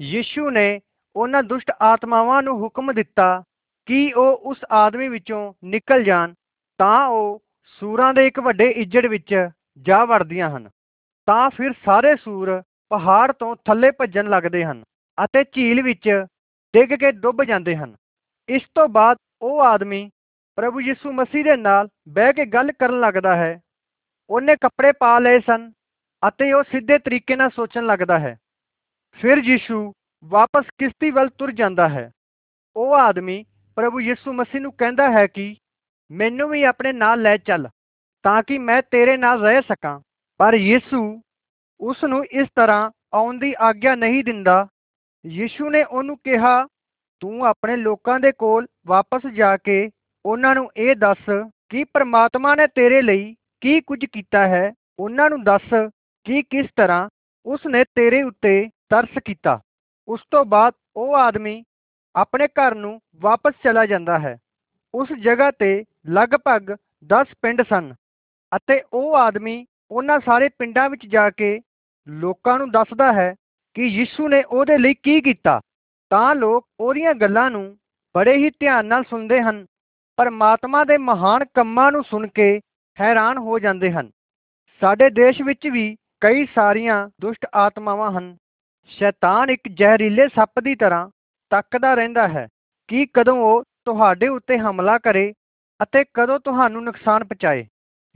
ਯਿਸੂ 0.00 0.50
ਨੇ 0.50 0.80
ਉਹਨਾਂ 1.16 1.42
ਦੁਸ਼ਟ 1.42 1.70
ਆਤਮਾਵਾਂ 1.82 2.42
ਨੂੰ 2.42 2.56
ਹੁਕਮ 2.62 2.92
ਦਿੱਤਾ 2.92 3.42
ਕਿ 3.88 4.12
ਉਹ 4.12 4.36
ਉਸ 4.50 4.58
ਆਦਮੀ 4.70 5.08
ਵਿੱਚੋਂ 5.08 5.52
ਨਿਕਲ 5.64 6.04
ਜਾਣ, 6.04 6.34
ਤਾਂ 6.80 7.06
ਉਹ 7.06 7.42
ਸੂਰਾਂ 7.82 8.12
ਦੇ 8.14 8.26
ਇੱਕ 8.26 8.40
ਵੱਡੇ 8.40 8.70
ਇੱਜੜ 8.72 9.06
ਵਿੱਚ 9.06 9.34
ਜਾ 9.78 10.04
ਵੜਦੀਆਂ 10.04 10.50
ਹਨ। 10.50 10.68
ਤਾਂ 11.28 11.50
ਫਿਰ 11.50 11.72
ਸਾਰੇ 11.84 12.16
ਸੂਰ 12.16 12.62
ਪਹਾੜ 12.88 13.32
ਤੋਂ 13.32 13.56
ਥੱਲੇ 13.64 13.90
ਭੱਜਣ 13.90 14.28
ਲੱਗਦੇ 14.28 14.64
ਹਨ 14.64 14.84
ਅਤੇ 15.24 15.44
ਝੀਲ 15.44 15.82
ਵਿੱਚ 15.82 16.08
ਡਿੱਗ 16.72 17.00
ਕੇ 17.00 17.12
ਡੁੱਬ 17.12 17.44
ਜਾਂਦੇ 17.44 17.76
ਹਨ। 17.76 17.96
ਇਸ 18.48 18.62
ਤੋਂ 18.74 18.88
ਬਾਅਦ 18.88 19.16
ਉਹ 19.42 19.62
ਆਦਮੀ 19.62 20.10
ਪ੍ਰਭੂ 20.56 20.80
ਯਿਸੂ 20.80 21.12
ਮਸੀਹ 21.12 21.44
ਦੇ 21.44 21.56
ਨਾਲ 21.56 21.88
ਬਹਿ 22.08 22.32
ਕੇ 22.32 22.46
ਗੱਲ 22.46 22.72
ਕਰਨ 22.72 23.00
ਲੱਗਦਾ 23.00 23.36
ਹੈ। 23.36 23.60
ਉਹਨੇ 24.30 24.56
ਕੱਪੜੇ 24.56 24.92
ਪਾ 24.92 25.18
ਲਏ 25.18 25.40
ਸਨ 25.40 25.72
ਅਤੇ 26.28 26.52
ਉਹ 26.52 26.62
ਸਿੱਧੇ 26.62 26.98
ਤਰੀਕੇ 26.98 27.36
ਨਾਲ 27.36 27.50
ਸੋਚਣ 27.50 27.86
ਲੱਗਦਾ 27.86 28.18
ਹੈ। 28.18 28.36
ਫਿਰ 29.12 29.38
ਯਿਸੂ 29.38 29.92
ਵਾਪਸ 30.24 30.64
ਕਿਸ਼ਤੀ 30.78 31.10
ਵੱਲ 31.10 31.28
ਤੁਰ 31.28 31.52
ਜਾਂਦਾ 31.52 31.88
ਹੈ। 31.88 32.10
ਉਹ 32.76 32.94
ਆਦਮੀ 32.94 33.44
ਪ੍ਰਭੂ 33.76 34.00
ਯਿਸੂ 34.00 34.32
ਮਸੀਹ 34.32 34.60
ਨੂੰ 34.60 34.72
ਕਹਿੰਦਾ 34.72 35.10
ਹੈ 35.10 35.26
ਕਿ 35.26 35.56
ਮੈਨੂੰ 36.10 36.50
ਵੀ 36.50 36.62
ਆਪਣੇ 36.62 36.92
ਨਾਲ 36.92 37.22
ਲੈ 37.22 37.36
ਚੱਲ 37.36 37.68
ਤਾਂ 38.22 38.42
ਕਿ 38.42 38.58
ਮੈਂ 38.58 38.82
ਤੇਰੇ 38.82 39.16
ਨਾਲ 39.16 39.40
ਰਹਿ 39.40 39.62
ਸਕਾਂ। 39.62 40.00
ਪਰ 40.38 40.54
ਯਿਸੂ 40.54 41.20
ਉਸ 41.80 42.04
ਨੂੰ 42.04 42.24
ਇਸ 42.24 42.48
ਤਰ੍ਹਾਂ 42.56 42.90
ਆਉਣ 43.14 43.38
ਦੀ 43.38 43.54
ਆਗਿਆ 43.58 43.94
ਨਹੀਂ 43.94 44.24
ਦਿੰਦਾ। 44.24 44.66
ਯਿਸੂ 45.26 45.70
ਨੇ 45.70 45.82
ਉਹਨੂੰ 45.84 46.16
ਕਿਹਾ, 46.16 46.66
ਤੂੰ 47.20 47.46
ਆਪਣੇ 47.46 47.76
ਲੋਕਾਂ 47.76 48.18
ਦੇ 48.20 48.32
ਕੋਲ 48.32 48.66
ਵਾਪਸ 48.86 49.26
ਜਾ 49.26 49.56
ਕੇ 49.56 49.90
ਉਹਨਾਂ 50.26 50.54
ਨੂੰ 50.54 50.70
ਇਹ 50.76 50.94
ਦੱਸ 50.96 51.30
ਕਿ 51.68 51.84
ਪ੍ਰਮਾਤਮਾ 51.84 52.54
ਨੇ 52.54 52.66
ਤੇਰੇ 52.66 53.02
ਲਈ 53.02 53.34
ਕੀ 53.60 53.80
ਕੁਝ 53.80 54.04
ਕੀਤਾ 54.04 54.46
ਹੈ। 54.48 54.70
ਉਹਨਾਂ 54.98 55.28
ਨੂੰ 55.30 55.42
ਦੱਸ 55.44 55.74
ਕਿ 56.26 56.42
ਕਿਸ 56.42 56.66
ਤਰ੍ਹਾਂ 56.76 57.08
ਉਸ 57.46 57.66
ਨੇ 57.66 57.84
ਤੇਰੇ 57.84 58.22
ਉੱਤੇ 58.22 58.68
ਤਰਸ 58.90 59.18
ਕੀਤਾ। 59.24 59.60
ਉਸ 60.08 60.20
ਤੋਂ 60.30 60.44
ਬਾਅਦ 60.44 60.74
ਉਹ 60.96 61.16
ਆਦਮੀ 61.16 61.62
ਆਪਣੇ 62.16 62.48
ਘਰ 62.48 62.74
ਨੂੰ 62.74 63.00
ਵਾਪਸ 63.20 63.54
ਚਲਾ 63.64 63.86
ਜਾਂਦਾ 63.86 64.18
ਹੈ। 64.18 64.36
ਉਸ 64.94 65.08
ਜਗ੍ਹਾ 65.12 65.50
ਤੇ 65.50 65.84
ਲਗਭਗ 66.08 66.74
10 67.06 67.34
ਪਿੰਡ 67.42 67.62
ਸਨ 67.62 67.94
ਅਤੇ 68.56 68.82
ਉਹ 68.92 69.16
ਆਦਮੀ 69.16 69.64
ਉਹਨਾਂ 69.90 70.20
ਸਾਰੇ 70.20 70.48
ਪਿੰਡਾਂ 70.48 70.90
ਵਿੱਚ 70.90 71.06
ਜਾ 71.06 71.30
ਕੇ 71.30 71.60
ਲੋਕਾਂ 72.08 72.58
ਨੂੰ 72.58 72.70
ਦੱਸਦਾ 72.70 73.12
ਹੈ 73.12 73.34
ਕਿ 73.74 73.82
ਯਿਸੂ 73.82 74.28
ਨੇ 74.28 74.42
ਉਹਦੇ 74.42 74.78
ਲਈ 74.78 74.94
ਕੀ 74.94 75.20
ਕੀਤਾ। 75.20 75.60
ਤਾਂ 76.10 76.34
ਲੋਕ 76.34 76.68
ਉਹਦੀਆਂ 76.80 77.14
ਗੱਲਾਂ 77.14 77.50
ਨੂੰ 77.50 77.78
ਬੜੇ 78.16 78.36
ਹੀ 78.36 78.50
ਧਿਆਨ 78.50 78.86
ਨਾਲ 78.86 79.04
ਸੁਣਦੇ 79.04 79.40
ਹਨ, 79.42 79.66
ਪਰਮਾਤਮਾ 80.16 80.84
ਦੇ 80.84 80.96
ਮਹਾਨ 80.98 81.44
ਕੰਮਾਂ 81.54 81.92
ਨੂੰ 81.92 82.04
ਸੁਣ 82.04 82.26
ਕੇ 82.26 82.60
ਹੈਰਾਨ 83.00 83.38
ਹੋ 83.38 83.58
ਜਾਂਦੇ 83.58 83.92
ਹਨ। 83.92 84.10
ਸਾਡੇ 84.80 85.10
ਦੇਸ਼ 85.10 85.42
ਵਿੱਚ 85.42 85.66
ਵੀ 85.66 85.96
ਕਈ 86.20 86.46
ਸਾਰੀਆਂ 86.54 87.08
ਦੁਸ਼ਟ 87.20 87.46
ਆਤਮਾਵਾਂ 87.54 88.12
ਹਨ। 88.12 88.36
ਸ਼ੈਤਾਨ 88.86 89.50
ਇੱਕ 89.50 89.68
ਜ਼ਹਿਰੀਲੇ 89.68 90.28
ਸੱਪ 90.28 90.60
ਦੀ 90.60 90.74
ਤਰ੍ਹਾਂ 90.74 91.08
ਤੱਕਦਾ 91.50 91.94
ਰਹਿੰਦਾ 91.94 92.28
ਹੈ। 92.28 92.48
ਕਿ 92.88 93.06
ਕਦੋਂ 93.06 93.36
ਉਹ 93.36 93.62
ਤੁਹਾਡੇ 93.84 94.28
ਉੱਤੇ 94.28 94.58
ਹਮਲਾ 94.58 94.98
ਕਰੇ 94.98 95.32
ਅਤੇ 95.82 96.04
ਕਦੋਂ 96.14 96.38
ਤੁਹਾਨੂੰ 96.40 96.84
ਨੁਕਸਾਨ 96.84 97.24
ਪਹੁੰਚਾਏ? 97.24 97.66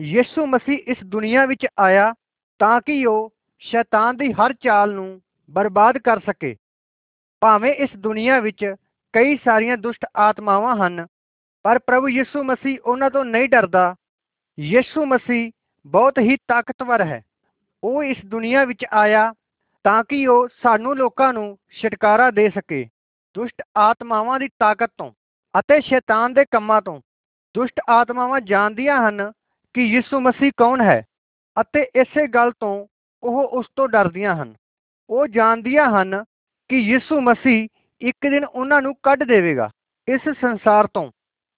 ਯਿਸੂ 0.00 0.46
ਮਸੀਹ 0.46 0.78
ਇਸ 0.86 0.98
ਦੁਨੀਆ 1.04 1.46
ਵਿੱਚ 1.46 1.66
ਆਇਆ 1.78 2.14
ਤਾਂ 2.58 2.80
ਕਿ 2.80 3.06
ਉਹ 3.06 3.32
ਸ਼ੈਤਾਨ 3.58 4.16
ਦੀ 4.16 4.32
ਹਰ 4.32 4.54
ਚਾਲ 4.60 4.92
ਨੂੰ 4.92 5.20
ਬਰਬਾਦ 5.50 5.98
ਕਰ 5.98 6.20
ਸਕੇ। 6.20 6.56
ਭਾਵੇਂ 7.40 7.74
ਇਸ 7.74 7.90
ਦੁਨੀਆ 7.96 8.40
ਵਿੱਚ 8.40 8.74
ਕਈ 9.12 9.36
ਸਾਰੀਆਂ 9.36 9.76
ਦੁਸ਼ਟ 9.76 10.06
ਆਤਮਾਵਾਂ 10.16 10.76
ਹਨ, 10.76 11.06
ਪਰ 11.62 11.78
ਪ੍ਰਭੂ 11.78 12.08
ਯਿਸੂ 12.08 12.42
ਮਸੀਹ 12.44 12.78
ਉਹਨਾਂ 12.84 13.10
ਤੋਂ 13.10 13.24
ਨਹੀਂ 13.24 13.48
ਡਰਦਾ। 13.48 13.94
ਯਿਸੂ 14.60 15.04
ਮਸੀਹ 15.06 15.50
ਬਹੁਤ 15.86 16.18
ਹੀ 16.18 16.36
ਤਾਕਤਵਰ 16.36 17.04
ਹੈ। 17.04 17.22
ਉਹ 17.84 18.04
ਇਸ 18.04 18.16
ਦੁਨੀਆ 18.26 18.64
ਵਿੱਚ 18.64 18.84
ਆਇਆ 18.92 19.32
ਤਾਂ 19.84 20.04
ਕਿ 20.08 20.26
ਉਹ 20.26 20.48
ਸਾਨੂੰ 20.62 20.96
ਲੋਕਾਂ 20.96 21.32
ਨੂੰ 21.32 21.58
ਛੁਟਕਾਰਾ 21.82 22.30
ਦੇ 22.30 22.48
ਸਕੇ। 22.48 22.88
ਦੁਸ਼ਟ 23.34 23.62
ਆਤਮਾਵਾਂ 23.76 24.40
ਦੀ 24.40 24.48
ਤਾਕਤ 24.48 24.90
ਤੋਂ 24.98 25.12
ਅਤੇ 25.58 25.80
ਸ਼ੈਤਾਨ 25.80 26.32
ਦੇ 26.32 26.44
ਕੰਮਾਂ 26.50 26.82
ਤੋਂ। 26.82 27.00
ਦੁਸ਼ਟ 27.54 27.80
ਆਤਮਾਵਾਂ 27.88 28.40
ਜਾਣਦੀਆਂ 28.40 29.08
ਹਨ 29.08 29.32
ਕਿ 29.74 29.82
ਯਿਸੂ 29.82 30.20
ਮਸੀਹ 30.20 30.52
ਕੌਣ 30.56 30.80
ਹੈ 30.80 31.02
ਅਤੇ 31.60 31.86
ਇਸੇ 31.94 32.26
ਗੱਲ 32.26 32.52
ਤੋਂ 32.60 32.86
ਉਹ 33.22 33.48
ਉਸ 33.48 33.66
ਤੋਂ 33.76 33.88
ਡਰਦੀਆਂ 33.88 34.36
ਹਨ। 34.36 34.54
ਉਹ 35.10 35.26
ਜਾਣਦੀਆਂ 35.26 35.90
ਹਨ 35.90 36.24
ਕਿ 36.68 36.76
ਯਿਸੂ 36.76 37.20
ਮਸੀਹ 37.20 37.68
ਇੱਕ 38.00 38.16
ਦਿਨ 38.30 38.44
ਉਹਨਾਂ 38.44 38.82
ਨੂੰ 38.82 38.94
ਕੱਢ 39.02 39.22
ਦੇਵੇਗਾ। 39.22 39.70
ਇਸ 40.08 40.20
ਸੰਸਾਰ 40.40 40.86
ਤੋਂ 40.86 41.10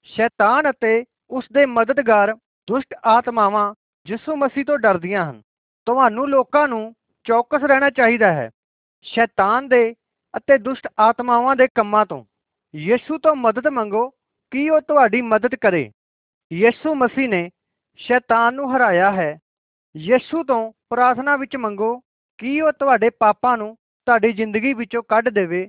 ਸ਼ੈਤਾਨ 0.03 0.71
ਅਤੇ 0.71 1.05
ਉਸ 1.31 1.45
ਦੇ 1.53 1.67
ਮਦਦਗਾਰ 1.67 2.35
ਦੁਸ਼ਟ 2.69 2.95
ਆਤਮਾਵਾਂ 3.05 3.75
ਯਿਸੂ 4.09 4.37
ਮਸੀਹ 4.37 4.65
ਤੋਂ 4.65 4.79
ਡਰਦੀਆਂ 4.79 5.31
ਹਨ। 5.31 5.43
ਤੁਹਾਨੂੰ 5.87 6.29
ਲੋਕਾਂ 6.29 6.69
ਨੂੰ 6.69 6.95
ਚੌਕਸ 7.25 7.65
ਰਹਿਣਾ 7.65 7.91
ਚਾਹੀਦਾ 7.91 8.33
ਹੈ। 8.33 8.51
ਸ਼ੈਤਾਨ 9.03 9.69
ਦੇ 9.69 9.95
ਅਤੇ 10.37 10.59
ਦੁਸ਼ਟ 10.59 10.89
ਆਤਮਾਵਾਂ 10.99 11.57
ਦੇ 11.57 11.69
ਕੰਮਾਂ 11.75 12.07
ਤੋਂ। 12.07 12.25
ਯਿਸੂ 12.77 13.19
ਤੋਂ 13.19 13.37
ਮਦਦ 13.37 13.67
ਮੰਗੋ 13.67 14.11
ਕਿ 14.51 14.71
ਉਹ 14.71 14.81
ਤੁਹਾਡੀ 14.81 15.23
ਮਦਦ 15.23 15.55
ਕਰੇ। 15.55 15.91
ਯਿਸੂ 16.53 16.95
ਮਸੀਹ 16.95 17.29
ਨੇ 17.29 17.51
ਸ਼ੈਤਾਨ 17.97 18.55
ਨੂੰ 18.55 18.77
ਹਰਾਇਆ 18.77 19.11
ਹੈ। 19.11 19.39
ਯਿਸੂ 19.97 20.43
ਤੋਂ 20.45 20.73
ਪ੍ਰਾਰਥਨਾ 20.91 21.37
ਵਿੱਚ 21.37 21.57
ਮੰਗੋ 21.57 22.01
ਕਿ 22.39 22.61
ਉਹ 22.61 22.73
ਤੁਹਾਡੇ 22.73 23.11
ਪਾਪਾਂ 23.11 23.57
ਨੂੰ 23.59 23.77
ਤੁਹਾਡੀ 24.07 24.33
ਜ਼ਿੰਦਗੀ 24.33 24.73
ਵਿੱਚੋਂ 24.73 25.03
ਕੱਢ 25.03 25.29
ਦੇਵੇ। 25.29 25.69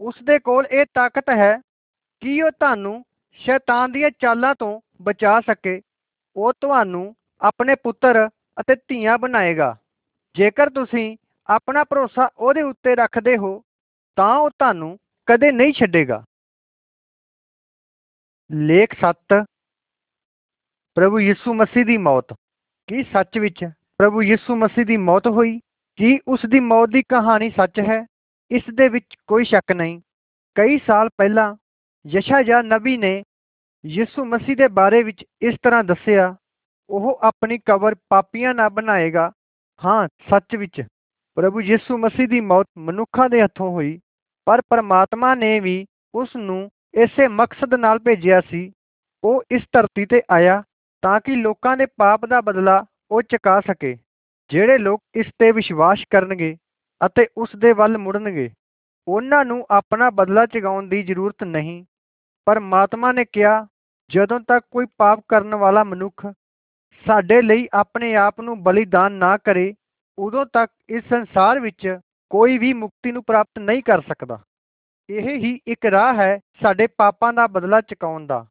ਉਸ 0.00 0.14
ਦੇ 0.24 0.38
ਕੋਲ 0.38 0.66
ਇਹ 0.66 0.86
ਤਾਕਤ 0.94 1.30
ਹੈ 1.30 1.60
ਕਿ 2.20 2.42
ਉਹ 2.42 2.50
ਤੁਹਾਨੂੰ 2.50 3.04
ਸ਼ੈਤਾਨ 3.32 3.92
ਦੀਆਂ 3.92 4.10
ਚਾਲਾਂ 4.18 4.54
ਤੋਂ 4.54 4.80
ਬਚਾ 5.02 5.40
ਸਕੇ। 5.40 5.80
ਉਹ 6.36 6.52
ਤੁਹਾਨੂੰ 6.60 7.16
ਆਪਣੇ 7.40 7.74
ਪੁੱਤਰ 7.74 8.28
ਅਤੇ 8.60 8.74
ਧੀਆਂ 8.74 9.18
ਬਣਾਏਗਾ। 9.18 9.76
ਜੇਕਰ 10.34 10.70
ਤੁਸੀਂ 10.70 11.16
ਆਪਣਾ 11.46 11.84
ਭਰੋਸਾ 11.84 12.28
ਉਹਦੇ 12.38 12.62
ਉੱਤੇ 12.62 12.94
ਰੱਖਦੇ 12.94 13.36
ਹੋ, 13.36 13.62
ਤਾਂ 14.16 14.36
ਉਹ 14.36 14.50
ਤੁਹਾਨੂੰ 14.50 14.98
ਕਦੇ 15.26 15.52
ਨਹੀਂ 15.52 15.72
ਛੱਡੇਗਾ। 15.72 16.24
ਲੇਖ 18.52 18.94
7 19.00 19.44
ਪ੍ਰਭੂ 20.94 21.20
ਯਿਸੂ 21.20 21.54
ਮਸੀਹ 21.54 21.84
ਦੀ 21.84 21.96
ਮੌਤ। 21.96 22.32
ਕੀ 22.86 23.02
ਸੱਚ 23.02 23.38
ਵਿੱਚ 23.38 23.64
ਪ੍ਰਭੂ 23.98 24.22
ਯਿਸੂ 24.22 24.56
ਮਸੀਹ 24.56 24.84
ਦੀ 24.86 24.96
ਮੌਤ 24.96 25.26
ਹੋਈ? 25.26 25.58
ਕੀ 25.96 26.18
ਉਸ 26.28 26.40
ਦੀ 26.46 26.60
ਮੌਤ 26.60 26.88
ਦੀ 26.88 27.02
ਕਹਾਣੀ 27.02 27.50
ਸੱਚ 27.50 27.80
ਹੈ? 27.80 28.06
ਇਸ 28.50 28.62
ਦੇ 28.74 28.88
ਵਿੱਚ 28.88 29.14
ਕੋਈ 29.26 29.44
ਸ਼ੱਕ 29.44 29.72
ਨਹੀਂ। 29.72 30.00
ਕਈ 30.54 30.78
ਸਾਲ 30.86 31.08
ਪਹਿਲਾਂ 31.08 31.54
ਯਸ਼ਾਯਾ 32.06 32.62
ਨਬੀ 32.62 32.96
ਨੇ 32.96 33.22
ਯਿਸੂ 33.86 34.24
ਮਸੀਹ 34.24 34.56
ਦੇ 34.56 34.68
ਬਾਰੇ 34.68 35.02
ਵਿੱਚ 35.02 35.24
ਇਸ 35.42 35.54
ਤਰ੍ਹਾਂ 35.62 35.84
ਦੱਸਿਆ, 35.84 36.34
ਉਹ 36.90 37.18
ਆਪਣੀ 37.22 37.58
ਕਬਰ 37.58 37.94
ਪਾਪੀਆਂ 38.08 38.54
ਨਾਲ 38.54 38.70
ਬਣਾਏਗਾ। 38.70 39.30
ਹਾਂ, 39.84 40.08
ਸੱਚ 40.30 40.56
ਵਿੱਚ 40.56 40.82
ਪ੍ਰਭੂ 41.34 41.60
ਯਿਸੂ 41.60 41.98
ਮਸੀਹ 41.98 42.28
ਦੀ 42.28 42.40
ਮੌਤ 42.40 42.66
ਮਨੁੱਖਾਂ 42.78 43.28
ਦੇ 43.30 43.42
ਹੱਥੋਂ 43.42 43.70
ਹੋਈ, 43.70 43.98
ਪਰ 44.44 44.60
ਪਰਮਾਤਮਾ 44.60 45.34
ਨੇ 45.34 45.58
ਵੀ 45.60 45.84
ਉਸ 46.14 46.36
ਨੂੰ 46.36 46.70
ਇਸੇ 46.94 47.28
ਮਕਸਦ 47.28 47.74
ਨਾਲ 47.74 47.98
ਭੇਜਿਆ 47.98 48.40
ਸੀ। 48.40 48.72
ਉਹ 49.24 49.42
ਇਸ 49.50 49.62
ਧਰਤੀ 49.72 50.06
ਤੇ 50.06 50.22
ਆਇਆ 50.30 50.62
ਤਾਂ 51.04 51.18
ਕਿ 51.20 51.34
ਲੋਕਾਂ 51.36 51.76
ਦੇ 51.76 51.86
ਪਾਪ 51.96 52.24
ਦਾ 52.26 52.40
ਬਦਲਾ 52.40 52.84
ਉਹ 53.10 53.22
ਚੁਕਾ 53.22 53.60
ਸਕੇ, 53.60 53.96
ਜਿਹੜੇ 54.50 54.76
ਲੋਕ 54.78 55.00
ਇਸ 55.14 55.26
ਤੇ 55.38 55.50
ਵਿਸ਼ਵਾਸ 55.52 56.04
ਕਰਨਗੇ 56.10 56.54
ਅਤੇ 57.00 57.26
ਉਸ 57.36 57.48
ਦੇ 57.56 57.72
ਵੱਲ 57.72 57.98
ਮੁੜਨਗੇ। 57.98 58.48
ਉਹਨਾਂ 59.08 59.44
ਨੂੰ 59.44 59.66
ਆਪਣਾ 59.70 60.08
ਬਦਲਾ 60.10 60.44
ਚੁਕਾਉਣ 60.46 60.88
ਦੀ 60.88 61.02
ਜ਼ਰੂਰਤ 61.02 61.44
ਨਹੀਂ 61.44 61.84
ਪਰਮਾਤਮਾ 62.46 63.10
ਨੇ 63.12 63.24
ਕਿਹਾ, 63.24 63.66
ਜਦੋਂ 64.10 64.40
ਤੱਕ 64.40 64.64
ਕੋਈ 64.70 64.86
ਪਾਪ 64.98 65.20
ਕਰਨ 65.28 65.54
ਵਾਲਾ 65.54 65.84
ਮਨੁੱਖ 65.84 66.26
ਸਾਡੇ 67.04 67.42
ਲਈ 67.42 67.68
ਆਪਣੇ 67.72 68.14
ਆਪ 68.14 68.40
ਨੂੰ 68.40 68.62
ਬਲੀਦਾਨ 68.62 69.12
ਨਾ 69.12 69.36
ਕਰੇ, 69.36 69.72
ਉਦੋਂ 70.18 70.46
ਤੱਕ 70.46 70.72
ਇਸ 70.88 71.04
ਸੰਸਾਰ 71.08 71.60
ਵਿੱਚ 71.60 71.98
ਕੋਈ 72.30 72.58
ਵੀ 72.58 72.72
ਮੁਕਤੀ 72.72 73.12
ਨੂੰ 73.12 73.24
ਪ੍ਰਾਪਤ 73.24 73.58
ਨਹੀਂ 73.58 73.82
ਕਰ 73.82 74.00
ਸਕਦਾ। 74.00 74.40
ਇਹ 75.10 75.28
ਹੀ 75.36 75.58
ਇੱਕ 75.66 75.86
ਰਾਹ 75.86 76.14
ਹੈ 76.14 76.38
ਸਾਡੇ 76.62 76.86
ਪਾਪਾਂ 76.86 77.32
ਦਾ 77.32 77.46
ਬਦਲਾ 77.46 77.80
ਚੁਕਾਉਣ 77.80 78.26
ਦਾ। 78.26 78.44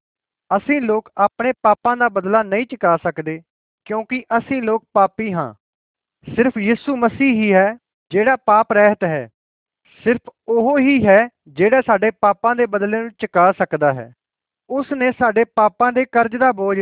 ਅਸੀਂ 0.58 0.82
ਲੋਕ 0.82 1.10
ਆਪਣੇ 1.18 1.52
ਪਾਪਾਂ 1.52 1.98
ਦਾ 1.98 2.10
ਬਦਲਾ 2.10 2.44
ਨਹੀਂ 2.44 2.66
ਚੁਕਾ 2.66 2.98
ਸਕਦੇ, 2.98 3.42
ਕਿਉਂਕਿ 3.86 4.24
ਅਸੀਂ 4.38 4.62
ਲੋਕ 4.62 4.84
ਪਾਪੀ 4.94 5.34
ਹਾਂ। 5.34 5.54
ਸਿਰਫ 6.36 6.58
ਯਿਸੂ 6.58 6.96
ਮਸੀਹ 6.96 7.34
ਹੀ 7.34 7.54
ਹੈ, 7.54 7.78
ਜਿਹੜਾ 8.12 8.36
ਪਾਪ 8.36 8.74
ਰਹਿਤ 8.74 9.04
ਹੈ। 9.04 9.30
ਸਿਰਫ 10.04 10.30
ਉਹ 10.48 10.80
ਹੀ 10.80 11.06
ਹੈ, 11.06 11.30
ਜਿਹੜਾ 11.48 11.82
ਸਾਡੇ 11.82 12.12
ਪਾਪਾਂ 12.12 12.56
ਦੇ 12.56 12.66
ਬਦਲੇ 12.66 13.02
ਨੂੰ 13.02 13.12
ਚੁਕਾ 13.12 13.52
ਸਕਦਾ 13.52 13.94
ਹੈ। 13.94 14.14
ਉਸ 14.70 14.92
ਨੇ 14.92 15.12
ਸਾਡੇ 15.12 15.44
ਪਾਪਾਂ 15.44 15.92
ਦੇ 15.92 16.06
ਕਰਜ਼ 16.06 16.36
ਦਾ 16.36 16.52
ਬੋਝ 16.52 16.80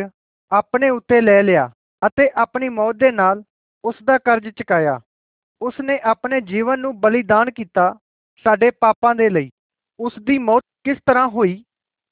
ਆਪਣੇ 0.51 0.89
ਉੱਤੇ 0.89 1.21
ਲੈ 1.21 1.41
ਲਿਆ 1.43 1.69
ਅਤੇ 2.07 2.29
ਆਪਣੀ 2.35 2.69
ਮੌਤ 2.69 2.95
ਦੇ 2.95 3.11
ਨਾਲ 3.11 3.43
ਉਸ 3.85 3.95
ਦਾ 4.03 4.17
ਕਰਜ਼ 4.17 4.47
ਚੁਕਾਇਆ। 4.47 4.99
ਉਸ 5.61 5.79
ਨੇ 5.79 5.99
ਆਪਣੇ 5.99 6.41
ਜੀਵਨ 6.41 6.79
ਨੂੰ 6.79 6.99
ਬਲੀਦਾਨ 6.99 7.51
ਕੀਤਾ 7.51 7.93
ਸਾਡੇ 8.45 8.69
ਪਾਪਾਂ 8.71 9.15
ਦੇ 9.15 9.29
ਲਈ। 9.29 9.49
ਉਸ 9.99 10.13
ਦੀ 10.19 10.37
ਮੌਤ 10.37 10.63
ਕਿਸ 10.83 10.97
ਤਰ੍ਹਾਂ 11.05 11.27
ਹੋਈ, 11.27 11.63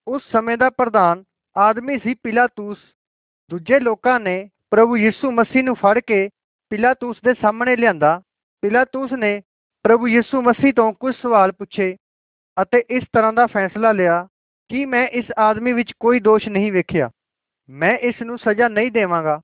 ਉਸ 0.08 0.22
ਸਮੇਂ 0.32 0.58
ਦਾ 0.58 0.70
ਪ੍ਰਧਾਨ 0.70 1.24
ਆਦਮੀ 1.58 1.98
ਸੀ 2.00 2.14
ਪਿਲਾਤੂਸ। 2.14 2.78
ਦੂਜੇ 3.50 3.80
ਲੋਕਾਂ 3.80 4.20
ਨੇ 4.20 4.50
ਪ੍ਰਭੂ 4.72 4.98
ਯਿਸੂ 4.98 5.32
ਮਸੀਹ 5.32 5.64
ਨੂੰ 5.64 5.76
ਫੜ 5.76 6.00
ਕੇ 6.00 6.30
ਪਿਲਾਤੂਸ 6.70 7.18
ਦੇ 7.26 7.34
ਸਾਹਮਣੇ 7.34 7.76
ਲਿਆਂਦਾ। 7.76 8.22
ਪਿਲਾਤੂਸ 8.62 9.14
ਨੇ 9.14 9.42
ਪ੍ਰਭੂ 9.84 10.08
ਯਿਸੂ 10.08 10.42
ਮਸੀਹ 10.42 10.74
ਤੋਂ 10.74 10.94
ਕੁਝ 10.94 11.16
ਸਵਾਲ 11.16 11.52
ਪੁੱਛੇ 11.52 11.96
ਅਤੇ 12.62 12.84
ਇਸ 12.90 13.04
ਤਰ੍ਹਾਂ 13.14 13.34
ਦਾ 13.34 13.46
ਫੈਸਲਾ 13.46 13.92
ਲਿਆ 13.92 14.28
ਕਿ 14.70 14.86
ਮੈਂ 14.86 15.08
ਇਸ 15.08 15.26
ਆਦਮੀ 15.38 15.74
ਵਿੱਚ 15.74 15.94
ਕੋਈ 16.00 16.20
ਦੋਸ਼ 16.20 16.48
ਨਹੀਂ 16.50 16.72
ਵੇਖਿਆ। 16.72 17.10
ਮੈਂ 17.70 17.98
ਇਸ 17.98 18.22
ਨੂੰ 18.22 18.38
ਸਜ਼ਾ 18.38 18.68
ਨਹੀਂ 18.68 18.92
ਦੇਵਾਂਗਾ 18.92 19.40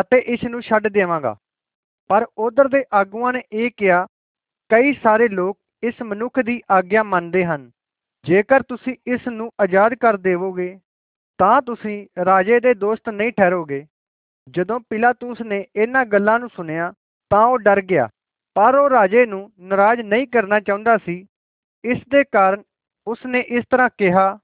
ਅਤੇ 0.00 0.18
ਇਸ 0.18 0.44
ਨੂੰ 0.44 0.60
ਛੱਡ 0.62 0.88
ਦੇਵਾਂਗਾ। 0.88 1.36
ਪਰ 2.08 2.26
ਉਧਰ 2.38 2.68
ਦੇ 2.68 2.84
ਆਗੂਆਂ 2.92 3.32
ਨੇ 3.32 3.42
ਇਹ 3.52 3.70
ਕਿਹਾ, 3.76 4.06
ਕਈ 4.68 4.92
ਸਾਰੇ 4.92 5.28
ਲੋਕ 5.28 5.58
ਇਸ 5.82 6.02
ਮਨੁੱਖ 6.02 6.40
ਦੀ 6.40 6.60
ਆਗਿਆ 6.70 7.02
ਮੰਨਦੇ 7.02 7.44
ਹਨ। 7.44 7.70
ਜੇਕਰ 8.24 8.62
ਤੁਸੀਂ 8.62 8.96
ਇਸ 9.06 9.28
ਨੂੰ 9.28 9.50
ਆਜ਼ਾਦ 9.60 9.94
ਕਰ 9.94 10.16
ਦੇਵੋਗੇ 10.16 10.78
ਤਾਂ 11.38 11.60
ਤੁਸੀਂ 11.62 12.06
ਰਾਜੇ 12.24 12.60
ਦੇ 12.60 12.74
ਦੋਸਤ 12.74 13.08
ਨਹੀਂ 13.08 13.32
ਠਹਿਰੋਗੇ। 13.32 13.84
ਜਦੋਂ 14.50 14.80
ਪਿਲਾਤੂਸ 14.80 15.40
ਨੇ 15.40 15.64
ਇਹਨਾਂ 15.76 16.04
ਗੱਲਾਂ 16.04 16.38
ਨੂੰ 16.38 16.48
ਸੁਣਿਆ, 16.48 16.92
ਤਾਂ 17.30 17.44
ਉਹ 17.46 17.58
ਡਰ 17.58 17.80
ਗਿਆ, 17.80 18.08
ਪਰ 18.56 18.74
ਉਹ 18.74 18.88
ਰਾਜੇ 18.90 19.24
ਨੂੰ 19.26 19.50
ਨਾਰਾਜ਼ 19.60 20.00
ਨਹੀਂ 20.00 20.26
ਕਰਨਾ 20.26 20.60
ਚਾਹੁੰਦਾ 20.60 20.96
ਸੀ। 20.96 21.26
ਇਸ 21.84 21.98
ਦੇ 22.10 22.22
ਕਾਰਨ 22.32 22.62
ਉਸ 23.06 23.26
ਨੇ 23.26 23.40
ਇਸ 23.40 23.64
ਤਰ੍ਹਾਂ 23.70 23.88
ਕਿਹਾ, 23.98 24.38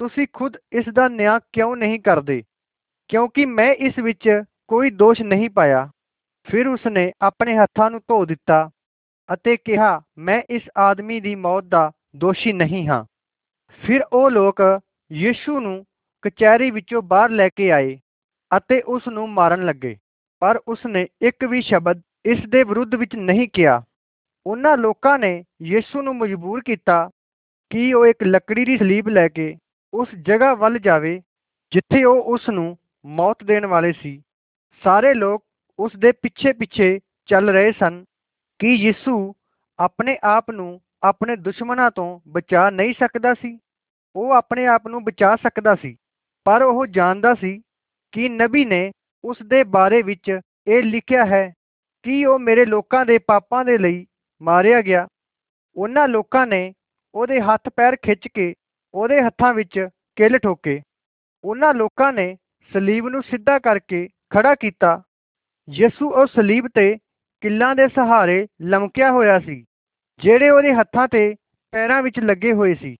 ਤੁਸੀਂ 0.00 0.26
ਖੁਦ 0.32 0.56
ਇਸ 0.72 0.88
ਦਾ 0.88 1.08
ਨਿਆਂ 1.08 1.38
ਕਿਉਂ 1.52 1.76
ਨਹੀਂ 1.76 2.00
ਕਰਦੇ? 2.00 2.42
ਕਿਉਂਕਿ 3.10 3.44
ਮੈਂ 3.46 3.72
ਇਸ 3.74 3.98
ਵਿੱਚ 3.98 4.28
ਕੋਈ 4.68 4.90
ਦੋਸ਼ 4.90 5.22
ਨਹੀਂ 5.22 5.50
ਪਾਇਆ। 5.50 5.88
ਫਿਰ 6.46 6.66
ਉਸ 6.66 6.86
ਨੇ 6.86 7.12
ਆਪਣੇ 7.20 7.56
ਹੱਥਾਂ 7.56 7.90
ਨੂੰ 7.90 8.00
ਧੋ 8.08 8.24
ਦਿੱਤਾ 8.24 8.68
ਅਤੇ 9.28 9.56
ਕਿਹਾ, 9.56 10.00
ਮੈਂ 10.18 10.42
ਇਸ 10.50 10.62
ਆਦਮੀ 10.76 11.20
ਦੀ 11.20 11.34
ਮੌਤ 11.34 11.64
ਦਾ 11.64 11.90
ਦੋਸ਼ੀ 12.16 12.52
ਨਹੀਂ 12.52 12.86
ਹਾਂ। 12.88 13.04
ਫਿਰ 13.82 14.02
ਉਹ 14.12 14.30
ਲੋਕ 14.30 14.60
ਯੀਸ਼ੂ 15.12 15.60
ਨੂੰ 15.60 15.84
ਕਚਹਿਰੀ 16.22 16.70
ਵਿੱਚੋਂ 16.70 17.02
ਬਾਹਰ 17.02 17.30
ਲੈ 17.30 17.48
ਕੇ 17.48 17.70
ਆਏ 17.70 17.98
ਅਤੇ 18.56 18.80
ਉਸ 18.80 19.08
ਨੂੰ 19.08 19.30
ਮਾਰਨ 19.30 19.64
ਲੱਗੇ। 19.64 19.96
ਪਰ 20.40 20.60
ਉਸ 20.68 20.86
ਨੇ 20.86 21.06
ਇੱਕ 21.22 21.44
ਵੀ 21.44 21.62
ਸ਼ਬਦ 21.62 22.00
ਇਸ 22.24 22.38
ਦੇ 22.48 22.62
ਵਿਰੁੱਧ 22.62 22.94
ਵਿੱਚ 22.94 23.16
ਨਹੀਂ 23.16 23.48
ਕਿਹਾ। 23.52 23.82
ਉਹਨਾਂ 24.46 24.76
ਲੋਕਾਂ 24.76 25.18
ਨੇ 25.18 25.44
ਯੀਸ਼ੂ 25.62 26.02
ਨੂੰ 26.02 26.16
ਮਜਬੂਰ 26.16 26.60
ਕੀਤਾ 26.60 27.10
ਕਿ 27.70 27.94
ਉਹ 27.94 28.06
ਇੱਕ 28.06 28.22
ਲੱਕੜੀ 28.22 28.64
ਦੀ 28.64 28.78
ਸਲੀਬ 28.78 29.08
ਲੈ 29.08 29.28
ਕੇ 29.28 29.56
ਉਸ 29.94 30.08
ਜਗ੍ਹਾ 30.22 30.54
ਵੱਲ 30.54 30.78
ਜਾਵੇ, 30.78 31.20
ਜਿੱਥੇ 31.72 32.04
ਉਹ 32.04 32.22
ਉਸ 32.22 32.48
ਨੂੰ 32.48 32.76
ਮੌਤ 33.06 33.44
ਦੇਣ 33.44 33.66
ਵਾਲੇ 33.66 33.92
ਸੀ। 33.92 34.22
ਸਾਰੇ 34.82 35.14
ਲੋਕ 35.14 35.44
ਉਸ 35.78 35.92
ਦੇ 35.98 36.12
ਪਿੱਛੇ 36.12 36.52
ਪਿੱਛੇ 36.52 37.00
ਚੱਲ 37.26 37.50
ਰਹੇ 37.50 37.72
ਸਨ 37.72 38.04
ਕਿ 38.58 38.68
ਯਿਸੂ 38.68 39.34
ਆਪਣੇ 39.78 40.18
ਆਪ 40.24 40.50
ਨੂੰ 40.50 40.80
ਆਪਣੇ 41.02 41.36
ਦੁਸ਼ਮਣਾਂ 41.36 41.90
ਤੋਂ 41.90 42.20
ਬਚਾ 42.28 42.70
ਨਹੀਂ 42.70 42.94
ਸਕਦਾ 42.94 43.34
ਸੀ। 43.34 43.58
ਉਹ 44.16 44.30
ਆਪਣੇ 44.30 44.66
ਆਪ 44.66 44.86
ਨੂੰ 44.86 45.04
ਬਚਾ 45.04 45.36
ਸਕਦਾ 45.36 45.74
ਸੀ। 45.74 45.96
ਪਰ 46.46 46.62
ਉਹ 46.62 46.86
ਜਾਣਦਾ 46.86 47.34
ਸੀ 47.34 47.58
ਕਿ 48.12 48.28
ਨਬੀ 48.28 48.64
ਨੇ 48.64 48.90
ਉਸ 49.24 49.42
ਦੇ 49.42 49.62
ਬਾਰੇ 49.64 50.02
ਵਿੱਚ 50.02 50.38
ਇਹ 50.66 50.82
ਲਿਖਿਆ 50.82 51.24
ਹੈ 51.26 51.48
ਕਿ 52.04 52.24
ਉਹ 52.26 52.38
ਮੇਰੇ 52.38 52.64
ਲੋਕਾਂ 52.64 53.04
ਦੇ 53.06 53.18
ਪਾਪਾਂ 53.18 53.64
ਦੇ 53.64 53.76
ਲਈ 53.78 54.04
ਮਾਰਿਆ 54.40 54.80
ਗਿਆ। 54.82 55.06
ਉਹਨਾਂ 55.76 56.06
ਲੋਕਾਂ 56.08 56.46
ਨੇ 56.46 56.72
ਉਹਦੇ 57.14 57.40
ਹੱਥ 57.40 57.68
ਪੈਰ 57.76 57.96
ਖਿੱਚ 57.96 58.28
ਕੇ 58.28 58.52
ਉਹਦੇ 58.94 59.20
ਹੱਥਾਂ 59.22 59.52
ਵਿੱਚ 59.54 59.78
ਕਿੱਲ 60.16 60.38
ਠੋਕੇ। 60.38 60.80
ਉਹਨਾਂ 61.44 61.72
ਲੋਕਾਂ 61.74 62.12
ਨੇ 62.12 62.34
ਸਲੀਬ 62.72 63.08
ਨੂੰ 63.08 63.22
ਸਿੱਧਾ 63.22 63.58
ਕਰਕੇ 63.58 64.08
ਖੜਾ 64.30 64.54
ਕੀਤਾ। 64.54 65.02
ਯਿਸੂ 65.68 66.08
ਉਹ 66.10 66.26
ਸਲੀਬ 66.26 66.68
ਤੇ 66.74 66.96
ਕਿੱਲਾਂ 67.42 67.74
ਦੇ 67.76 67.86
ਸਹਾਰੇ 67.88 68.46
ਲਮਕਿਆ 68.62 69.10
ਹੋਇਆ 69.12 69.38
ਸੀ, 69.38 69.64
ਜਿਹੜੇ 70.20 70.50
ਉਹਦੇ 70.50 70.72
ਹੱਥਾਂ 70.74 71.06
ਤੇ 71.08 71.34
ਪੈਰਾਂ 71.72 72.02
ਵਿੱਚ 72.02 72.18
ਲੱਗੇ 72.20 72.52
ਹੋਏ 72.52 72.74
ਸੀ। 72.74 72.96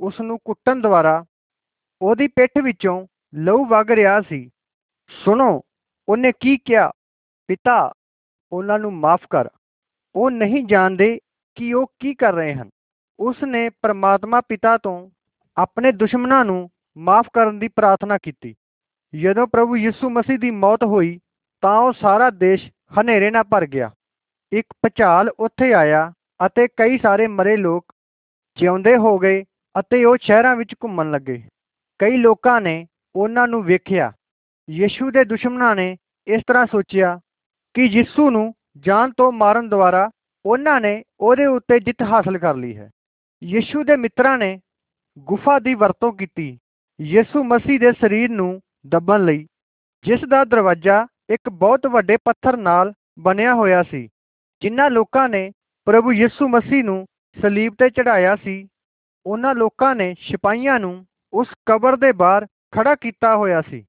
ਉਸ 0.00 0.20
ਨੂੰ 0.20 0.38
ਕੁੱਟਣ 0.44 0.80
ਦੁਆਰਾ 0.80 1.24
ਉਹਦੀ 2.02 2.26
ਪਿੱਠ 2.26 2.62
ਵਿੱਚੋਂ 2.62 3.06
ਲਹੂ 3.34 3.64
ਵਗ 3.66 3.90
ਰਿਹਾ 3.90 4.20
ਸੀ। 4.20 4.50
ਸੁਣੋ, 5.24 5.62
ਉਹਨੇ 6.08 6.32
ਕੀ 6.40 6.56
ਕਿਹਾ? 6.56 6.90
ਪਿਤਾ, 7.48 7.92
ਉਹਨਾਂ 8.52 8.78
ਨੂੰ 8.78 8.92
ਮਾਫ 8.92 9.20
ਕਰ। 9.30 9.48
ਉਹ 10.14 10.30
ਨਹੀਂ 10.30 10.64
ਜਾਣਦੇ 10.64 11.18
ਕਿ 11.54 11.74
ਉਹ 11.74 11.86
ਕੀ 11.98 12.14
ਕਰ 12.14 12.32
ਰਹੇ 12.32 12.54
ਹਨ। 12.54 12.70
ਉਸ 13.20 13.36
ਨੇ 13.44 13.68
ਪਰਮਾਤਮਾ 13.68 14.40
ਪਿਤਾ 14.40 14.78
ਤੋਂ 14.78 15.10
ਆਪਣੇ 15.56 15.92
ਦੁਸ਼ਮਣਾਂ 15.92 16.44
ਨੂੰ 16.44 16.70
ਮਾਫ 16.96 17.26
ਕਰਨ 17.32 17.58
ਦੀ 17.58 17.68
ਪ੍ਰਾਰਥਨਾ 17.68 18.18
ਕੀਤੀ। 18.22 18.54
ਜਦੋਂ 19.22 19.46
ਪ੍ਰਭੂ 19.46 19.76
ਯਿਸੂ 19.76 20.10
ਮਸੀਹ 20.10 20.38
ਦੀ 20.38 20.50
ਮੌਤ 20.50 20.84
ਹੋਈ, 20.84 21.20
ਤਾਂ 21.60 21.78
ਉਹ 21.78 21.92
ਸਾਰਾ 21.92 22.30
ਦੇਸ਼ 22.30 22.72
ਹਨੇਰੇ 23.00 23.30
ਨਾਲ 23.30 23.44
ਭਰ 23.44 23.66
ਗਿਆ। 23.66 23.90
ਇੱਕ 24.52 24.66
ਭੁਚਾਲ 24.82 25.28
ਉੱਥੇ 25.28 25.72
ਆਇਆ 25.72 26.12
ਅਤੇ 26.46 26.68
ਕਈ 26.68 26.98
ਸਾਰੇ 26.98 27.26
ਮਰੇ 27.26 27.56
ਲੋਕ 27.56 27.94
ਜਿਉਂਦੇ 28.56 28.96
ਹੋ 28.96 29.18
ਗਏ 29.18 29.44
ਅਤੇ 29.80 30.04
ਉਹ 30.04 30.16
ਸ਼ਹਿਰਾਂ 30.20 30.56
ਵਿੱਚ 30.56 30.74
ਘੁੰਮਣ 30.82 31.10
ਲੱਗੇ। 31.10 31.42
ਕਈ 31.98 32.16
ਲੋਕਾਂ 32.16 32.60
ਨੇ 32.60 32.86
ਉਹਨਾਂ 33.16 33.46
ਨੂੰ 33.48 33.62
ਵੇਖਿਆ। 33.62 34.12
ਯੀਸ਼ੂ 34.70 35.10
ਦੇ 35.10 35.24
ਦੁਸ਼ਮਣਾਂ 35.24 35.74
ਨੇ 35.76 35.96
ਇਸ 36.26 36.42
ਤਰ੍ਹਾਂ 36.46 36.66
ਸੋਚਿਆ 36.66 37.18
ਕਿ 37.74 37.82
ਯਿਸੂ 37.82 38.30
ਨੂੰ 38.30 38.52
ਜਾਨ 38.78 39.12
ਤੋਂ 39.16 39.30
ਮਾਰਨ 39.32 39.68
ਦੁਆਰਾ 39.68 40.10
ਉਹਨਾਂ 40.46 40.80
ਨੇ 40.80 41.02
ਉਹਦੇ 41.20 41.46
ਉੱਤੇ 41.46 41.78
ਜਿੱਤ 41.80 42.02
ਹਾਸਲ 42.02 42.38
ਕਰ 42.38 42.54
ਲਈ 42.54 42.76
ਹੈ। 42.76 42.90
ਯਿਸੂ 43.44 43.82
ਦੇ 43.84 43.96
ਮਿੱਤਰਾਂ 43.96 44.36
ਨੇ 44.38 44.58
ਗੁਫਾ 45.18 45.58
ਦੀ 45.58 45.74
ਵਰਤੋਂ 45.74 46.12
ਕੀਤੀ। 46.12 46.58
ਯਿਸੂ 47.00 47.44
ਮਸੀਹ 47.44 47.80
ਦੇ 47.80 47.92
ਸਰੀਰ 47.92 48.30
ਨੂੰ 48.30 48.60
ਦੱਬਣ 48.86 49.24
ਲਈ, 49.24 49.46
ਜਿਸ 50.04 50.20
ਦਾ 50.28 50.44
ਦਰਵਾਜ਼ਾ 50.44 51.06
ਇੱਕ 51.30 51.48
ਬਹੁਤ 51.48 51.86
ਵੱਡੇ 51.86 52.16
ਪੱਥਰ 52.24 52.56
ਨਾਲ 52.56 52.92
ਬਣਿਆ 53.18 53.54
ਹੋਇਆ 53.54 53.82
ਸੀ, 53.82 54.08
ਜਿਨ੍ਹਾਂ 54.62 54.90
ਲੋਕਾਂ 54.90 55.28
ਨੇ 55.28 55.50
ਪ੍ਰਭੂ 55.86 56.12
ਯਿਸੂ 56.12 56.48
ਮਸੀਹ 56.48 56.84
ਨੂੰ 56.84 57.06
ਸਲੀਬ 57.40 57.74
ਤੇ 57.78 57.88
ਚੜਾਇਆ 57.90 58.36
ਸੀ। 58.36 58.66
ਉਹਨਾਂ 59.26 59.54
ਲੋਕਾਂ 59.54 59.94
ਨੇ 59.94 60.14
ਸਿਪਾਹੀਆਂ 60.18 60.78
ਨੂੰ 60.80 61.04
ਉਸ 61.34 61.48
ਕਬਰ 61.66 61.96
ਦੇ 61.96 62.12
ਬਾਹਰ 62.12 62.46
ਖੜਾ 62.74 62.94
ਕੀਤਾ 62.94 63.36
ਹੋਇਆ 63.36 63.60
ਸੀ 63.62 63.84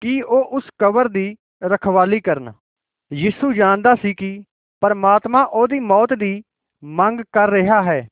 ਕਿ 0.00 0.22
ਉਹ 0.22 0.44
ਉਸ 0.44 0.64
ਕਬਰ 0.78 1.08
ਦੀ 1.08 1.36
ਰਖਵਾਲੀ 1.62 2.20
ਕਰਨ। 2.20 2.52
ਯਿਸੂ 3.12 3.52
ਜਾਣਦਾ 3.52 3.94
ਸੀ 3.94 4.14
ਕਿ 4.14 4.42
ਪਰਮਾਤਮਾ 4.82 5.42
ਉਹਦੀ 5.42 5.80
ਮੌਤ 5.80 6.12
ਦੀ 6.12 6.42
ਮੰਗ 6.84 7.20
ਕਰ 7.32 7.50
ਰਿਹਾ 7.50 7.82
ਹੈ 7.82 8.08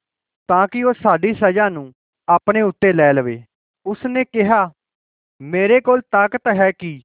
ਤਾਂ 0.48 0.66
ਕਿ 0.68 0.82
ਉਹ 0.84 0.94
ਸਾਡੀ 1.02 1.34
ਸਜ਼ਾ 1.34 1.68
ਨੂੰ 1.68 1.92
ਆਪਣੇ 2.28 2.62
ਉੱਤੇ 2.62 2.92
ਲੈ 2.92 3.12
ਲਵੇ। 3.12 3.42
ਉਸ 3.86 4.04
ਨੇ 4.06 4.24
ਕਿਹਾ, 4.24 4.70
ਮੇਰੇ 5.40 5.80
ਕੋਲ 5.80 6.00
ਤਾਕਤ 6.10 6.48
ਹੈ 6.54 6.70
ਕਿ 6.70 7.00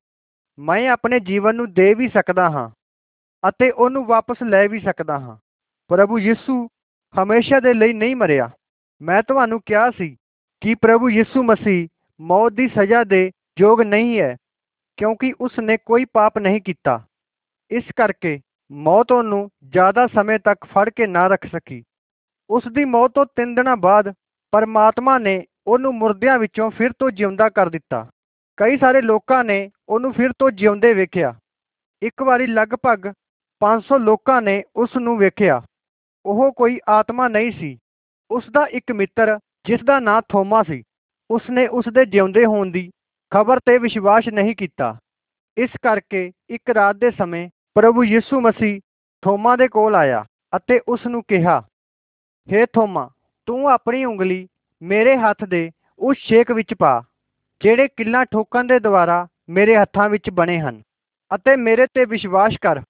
ਮੈਂ 0.59 0.87
ਆਪਣੇ 0.89 1.19
ਜੀਵਨ 1.19 1.55
ਨੂੰ 1.55 1.73
ਦੇ 1.73 1.93
ਵੀ 1.93 2.07
ਸਕਦਾ 2.07 2.49
ਹਾਂ 2.49 2.69
ਅਤੇ 3.49 3.69
ਉਹਨੂੰ 3.71 4.05
ਵਾਪਸ 4.05 4.43
ਲੈ 4.43 4.67
ਵੀ 4.67 4.79
ਸਕਦਾ 4.79 5.19
ਹਾਂ। 5.19 5.37
ਪ੍ਰਭੂ 5.87 6.19
ਯਿਸੂ 6.19 6.67
ਹਮੇਸ਼ਾ 7.15 7.59
ਦੇ 7.59 7.73
ਲਈ 7.73 7.93
ਨਹੀਂ 7.93 8.15
ਮਰਿਆ। 8.15 8.49
ਮੈਂ 9.01 9.21
ਤੁਹਾਨੂੰ 9.23 9.59
ਕਿਹਾ 9.65 9.89
ਸੀ 9.91 10.15
ਕਿ 10.63 10.75
ਪ੍ਰਭੂ 10.75 11.09
ਯਿਸੂ 11.09 11.43
ਮਸੀਹ 11.43 11.87
ਮੌਤ 12.21 12.53
ਦੀ 12.53 12.67
ਸਜ਼ਾ 12.67 13.03
ਦੇ 13.03 13.31
ਯੋਗ 13.59 13.81
ਨਹੀਂ 13.81 14.19
ਹੈ, 14.19 14.37
ਕਿਉਂਕਿ 14.97 15.33
ਉਸ 15.41 15.59
ਨੇ 15.59 15.77
ਕੋਈ 15.77 16.05
ਪਾਪ 16.05 16.37
ਨਹੀਂ 16.37 16.61
ਕੀਤਾ। 16.61 17.03
ਇਸ 17.71 17.83
ਕਰਕੇ 17.95 18.39
ਮੌਤ 18.71 19.11
ਉਹਨੂੰ 19.11 19.49
ਜ਼ਿਆਦਾ 19.67 20.07
ਸਮੇਂ 20.07 20.39
ਤੱਕ 20.39 20.65
ਫੜ 20.65 20.89
ਕੇ 20.89 21.07
ਨਾ 21.07 21.27
ਰੱਖ 21.27 21.45
ਸਕੀ। 21.45 21.83
ਉਸ 22.49 22.63
ਦੀ 22.67 22.85
ਮੌਤ 22.85 23.11
ਤੋਂ 23.11 23.25
ਤਿੰਨ 23.25 23.55
ਦਿਨਾਂ 23.55 23.77
ਬਾਅਦ 23.77 24.13
ਪਰਮਾਤਮਾ 24.51 25.17
ਨੇ 25.17 25.45
ਉਹਨੂੰ 25.67 25.95
ਮੁਰਦਿਆਂ 25.95 26.39
ਵਿੱਚੋਂ 26.39 26.71
ਫਿਰ 26.71 26.91
ਤੋਂ 26.99 27.11
ਜਿਉਂਦਾ 27.11 27.49
ਕਰ 27.49 27.69
ਦਿੱਤਾ। 27.69 28.09
ਕਈ 28.57 28.77
ਸਾਰੇ 28.77 29.01
ਲੋਕਾਂ 29.01 29.43
ਨੇ 29.43 29.69
ਉਹਨੂੰ 29.89 30.13
ਫਿਰ 30.13 30.31
ਤੋਂ 30.39 30.51
ਜਿਉਂਦੇ 30.51 30.93
ਵੇਖਿਆ। 30.93 31.35
ਇੱਕ 32.01 32.23
ਵਾਰੀ 32.23 32.47
ਲਗਭਗ 32.47 33.13
500 33.59 33.97
ਲੋਕਾਂ 33.97 34.41
ਨੇ 34.41 34.63
ਉਸ 34.75 34.97
ਨੂੰ 34.97 35.17
ਵੇਖਿਆ। 35.17 35.61
ਉਹ 36.25 36.51
ਕੋਈ 36.53 36.79
ਆਤਮਾ 36.89 37.27
ਨਹੀਂ 37.27 37.51
ਸੀ। 37.51 37.77
ਉਸ 38.31 38.49
ਦਾ 38.49 38.65
ਇੱਕ 38.65 38.91
ਮਿੱਤਰ 38.91 39.39
ਜਿਸ 39.65 39.83
ਦਾ 39.83 39.99
ਨਾਂ 39.99 40.21
ਥੋਮਾ 40.29 40.61
ਸੀ 40.63 40.81
ਉਸ 41.29 41.49
ਨੇ 41.49 41.67
ਉਸ 41.67 41.85
ਦੇ 41.93 42.05
ਜਿਉਂਦੇ 42.05 42.45
ਹੋਣ 42.45 42.71
ਦੀ 42.71 42.89
ਖਬਰ 43.31 43.59
ਤੇ 43.59 43.77
ਵਿਸ਼ਵਾਸ 43.77 44.27
ਨਹੀਂ 44.33 44.55
ਕੀਤਾ। 44.55 44.95
ਇਸ 45.57 45.69
ਕਰਕੇ 45.81 46.31
ਇੱਕ 46.49 46.69
ਰਾਤ 46.69 46.95
ਦੇ 46.95 47.11
ਸਮੇਂ 47.11 47.47
ਪ੍ਰਭੂ 47.75 48.03
ਯਿਸੂ 48.03 48.39
ਮਸੀਹ 48.41 48.79
ਥੋਮਾ 49.23 49.55
ਦੇ 49.55 49.67
ਕੋਲ 49.67 49.95
ਆਇਆ 49.95 50.23
ਅਤੇ 50.57 50.79
ਉਸ 50.87 51.05
ਨੂੰ 51.07 51.21
ਕਿਹਾ, 51.27 51.59
ਹੇ 52.47 52.65
ਥੋਮਾ, 52.65 53.09
ਤੂੰ 53.47 53.69
ਆਪਣੀ 53.69 54.03
ਉਂਗਲੀ 54.05 54.47
ਮੇਰੇ 54.81 55.15
ਹੱਥ 55.17 55.43
ਦੇ 55.45 55.69
ਉਸ 55.99 56.17
ਛੇਕ 56.19 56.51
ਵਿੱਚ 56.51 56.73
ਪਾ, 56.73 57.01
ਜਿਹੜੇ 57.61 57.87
ਕਿੱਲਾਂ 57.87 58.25
ਠੋਕਣ 58.25 58.67
ਦੇ 58.67 58.79
ਦੁਆਰਾ 58.79 59.25
ਮੇਰੇ 59.49 59.75
ਹੱਥਾਂ 59.75 60.09
ਵਿੱਚ 60.09 60.29
ਬਣੇ 60.29 60.59
ਹਨ, 60.59 60.81
ਅਤੇ 61.31 61.55
ਮੇਰੇ 61.55 61.87
ਤੇ 61.93 62.05
ਵਿਸ਼ਵਾਸ 62.05 62.57
ਕਰ, 62.61 62.81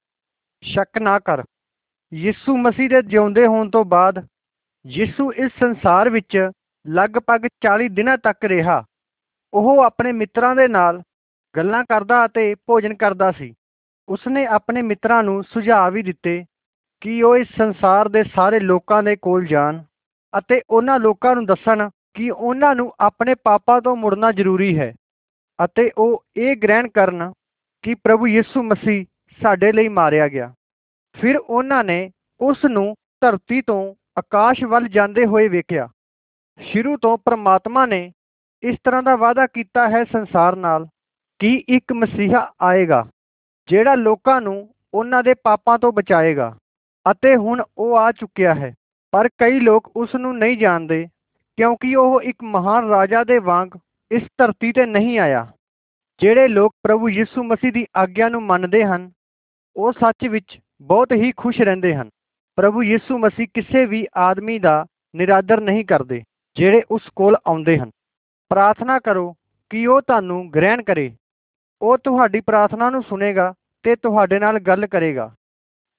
ਸ਼ੱਕ 0.64 0.98
ਨਾ 0.98 1.18
ਕਰ। 1.20 1.44
ਯਿਸੂ 2.12 2.58
ਮਸੀਹ 2.58 2.90
ਦੇ 2.90 3.02
ਜਿਉਂਦੇ 3.02 3.46
ਹੋਣ 3.46 3.70
ਤੋਂ 3.70 3.86
ਬਾਅਦ 3.86 4.26
ਯਿਸੂ 4.86 5.32
ਇਸ 5.34 5.52
ਸੰਸਾਰ 5.60 6.10
ਵਿੱਚ 6.10 6.38
ਲਗਭਗ 6.88 7.46
40 7.46 7.90
ਦਿਨਾਂ 7.90 8.18
ਤੱਕ 8.18 8.46
ਰਿਹਾ। 8.46 8.84
ਉਹ 9.54 9.84
ਆਪਣੇ 9.84 10.12
ਮਿੱਤਰਾਂ 10.12 10.56
ਦੇ 10.56 10.68
ਨਾਲ 10.68 11.02
ਗੱਲਾਂ 11.58 11.84
ਕਰਦਾ 11.84 12.26
ਅਤੇ 12.26 12.56
ਭੋਜਨ 12.56 12.94
ਕਰਦਾ 12.94 13.32
ਸੀ। 13.32 13.54
ਉਸਨੇ 14.10 14.46
ਆਪਣੇ 14.46 14.82
ਮਿੱਤਰਾਂ 14.82 15.24
ਨੂੰ 15.24 15.44
ਸੁਝਾਅ 15.44 15.90
ਵੀ 15.90 16.04
ਦਿੱਤੇ 16.04 16.46
ਕਿ 17.02 17.24
ਉਹ 17.24 17.38
ਇਸ 17.38 17.48
ਸੰਸਾਰ 17.58 18.10
ਦੇ 18.10 18.24
ਸਾਰੇ 18.24 18.60
ਲੋਕਾਂ 18.60 19.04
ਦੇ 19.04 19.16
ਕੋਲ 19.16 19.46
ਜਾਣ 19.46 19.84
ਅਤੇ 20.38 20.62
ਉਹਨਾਂ 20.70 21.00
ਲੋਕਾਂ 21.00 21.36
ਨੂੰ 21.36 21.46
ਦੱਸਣ 21.46 21.90
ਕਿ 22.14 22.32
ਉਹਨਾਂ 22.32 22.76
ਨੂੰ 22.76 22.94
ਆਪਣੇ 23.00 23.36
ਪਾਪਾਂ 23.44 23.82
ਤੋਂ 23.82 23.96
ਮੁੜਨਾ 23.96 24.32
ਜ਼ਰੂਰੀ 24.32 24.80
ਹੈ 24.80 24.94
ਅਤੇ 25.66 25.92
ਉਹ 25.98 26.24
ਇਹ 26.38 26.56
ਗ੍ਰਹਿਣ 26.64 26.88
ਕਰਨ 26.88 27.34
ਕਿ 27.82 27.94
ਪ੍ਰਭੂ 27.94 28.28
ਯਿਸੂ 28.28 28.64
ਮਸੀਹ 28.64 29.06
ਸਾਡੇ 29.42 29.72
ਲਈ 29.72 29.88
ਮਾਰਿਆ 29.88 30.28
ਗਿਆ। 30.28 30.54
ਫਿਰ 31.22 31.38
ਉਹਨਾਂ 31.38 31.84
ਨੇ 31.84 32.12
ਉਸ 32.42 32.66
ਨੂੰ 32.66 32.96
ਧਰਤੀ 33.22 33.62
ਤੋਂ 33.62 33.94
ਆਕਾਸ਼ 34.18 34.64
ਵੱਲ 34.64 34.88
ਜਾਂਦੇ 34.88 35.26
ਹੋਏ 35.26 35.48
ਵੇਖਿਆ। 35.48 35.90
ਸ਼ੁਰੂ 36.62 36.98
ਤੋਂ 36.98 37.18
ਪ੍ਰਮਾਤਮਾ 37.18 37.86
ਨੇ 37.86 38.12
ਇਸ 38.64 38.76
ਤਰ੍ਹਾਂ 38.84 39.04
ਦਾ 39.04 39.16
ਵਾਅਦਾ 39.16 39.46
ਕੀਤਾ 39.48 39.90
ਹੈ 39.90 40.04
ਸੰਸਾਰ 40.04 40.56
ਨਾਲ 40.56 40.86
ਕਿ 41.40 41.64
ਇੱਕ 41.70 41.94
ਮਸੀਹਾ 41.94 42.52
ਆਏਗਾ, 42.62 43.06
ਜਿਹੜਾ 43.70 43.96
ਲੋਕਾਂ 43.96 44.40
ਨੂੰ 44.42 44.70
ਉਹਨਾਂ 44.94 45.24
ਦੇ 45.24 45.34
ਪਾਪਾਂ 45.34 45.78
ਤੋਂ 45.80 45.92
ਬਚਾਏਗਾ 45.92 46.56
ਅਤੇ 47.06 47.36
ਹੁਣ 47.36 47.64
ਉਹ 47.78 47.98
ਆ 47.98 48.12
ਚੁੱਕਿਆ 48.12 48.54
ਹੈ। 48.56 48.74
ਪਰ 49.14 49.28
ਕਈ 49.38 49.60
ਲੋਕ 49.60 49.92
ਉਸ 49.96 50.16
ਨੂੰ 50.16 50.38
ਨਹੀਂ 50.38 50.58
ਜਾਣਦੇ 50.58 51.06
ਕਿਉਂਕਿ 51.58 51.96
ਉਹ 51.96 52.22
ਇੱਕ 52.22 52.44
ਮਹਾਨ 52.44 52.88
ਰਾਜਾ 52.88 53.24
ਦੇ 53.24 53.38
ਵਾਂਗ 53.40 53.70
ਇਸ 54.12 54.24
ਧਰਤੀ 54.38 54.72
ਤੇ 54.72 54.86
ਨਹੀਂ 54.86 55.20
ਆਇਆ। 55.20 55.48
ਜਿਹੜੇ 56.22 56.48
ਲੋਕ 56.48 56.76
ਪ੍ਰਭੂ 56.84 57.10
ਯਿਸੂ 57.10 57.44
ਮਸੀਹ 57.44 57.72
ਦੀ 57.72 57.86
ਆਗਿਆ 57.98 58.30
ਨੂੰ 58.30 58.42
ਮੰਨਦੇ 58.44 58.84
ਹਨ, 58.84 59.12
ਉਹ 59.76 59.92
ਸੱਚ 59.92 60.28
ਵਿੱਚ 60.28 60.60
ਬਹੁਤ 60.82 61.14
ਹੀ 61.14 61.32
ਖੁਸ਼ 61.38 61.62
ਰਹਿੰਦੇ 61.62 61.96
ਹਨ। 61.96 62.10
ਪ੍ਰਭੂ 62.58 62.84
ਯਿਸੂ 62.84 63.18
ਮਸੀਹ 63.18 63.48
ਕਿਸੇ 63.54 63.86
ਵੀ 63.86 64.06
ਆਦਮੀ 64.18 64.60
ਦਾ 64.60 64.86
ਨਿਰਾਦਰ 65.16 65.62
ਨਹੀਂ 65.62 65.86
ਕਰਦੇ। 65.86 66.22
ਜਿਹੜੇ 66.56 66.84
ਉਸ 66.92 67.02
ਕੋਲ 67.16 67.38
ਆਉਂਦੇ 67.48 67.80
ਹਨ। 67.80 67.92
ਪ੍ਰਾਰਥਨਾ 68.50 69.00
ਕਰੋ 69.00 69.36
ਕਿ 69.70 69.88
ਉਹ 69.88 70.02
ਤੁਹਾਨੂੰ 70.02 70.52
ਗ੍ਰਹਿਣ 70.52 70.84
ਕਰੇ। 70.84 71.16
ਉਹ 71.82 71.98
ਤੁਹਾਡੀ 71.98 72.40
ਪ੍ਰਾਰਥਨਾ 72.40 72.90
ਨੂੰ 72.90 73.04
ਸੁਨੇਗਾ 73.04 73.54
ਤੇ 73.84 73.96
ਤੁਹਾਡੇ 73.96 74.40
ਨਾਲ 74.40 74.60
ਗੱਲ 74.60 74.88
ਕਰੇਗਾ। 74.88 75.36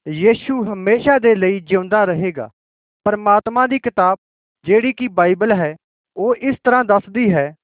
ਯੀਸ਼ੂ 0.08 0.72
ਹਮੇਸ਼ਾ 0.72 1.18
ਦੇ 1.18 1.34
ਲਈ 1.34 1.60
ਜਿਉਂਦਾ 1.60 2.04
ਰਹੇਗਾ। 2.04 2.50
ਪਰਮਾਤਮਾ 3.04 3.66
ਦੀ 3.66 3.78
ਕਿਤਾਬ, 3.78 4.18
ਜਿਹੜੀ 4.64 4.92
ਕਿ 4.92 5.08
ਬਾਈਬਲ 5.08 5.52
ਹੈ, 5.52 5.76
ਉਹ 6.16 6.36
ਇਸ 6.36 6.56
ਤਰ੍ਹਾਂ 6.64 6.84
ਦੱਸਦੀ 6.84 7.34
ਹੈ 7.34 7.54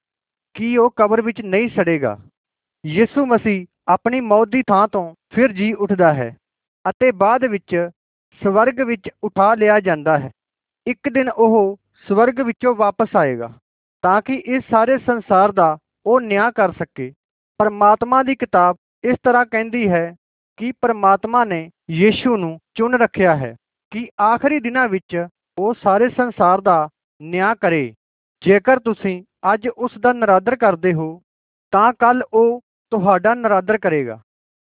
ਕਿ 0.53 0.77
ਉਹ 0.77 0.93
ਕਬਰ 0.95 1.21
ਵਿੱਚ 1.21 1.41
ਨਹੀਂ 1.41 1.69
ਸੜੇਗਾ। 1.69 2.19
ਯਿਸੂ 2.85 3.25
ਮਸੀਹ 3.25 3.65
ਆਪਣੀ 3.87 4.21
ਮੌਤ 4.21 4.47
ਦੀ 4.47 4.61
ਥਾਂ 4.61 4.87
ਤੋਂ 4.87 5.15
ਫਿਰ 5.35 5.51
ਜੀ 5.51 5.73
ਉੱਠਦਾ 5.73 6.13
ਹੈ 6.13 6.37
ਅਤੇ 6.89 7.11
ਬਾਅਦ 7.11 7.43
ਵਿੱਚ 7.43 7.89
ਸਵਰਗ 8.43 8.81
ਵਿੱਚ 8.81 9.09
ਉਠਾ 9.23 9.55
ਲਿਆ 9.55 9.79
ਜਾਂਦਾ 9.79 10.19
ਹੈ। 10.19 10.31
ਇੱਕ 10.87 11.09
ਦਿਨ 11.09 11.29
ਉਹ 11.29 11.79
ਸਵਰਗ 12.05 12.39
ਵਿੱਚੋਂ 12.41 12.73
ਵਾਪਸ 12.75 13.15
ਆਏਗਾ, 13.15 13.51
ਤਾਂ 14.03 14.21
ਕਿ 14.21 14.33
ਇਸ 14.47 14.63
ਸਾਰੇ 14.71 14.97
ਸੰਸਾਰ 14.97 15.51
ਦਾ 15.51 15.77
ਉਹ 16.05 16.21
ਨਿਆਂ 16.21 16.51
ਕਰ 16.51 16.71
ਸਕੇ। 16.71 17.11
ਪਰਮਾਤਮਾ 17.59 18.21
ਦੀ 18.23 18.35
ਕਿਤਾਬ 18.35 18.75
ਇਸ 19.03 19.17
ਤਰ੍ਹਾਂ 19.23 19.45
ਕਹਿੰਦੀ 19.45 19.87
ਹੈ 19.89 20.13
ਕਿ 20.57 20.71
ਪਰਮਾਤਮਾ 20.81 21.43
ਨੇ 21.45 21.69
ਯੀਸ਼ੂ 21.91 22.37
ਨੂੰ 22.37 22.57
ਚੁਣ 22.75 22.97
ਰੱਖਿਆ 22.97 23.35
ਹੈ 23.35 23.55
ਕਿ 23.91 24.07
ਆਖਰੀ 24.21 24.59
ਦਿਨਾਂ 24.59 24.87
ਵਿੱਚ 24.89 25.25
ਉਹ 25.57 25.73
ਸਾਰੇ 25.73 26.09
ਸੰਸਾਰ 26.09 26.61
ਦਾ 26.61 26.87
ਨਿਆਂ 27.21 27.55
ਕਰੇ। 27.55 27.93
ਜੇਕਰ 28.43 28.79
ਤੁਸੀਂ 28.79 29.21
ਅੱਜ 29.53 29.67
ਉਸ 29.67 29.97
ਦਾ 29.99 30.13
ਨਰਾਦਰ 30.13 30.55
ਕਰਦੇ 30.55 30.93
ਹੋ, 30.93 31.21
ਤਾਂ 31.73 31.91
ਕੱਲ 31.93 32.23
ਉਹ 32.33 32.59
ਤੁਹਾਡਾ 32.91 33.33
ਨਰਾਦਰ 33.33 33.77
ਕਰੇਗਾ। 33.77 34.19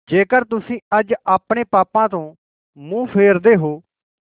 ਜੇਕਰ 0.08 0.44
ਤੁਸੀਂ 0.44 0.78
ਅੱਜ 0.98 1.14
ਆਪਣੇ 1.26 1.64
ਪਾਪਾਂ 1.70 2.08
ਤੋਂ 2.08 2.34
ਮੂੰਹ 2.78 3.06
ਫੇਰਦੇ 3.06 3.54
ਹੋ 3.56 3.80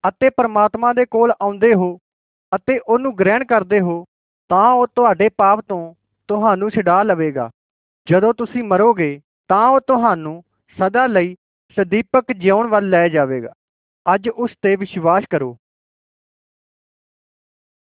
ਅਤੇ 0.03 0.29
ਪਰਮਾਤਮਾ 0.29 0.93
ਦੇ 0.93 1.05
ਕੋਲ 1.05 1.33
ਆਉਂਦੇ 1.41 1.73
ਹੋ 1.73 1.97
ਅਤੇ 2.55 2.79
ਉਹਨੂੰ 2.79 3.17
ਗ੍ਰਹਿਣ 3.17 3.45
ਕਰਦੇ 3.45 3.79
ਹੋ, 3.79 4.05
ਤਾਂ 4.49 4.71
ਉਹ 4.71 4.87
ਤੁਹਾਡੇ 4.87 5.29
ਪਾਪ 5.29 5.61
ਤੋਂ 5.61 5.93
ਤੁਹਾਨੂੰ 6.27 6.69
ਛਡਾ 6.69 7.03
ਲਵੇਗਾ। 7.03 7.49
ਜਦੋਂ 8.11 8.33
ਤੁਸੀਂ 8.33 8.63
ਮਰੋਗੇ, 8.63 9.21
ਤਾਂ 9.47 9.67
ਉਹ 9.67 9.81
ਤੁਹਾਨੂੰ 9.81 10.43
ਸਦਾ 10.79 11.07
ਲਈ 11.07 11.35
ਸਦੀਪਕ 11.75 12.31
ਜਿਉਣ 12.31 12.67
ਵੱਲ 12.67 12.89
ਲੈ 12.89 13.09
ਜਾਵੇਗਾ। 13.09 13.53
ਅੱਜ 14.15 14.29
ਉਸ 14.29 14.51
ਤੇ 14.61 14.75
ਵਿਸ਼ਵਾਸ 14.75 15.23
ਕਰੋ। 15.29 15.57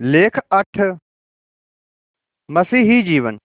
ਲੇਖ 0.02 0.40
8 0.60 0.98
ਮਸੀਹੀ 2.52 3.04
ਜੀਵਨ। 3.04 3.38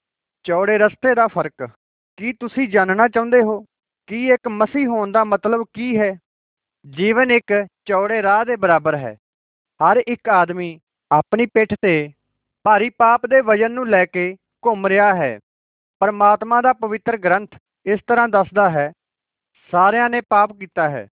ਚੌੜੇ 0.42 0.78
ਰਸਤੇ 0.78 1.14
ਦਾ 1.14 1.26
ਫ਼ਰਕ। 1.26 1.70
ਕੀ 2.16 2.32
ਤੁਸੀਂ 2.32 2.68
ਜਾਣਨਾ 2.68 3.08
ਚਾਹੁੰਦੇ 3.08 3.42
ਹੋ? 3.42 3.64
ਕਿ 4.06 4.26
ਇੱਕ 4.26 4.48
ਮਸੀਹ 4.48 4.86
ਹੋਣ 4.86 5.12
ਦਾ 5.12 5.24
ਮਤਲਬ 5.24 5.66
ਕੀ 5.72 5.98
ਹੈ? 5.98 6.18
ਜੀਵਨ 6.90 7.30
ਇੱਕ 7.30 7.66
ਚੌੜੇ 7.84 8.22
ਰਾਹ 8.22 8.44
ਦੇ 8.44 8.56
ਬਰਾਬਰ 8.56 8.94
ਹੈ। 8.94 9.16
ਹਰ 9.82 10.02
ਇੱਕ 10.08 10.28
ਆਦਮੀ 10.28 10.80
ਆਪਣੀ 11.10 11.46
ਪਿੱਠ 11.46 11.74
ਤੇ 11.82 11.92
ਭਾਰੀ 12.64 12.88
ਪਾਪ 12.90 13.26
ਦੇ 13.26 13.40
ਵਜਨ 13.40 13.72
ਨੂੰ 13.72 13.88
ਲੈ 13.88 14.04
ਕੇ 14.04 14.34
ਘੁੰਮ 14.62 14.86
ਰਿਹਾ 14.86 15.14
ਹੈ। 15.14 15.38
ਪਰਮਾਤਮਾ 16.00 16.60
ਦਾ 16.60 16.72
ਪਵਿੱਤਰ 16.72 17.16
ਗ੍ਰੰਥ 17.16 17.56
ਇਸ 17.86 18.00
ਤਰ੍ਹਾਂ 18.06 18.28
ਦੱਸਦਾ 18.28 18.68
ਹੈ, 18.70 18.90
ਸਾਰਿਆਂ 19.72 20.08
ਨੇ 20.10 20.20
ਪਾਪ 20.20 20.52
ਕੀਤਾ 20.52 20.88
ਹੈ। 20.88 21.06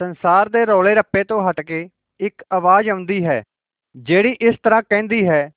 ਸੰਸਾਰ 0.00 0.48
ਦੇ 0.48 0.64
ਰੌਲੇ 0.66 0.94
ਰੱਪੇ 0.94 1.22
ਤੋਂ 1.24 1.40
ਹਟ 1.42 1.60
ਕੇ 1.60 1.88
ਇੱਕ 2.20 2.42
ਆਵਾਜ਼ 2.52 2.88
ਆਉਂਦੀ 2.90 3.24
ਹੈ, 3.24 3.42
ਜਿਹੜੀ 3.96 4.36
ਇਸ 4.40 4.54
ਤਰ੍ਹਾਂ 4.62 4.82
ਕਹਿੰਦੀ 4.82 5.26
ਹੈ, 5.28 5.50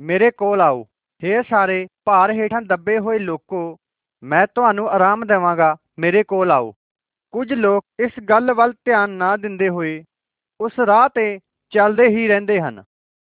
ਮੇਰੇ 0.00 0.30
ਕੋਲ 0.30 0.60
ਆਓ। 0.60 0.82
ਹੇ 1.22 1.42
ਸਾਰੇ 1.42 1.86
ਭਾਰ 2.04 2.30
ਹੇਠਾਂ 2.32 2.62
ਦੱਬੇ 2.62 2.98
ਹੋਏ 2.98 3.18
ਲੋਕੋ, 3.18 3.76
ਮੈਂ 4.22 4.46
ਤੁਹਾਨੂੰ 4.46 4.88
ਆਰਾਮ 4.90 5.24
ਦੇਵਾਂਗਾ। 5.26 5.74
ਮੇਰੇ 5.98 6.22
ਕੋਲ 6.22 6.52
ਆਓ। 6.52 6.72
ਕੁਝ 7.34 7.52
ਲੋਕ 7.52 7.84
ਇਸ 8.00 8.18
ਗੱਲ 8.28 8.52
ਵੱਲ 8.52 8.72
ਧਿਆਨ 8.84 9.10
ਨਾ 9.10 9.36
ਦਿੰਦੇ 9.36 9.68
ਹੋਏ 9.68 10.02
ਉਸ 10.60 10.78
ਰਾਹ 10.86 11.08
ਤੇ 11.08 11.38
ਚੱਲਦੇ 11.72 12.06
ਹੀ 12.08 12.26
ਰਹਿੰਦੇ 12.28 12.60
ਹਨ। 12.60 12.82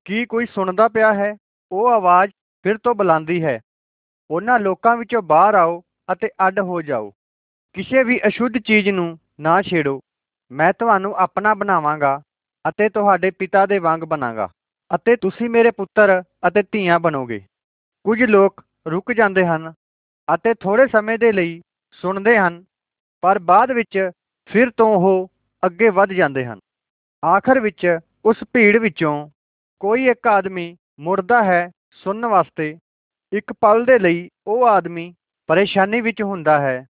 ਕੀ 0.06 0.24
ਕੋਈ 0.26 0.46
ਸੁਣਦਾ 0.46 0.88
ਪਿਆ 0.88 1.12
ਹੈ? 1.14 1.34
ਉਹ 1.72 1.88
ਆਵਾਜ਼ 1.88 2.30
ਫਿਰ 2.64 2.78
ਤੋਂ 2.78 2.94
ਬੁਲਾਉਂਦੀ 2.94 3.42
ਹੈ। 3.44 3.58
ਉਹਨਾਂ 4.30 4.58
ਲੋਕਾਂ 4.60 4.96
ਵਿੱਚੋਂ 4.96 5.22
ਬਾਹਰ 5.22 5.54
ਆਓ 5.54 5.80
ਅਤੇ 6.12 6.28
ਅੱਡ 6.46 6.58
ਹੋ 6.60 6.80
ਜਾਓ। 6.82 7.10
ਕਿਸੇ 7.74 8.02
ਵੀ 8.02 8.20
ਅਸ਼ੁੱਧ 8.26 8.58
ਚੀਜ਼ 8.58 8.88
ਨੂੰ 8.88 9.18
ਨਾ 9.40 9.60
ਛੇੜੋ। 9.62 10.00
ਮੈਂ 10.50 10.72
ਤੁਹਾਨੂੰ 10.72 11.14
ਆਪਣਾ 11.16 11.54
ਬਣਾਵਾਂਗਾ 11.54 12.20
ਅਤੇ 12.64 12.88
ਤੁਹਾਡੇ 12.88 13.30
ਪਿਤਾ 13.30 13.64
ਦੇ 13.66 13.78
ਵਾਂਗ 13.78 14.00
ਬਣਾਂਗਾ 14.00 14.48
ਅਤੇ 14.90 15.16
ਤੁਸੀਂ 15.16 15.48
ਮੇਰੇ 15.50 15.70
ਪੁੱਤਰ 15.70 16.22
ਅਤੇ 16.48 16.62
ਧੀਆਂ 16.62 16.98
ਬਣੋਗੇ। 17.00 17.40
ਕੁਝ 18.04 18.22
ਲੋਕ 18.22 18.64
ਰੁਕ 18.88 19.12
ਜਾਂਦੇ 19.12 19.46
ਹਨ 19.46 19.72
ਅਤੇ 20.28 20.54
ਥੋੜੇ 20.54 20.86
ਸਮੇਂ 20.86 21.18
ਦੇ 21.18 21.32
ਲਈ 21.32 21.60
ਸੁਣਦੇ 22.02 22.38
ਹਨ, 22.38 22.64
ਪਰ 23.22 23.38
ਬਾਅਦ 23.38 23.70
ਵਿੱਚ 23.70 24.10
ਫਿਰ 24.48 24.70
ਤੋਂ 24.70 24.86
ਉਹ 24.88 25.28
ਅੱਗੇ 25.62 25.88
ਵੱਧ 25.88 26.12
ਜਾਂਦੇ 26.12 26.44
ਹਨ। 26.46 26.58
ਆਖਰ 27.22 27.60
ਵਿੱਚ 27.60 27.98
ਉਸ 28.24 28.36
ਭੀੜ 28.52 28.76
ਵਿੱਚੋਂ 28.76 29.28
ਕੋਈ 29.80 30.08
ਇੱਕ 30.08 30.26
ਆਦਮੀ 30.26 30.76
ਮੁੜਦਾ 31.00 31.42
ਹੈ 31.44 31.68
ਸੁਣਨ 32.04 32.26
ਵਾਸਤੇ, 32.26 32.76
ਇੱਕ 33.32 33.52
ਪਲ 33.60 33.84
ਦੇ 33.84 33.98
ਲਈ 33.98 34.28
ਉਹ 34.46 34.66
ਆਦਮੀ 34.66 35.12
ਪਰੇਸ਼ਾਨੀ 35.48 36.00
ਵਿੱਚ 36.00 36.22
ਹੁੰਦਾ 36.22 36.58
ਹੈ। 36.60 36.84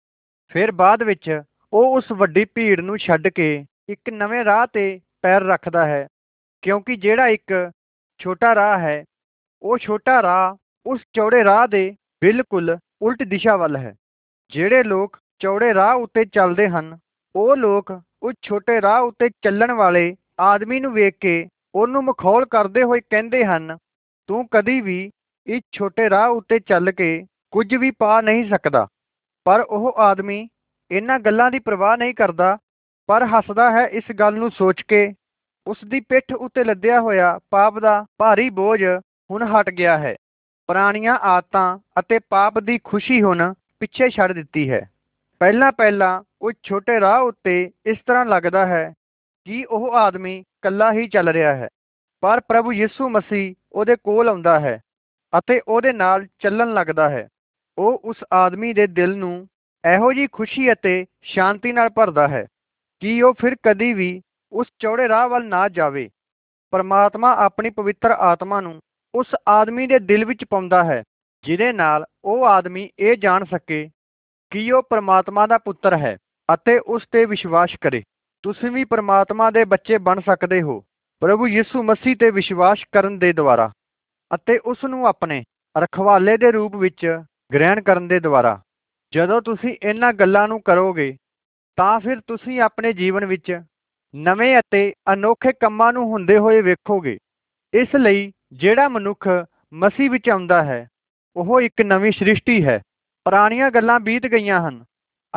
ਫਿਰ 0.53 0.73
ਬਾਅਦ 0.73 1.03
ਵਿੱਚ 1.03 1.41
ਉਹ 1.73 1.97
ਉਸ 1.97 2.13
ਵੱਡੀ 2.13 2.45
ਭੀੜ 2.45 2.81
ਨੂੰ 2.81 2.97
ਛੱਡ 2.99 3.29
ਕੇ 3.29 3.65
ਇੱਕ 3.89 4.11
ਨਵੇਂ 4.13 4.45
ਰਾਹ 4.45 4.67
ਤੇ 4.67 5.01
ਪੈਰ 5.23 5.43
ਰੱਖਦਾ 5.43 5.85
ਹੈ, 5.87 6.07
ਕਿਉਂਕਿ 6.63 6.97
ਜਿਹੜਾ 6.97 7.27
ਇੱਕ 7.29 7.71
ਛੋਟਾ 8.21 8.55
ਰਾਹ 8.55 8.79
ਹੈ, 8.79 9.05
ਉਹ 9.63 9.79
ਛੋਟਾ 9.79 10.23
ਰਾਹ 10.23 10.57
ਉਸ 10.87 11.01
ਚੌੜੇ 11.13 11.43
ਰਾਹ 11.45 11.67
ਦੇ 11.69 11.91
ਬਿਲਕੁਲ 12.23 12.77
ਉਲਟ 13.03 13.23
ਦਿਸ਼ਾ 13.23 13.57
ਵੱਲ 13.57 13.77
ਹੈ। 13.77 13.95
ਜਿਹੜੇ 14.53 14.83
ਲੋਕ 14.83 15.19
ਚੌੜੇ 15.39 15.73
ਰਾਹ 15.75 15.95
ਉੱਤੇ 15.95 16.25
ਚੱਲਦੇ 16.25 16.69
ਹਨ, 16.69 16.97
ਉਹ 17.35 17.57
ਲੋਕ 17.57 17.93
ਉਸ 18.23 18.35
ਛੋਟੇ 18.43 18.81
ਰਾਹ 18.83 19.01
ਉੱਤੇ 19.01 19.29
ਚੱਲਣ 19.43 19.73
ਵਾਲੇ 19.73 20.15
ਆਦਮੀ 20.41 20.81
ਨੂੰ 20.81 20.93
ਵੇਖ 20.93 21.15
ਕੇ 21.21 21.47
ਉਹਨੂੰ 21.75 22.05
ਮਖੌਲ 22.05 22.45
ਕਰਦੇ 22.45 22.83
ਹੋਏ 22.83 23.01
ਕਹਿੰਦੇ 23.01 23.45
ਹਨ, 23.45 23.77
ਤੂੰ 24.29 24.47
ਕਦੀ 24.51 24.81
ਵੀ 24.81 25.11
ਇਸ 25.47 25.63
ਛੋਟੇ 25.73 26.09
ਰਾਹ 26.11 26.29
ਉੱਤੇ 26.29 26.59
ਚੱਲ 26.59 26.93
ਕੇ 26.93 27.27
ਕੁਝ 27.51 27.75
ਵੀ 27.75 27.91
ਪਾ 27.91 28.21
ਨਹੀਂ 28.21 28.49
ਸਕਦਾ। 28.51 28.87
ਪਰ 29.47 29.61
ਉਹ 29.61 29.95
ਆਦਮੀ 29.99 30.49
ਇਹਨਾਂ 30.91 31.19
ਗੱਲਾਂ 31.19 31.51
ਦੀ 31.51 31.59
ਪਰਵਾਹ 31.59 31.97
ਨਹੀਂ 31.97 32.15
ਕਰਦਾ, 32.15 32.57
ਪਰ 33.09 33.25
ਹੱਸਦਾ 33.27 33.71
ਹੈ 33.71 33.87
ਇਸ 33.89 34.13
ਗੱਲ 34.13 34.35
ਨੂੰ 34.35 34.51
ਸੋਚ 34.51 34.83
ਕੇ। 34.83 35.15
ਉਸ 35.67 35.79
ਦੀ 35.85 36.01
ਪਿੱਠ 36.01 36.33
ਉੱਤੇ 36.33 36.65
ਲੱਦਿਆ 36.65 37.01
ਹੋਇਆ 37.01 37.39
ਪਾਪ 37.51 37.79
ਦਾ 37.79 38.05
ਭਾਰੀ 38.19 38.49
ਬੋਝ 38.51 38.83
ਹੁਣ 39.31 39.43
ਹਟ 39.43 39.71
ਗਿਆ 39.71 39.99
ਹੈ। 39.99 40.15
ਪੁਰਾਣੀਆਂ 40.69 41.15
ਆਦਤਾਂ 41.15 41.79
ਅਤੇ 41.99 42.19
ਪਾਪ 42.19 42.59
ਦੀ 42.59 42.79
ਖੁਸ਼ੀ 42.85 43.23
ਹੁਣ 43.23 43.53
ਪਿੱਛੇ 43.81 44.09
ਛੱਡ 44.09 44.33
ਦਿੱਤੀ 44.33 44.71
ਹੈ। 44.71 44.81
ਪਹਿਲਾਂ 45.41 45.73
ਪਹਿਲਾਂ 45.73 46.23
ਉਹ 46.43 46.53
ਛੋਟੇ 46.63 47.01
ਰਾਹ 47.01 47.21
ਉੱਤੇ 47.21 47.71
ਇਸ 47.87 47.99
ਤਰ੍ਹਾਂ 48.07 48.25
ਲੱਗਦਾ 48.27 48.67
ਹੈ 48.67 48.93
ਕਿ 49.49 49.65
ਉਹ 49.65 49.93
ਆਦਮੀ 49.97 50.37
ਇਕੱਲਾ 50.39 50.91
ਹੀ 50.93 51.07
ਚੱਲ 51.09 51.29
ਰਿਹਾ 51.29 51.55
ਹੈ, 51.57 51.69
ਪਰ 52.23 52.41
ਪ੍ਰਭੂ 52.41 52.73
ਯਿਸੂ 52.73 53.09
ਮਸੀਹ 53.09 53.55
ਉਹਦੇ 53.73 53.95
ਕੋਲ 53.97 54.29
ਆਉਂਦਾ 54.29 54.59
ਹੈ 54.61 54.77
ਅਤੇ 55.33 55.61
ਉਹਦੇ 55.69 55.93
ਨਾਲ 55.93 56.27
ਚੱਲਣ 56.39 56.73
ਲੱਗਦਾ 56.75 57.09
ਹੈ। 57.09 57.27
ਉਹ 57.79 58.01
ਉਸ 58.05 58.17
ਆਦਮੀ 58.33 58.73
ਦੇ 58.73 58.87
ਦਿਲ 58.87 59.15
ਨੂੰ 59.17 59.49
ਇਹੋ 59.85 60.13
ਜੀ 60.13 60.27
ਖੁਸ਼ੀ 60.33 60.73
ਅਤੇ 60.73 61.05
ਸ਼ਾਂਤੀ 61.25 61.73
ਨਾਲ 61.73 61.89
ਭਰਦਾ 61.89 62.27
ਹੈ 62.29 62.45
ਕਿ 63.03 63.23
ਉਹ 63.23 63.35
ਫਿਰ 63.41 63.57
ਕਦੀ 63.63 63.93
ਵੀ 63.93 64.11
ਉਸ 64.53 64.67
ਚੌੜੇ 64.79 65.09
ਰਾਹ 65.09 65.29
ਵੱਲ 65.29 65.47
ਨਾ 65.47 65.69
ਜਾਵੇ। 65.69 66.09
ਪਰਮਾਤਮਾ 66.73 67.35
ਆਪਣੀ 67.37 67.71
ਪਵਿੱਤਰ 67.71 68.11
ਆਤਮਾ 68.11 68.61
ਨੂੰ 68.61 68.81
ਉਸ 69.15 69.35
ਆਦਮੀ 69.49 69.87
ਦੇ 69.87 69.99
ਦਿਲ 69.99 70.25
ਵਿੱਚ 70.25 70.45
ਪਾਉਂਦਾ 70.45 70.83
ਹੈ, 70.85 71.03
ਜਿਹਦੇ 71.45 71.73
ਨਾਲ 71.73 72.05
ਉਹ 72.25 72.47
ਆਦਮੀ 72.47 72.89
ਇਹ 72.99 73.17
ਜਾਣ 73.17 73.45
ਸਕੇ 73.45 73.89
ਕਿ 74.53 74.71
ਉਹ 74.73 74.83
ਪਰਮਾਤਮਾ 74.91 75.47
ਦਾ 75.47 75.59
ਪੁੱਤਰ 75.59 75.97
ਹੈ 75.97 76.17
ਅਤੇ 76.49 76.79
ਉਸ 76.79 77.03
ਤੇ 77.11 77.25
ਵਿਸ਼ਵਾਸ 77.25 77.77
ਕਰੇ। 77.81 78.03
ਤੁਸੀਂ 78.43 78.71
ਵੀ 78.71 78.85
ਪਰਮਾਤਮਾ 78.85 79.51
ਦੇ 79.51 79.65
ਬੱਚੇ 79.65 79.99
ਬਣ 79.99 80.21
ਸਕਦੇ 80.21 80.63
ਹੋ। 80.63 80.81
ਪ੍ਰਭੂ 81.21 81.47
ਯਿਸੂ 81.49 81.83
ਮਸੀਹ 81.83 82.17
ਤੇ 82.17 82.31
ਵਿਸ਼ਵਾਸ 82.31 82.85
ਕਰਨ 82.93 83.19
ਦੇ 83.19 83.33
ਦੁਆਰਾ 83.33 83.71
ਅਤੇ 84.35 84.59
ਉਸ 84.59 84.85
ਨੂੰ 84.85 85.07
ਆਪਣੇ 85.07 85.43
ਰਖਵਾਲੇ 85.79 86.37
ਦੇ 86.37 86.51
ਰੂਪ 86.53 86.77
ਵਿੱਚ 86.77 87.23
ਗ੍ਰਹਿਣ 87.55 87.81
ਕਰਨ 87.81 88.09
ਦੇ 88.09 88.21
ਦੁਆਰਾ। 88.21 88.61
ਜਦੋਂ 89.13 89.41
ਤੁਸੀਂ 89.43 89.77
ਇਹਨਾਂ 89.83 90.13
ਗੱਲਾਂ 90.13 90.49
ਨੂੰ 90.49 90.61
ਕਰੋਗੇ, 90.63 91.17
ਤਾਂ 91.77 92.01
ਫਿਰ 92.01 92.21
ਤੁਸੀਂ 92.27 92.61
ਆਪਣੇ 92.61 92.93
ਜੀਵਨ 92.93 93.25
ਵਿੱਚ 93.25 93.63
ਨਵੇਂ 94.17 94.59
ਅਤੇ 94.59 94.93
ਅਨੋਖੇ 95.13 95.53
ਕੰਮਾਂ 95.53 95.93
ਨੂੰ 95.93 96.11
ਹੁੰਦੇ 96.11 96.39
ਹੋਏ 96.39 96.61
ਵੇਖੋਗੇ। 96.61 97.19
ਇਸ 97.75 97.89
ਲਈ 97.97 98.33
ਜਿਹੜਾ 98.53 98.89
ਮਨੁੱਖ 98.89 99.29
ਮਸੀਹ 99.73 100.11
ਵਿੱਚ 100.11 100.31
ਆਉਂਦਾ 100.31 100.63
ਹੈ, 100.65 100.89
ਉਹ 101.37 101.61
ਇੱਕ 101.61 101.83
ਨਵੀਂ 101.83 102.13
ਸ੍ਰਿਸ਼ਟੀ 102.13 102.65
ਹੈ। 102.65 102.79
ਪੁਰਾਣੀਆਂ 103.25 103.71
ਗੱਲਾਂ 103.71 104.01
ਬੀਤ 104.01 104.27
ਗਈਆਂ 104.27 104.69
ਹਨ 104.69 104.85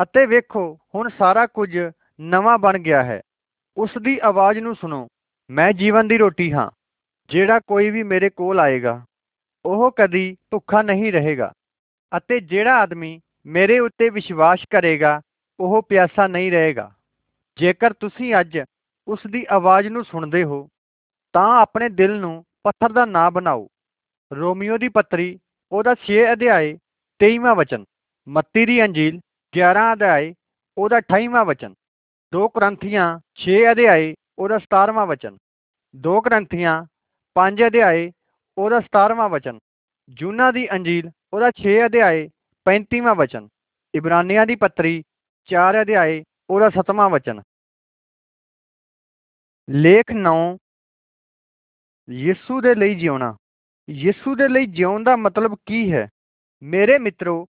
ਅਤੇ 0.02 0.26
ਵੇਖੋ, 0.26 0.78
ਹੁਣ 0.94 1.08
ਸਾਰਾ 1.18 1.46
ਕੁਝ 1.46 1.78
ਨਵਾਂ 2.22 2.58
ਬਣ 2.58 2.78
ਗਿਆ 2.78 3.04
ਹੈ। 3.04 3.20
ਉਸ 3.76 3.90
ਦੀ 4.02 4.20
ਆਵਾਜ਼ 4.22 4.58
ਨੂੰ 4.58 4.74
ਸੁਣੋ। 4.74 5.08
ਮੈਂ 5.50 5.72
ਜੀਵਨ 5.72 6.08
ਦੀ 6.08 6.18
ਰੋਟੀ 6.18 6.52
ਹਾਂ। 6.52 6.70
ਜਿਹੜਾ 7.30 7.60
ਕੋਈ 7.60 7.90
ਵੀ 7.90 8.02
ਮੇਰੇ 8.02 8.30
ਕੋਲ 8.30 8.60
ਆਏਗਾ, 8.60 9.04
ਉਹ 9.64 9.92
ਕਦੀ 9.96 10.36
ਭੁੱਖਾ 10.50 10.82
ਨਹੀਂ 10.82 11.12
ਰਹੇਗਾ। 11.12 11.52
ਅਤੇ 12.16 12.40
ਜਿਹੜਾ 12.40 12.76
ਆਦਮੀ 12.76 13.20
ਮੇਰੇ 13.46 13.78
ਉੱਤੇ 13.78 14.08
ਵਿਸ਼ਵਾਸ 14.08 14.58
ਕਰੇਗਾ, 14.70 15.20
ਉਹ 15.60 15.82
ਪਿਆਸਾ 15.82 16.26
ਨਹੀਂ 16.26 16.52
ਰਹੇਗਾ। 16.52 16.92
ਜੇਕਰ 17.56 17.92
ਤੁਸੀਂ 17.92 18.34
ਅੱਜ 18.40 18.58
ਉਸ 19.08 19.20
ਦੀ 19.30 19.46
ਆਵਾਜ਼ 19.50 19.88
ਨੂੰ 19.88 20.04
ਸੁਣਦੇ 20.04 20.44
ਹੋ, 20.44 20.68
ਤਾਂ 21.32 21.60
ਆਪਣੇ 21.60 21.88
ਦਿਲ 21.88 22.20
ਨੂੰ 22.20 22.44
ਪੱਥਰ 22.62 22.92
ਦਾ 22.92 23.04
ਨਾ 23.04 23.30
ਬਣਾਓ। 23.30 23.68
ਰੋਮੀਓ 24.32 24.78
ਦੀ 24.78 24.88
ਪੱਤਰੀ, 24.88 25.38
ਉਹਦਾ 25.72 25.94
6 25.94 26.32
ਅਧਿਆਏ 26.32 26.78
23ਵਾਂ 27.18 27.54
ਵਚਨ। 27.54 27.84
ਮੱਤੀ 28.28 28.66
ਦੀ 28.66 28.84
ਅੰਜੀਲ 28.84 29.20
11 29.52 29.92
ਅਧਿਆਏ, 29.92 30.34
ਉਹਦਾ 30.78 30.96
28ਵਾਂ 30.96 31.44
ਵਚਨ। 31.44 31.74
2 32.32 32.48
ਕਰੰਥੀਆਂ 32.48 33.18
6 33.36 33.72
ਅਧਿਆਏ, 33.72 34.14
ਉਹਦਾ 34.38 34.58
17ਵਾਂ 34.58 35.06
ਵਚਨ। 35.06 35.36
2 35.96 36.20
ਕਰੰਥੀਆਂ 36.20 36.84
5 37.34 37.66
ਅਧਿਆਏ, 37.66 38.10
ਉਹਦਾ 38.58 38.80
17ਵਾਂ 38.80 39.28
ਵਚਨ। 39.28 39.58
ਜੂਨਾ 40.08 40.50
ਦੀ 40.50 40.70
ਅੰਜੀਲ, 40.70 41.10
ਉਹਦਾ 41.32 41.50
6 41.50 41.86
ਅਧਿਆਏ 41.86 42.28
35ਵਾਂ 42.66 43.14
ਵਚਨ। 43.14 43.48
ਇਬਰਾਨੀਆਂ 43.94 44.46
ਦੀ 44.46 44.56
ਪੱਤਰੀ 44.56 45.02
4 45.48 45.82
ਅਧਿਆਏ, 45.82 46.24
ਉਹਦਾ 46.50 46.70
7ਵਾਂ 46.70 47.10
ਵਚਨ। 47.10 47.42
ਲੇਖ 49.70 50.12
9 50.12 50.56
ਯਿਸੂ 52.10 52.60
ਦੇ 52.60 52.74
ਲਈ 52.74 52.94
ਜਿਉਣਾ। 52.94 53.36
ਯਿਸੂ 53.90 54.34
ਦੇ 54.34 54.48
ਲਈ 54.48 54.66
ਜਿਉਣ 54.66 55.02
ਦਾ 55.02 55.16
ਮਤਲਬ 55.16 55.56
ਕੀ 55.66 55.92
ਹੈ? 55.92 56.08
ਮੇਰੇ 56.62 56.98
ਮਿੱਤਰੋ, 56.98 57.46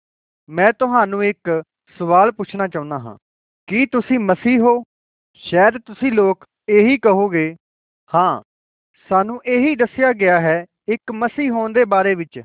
ਮੈਂ 0.50 0.74
ਤੁਹਾਨੂੰ 0.74 1.24
ਇੱਕ 1.24 1.64
ਸਵਾਲ 1.98 2.32
ਪੁੱਛਣਾ 2.32 2.68
ਚਾਹੁੰਦਾ 2.68 3.00
ਹਾਂ। 3.00 3.18
ਕੀ 3.68 3.86
ਤੁਸੀਂ 3.86 4.20
ਮਸੀਹ 4.20 4.60
ਹੋ? 4.60 4.84
ਸ਼ਾਇਦ 5.36 5.78
ਤੁਸੀਂ 5.86 6.12
ਲੋਕ 6.12 6.46
ਇਹੀ 6.70 6.98
ਕਹੋਗੇ, 6.98 7.56
ਹਾਂ, 8.16 8.42
ਸਾਨੂੰ 9.10 9.40
ਇਹੀ 9.46 9.76
ਦੱਸਿਆ 9.76 10.12
ਗਿਆ 10.14 10.40
ਹੈ 10.42 10.66
ਇੱਕ 10.88 11.12
ਮਸੀਹ 11.12 11.52
ਹੋਣ 11.52 11.74
ਦੇ 11.74 11.86
ਬਾਰੇ 11.86 12.16
ਵਿੱਚ। 12.16 12.42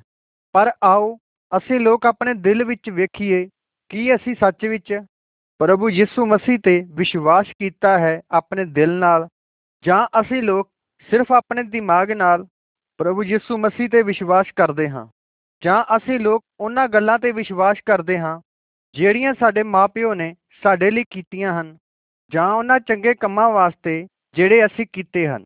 ਪਰ 0.54 0.70
ਆਓ, 0.84 1.16
ਅਸੀਂ 1.56 1.80
ਲੋਕ 1.80 2.06
ਆਪਣੇ 2.06 2.34
ਦਿਲ 2.34 2.64
ਵਿੱਚ 2.64 2.90
ਵੇਖੀਏ 2.90 3.48
ਕੀ 3.88 4.14
ਅਸੀਂ 4.14 4.34
ਸੱਚ 4.40 4.66
ਵਿੱਚ। 4.66 5.00
ਪ੍ਰਭੂ 5.60 5.90
ਯਿਸੂ 5.90 6.26
ਮਸੀਹ 6.26 6.58
ਤੇ 6.58 6.80
ਵਿਸ਼ਵਾਸ 6.88 7.46
ਕੀਤਾ 7.58 7.98
ਹੈ 7.98 8.20
ਆਪਣੇ 8.30 8.64
ਦਿਲ 8.64 8.90
ਨਾਲ। 8.90 9.28
ਜਾਂ 9.84 10.06
ਅਸੀਂ 10.20 10.42
ਲੋਕ 10.42 10.70
ਸਿਰਫ 11.10 11.32
ਆਪਣੇ 11.32 11.62
ਦਿਮਾਗ 11.62 12.10
ਨਾਲ 12.12 12.46
ਪ੍ਰਭੂ 12.98 13.22
ਯਿਸੂ 13.22 13.58
ਮਸੀਹ 13.58 13.88
ਤੇ 13.88 14.02
ਵਿਸ਼ਵਾਸ 14.02 14.46
ਕਰਦੇ 14.56 14.88
ਹਾਂ? 14.88 15.06
ਜਾਂ 15.62 15.82
ਅਸੀਂ 15.96 16.18
ਲੋਕ 16.20 16.44
ਉਹਨਾਂ 16.60 16.88
ਗੱਲਾਂ 16.88 17.18
ਤੇ 17.18 17.32
ਵਿਸ਼ਵਾਸ 17.32 17.80
ਕਰਦੇ 17.86 18.18
ਹਾਂ, 18.18 18.40
ਜਿਹੜੀਆਂ 18.94 19.34
ਸਾਡੇ 19.40 19.62
ਮਾਪਿਓ 19.62 20.14
ਨੇ 20.14 20.34
ਸਾਡੇ 20.62 20.90
ਲਈ 20.90 21.04
ਕੀਤੀਆਂ 21.11 21.61
ਹਨ 21.61 21.76
ਜਾਂ 22.32 22.52
ਉਹਨਾਂ 22.52 22.80
ਚੰਗੇ 22.80 23.14
ਕੰਮਾਂ 23.14 23.50
ਵਾਸਤੇ 23.50 24.06
ਜਿਹੜੇ 24.34 24.64
ਅਸੀਂ 24.66 24.86
ਕੀਤੇ 24.92 25.28
ਹਨ। 25.28 25.44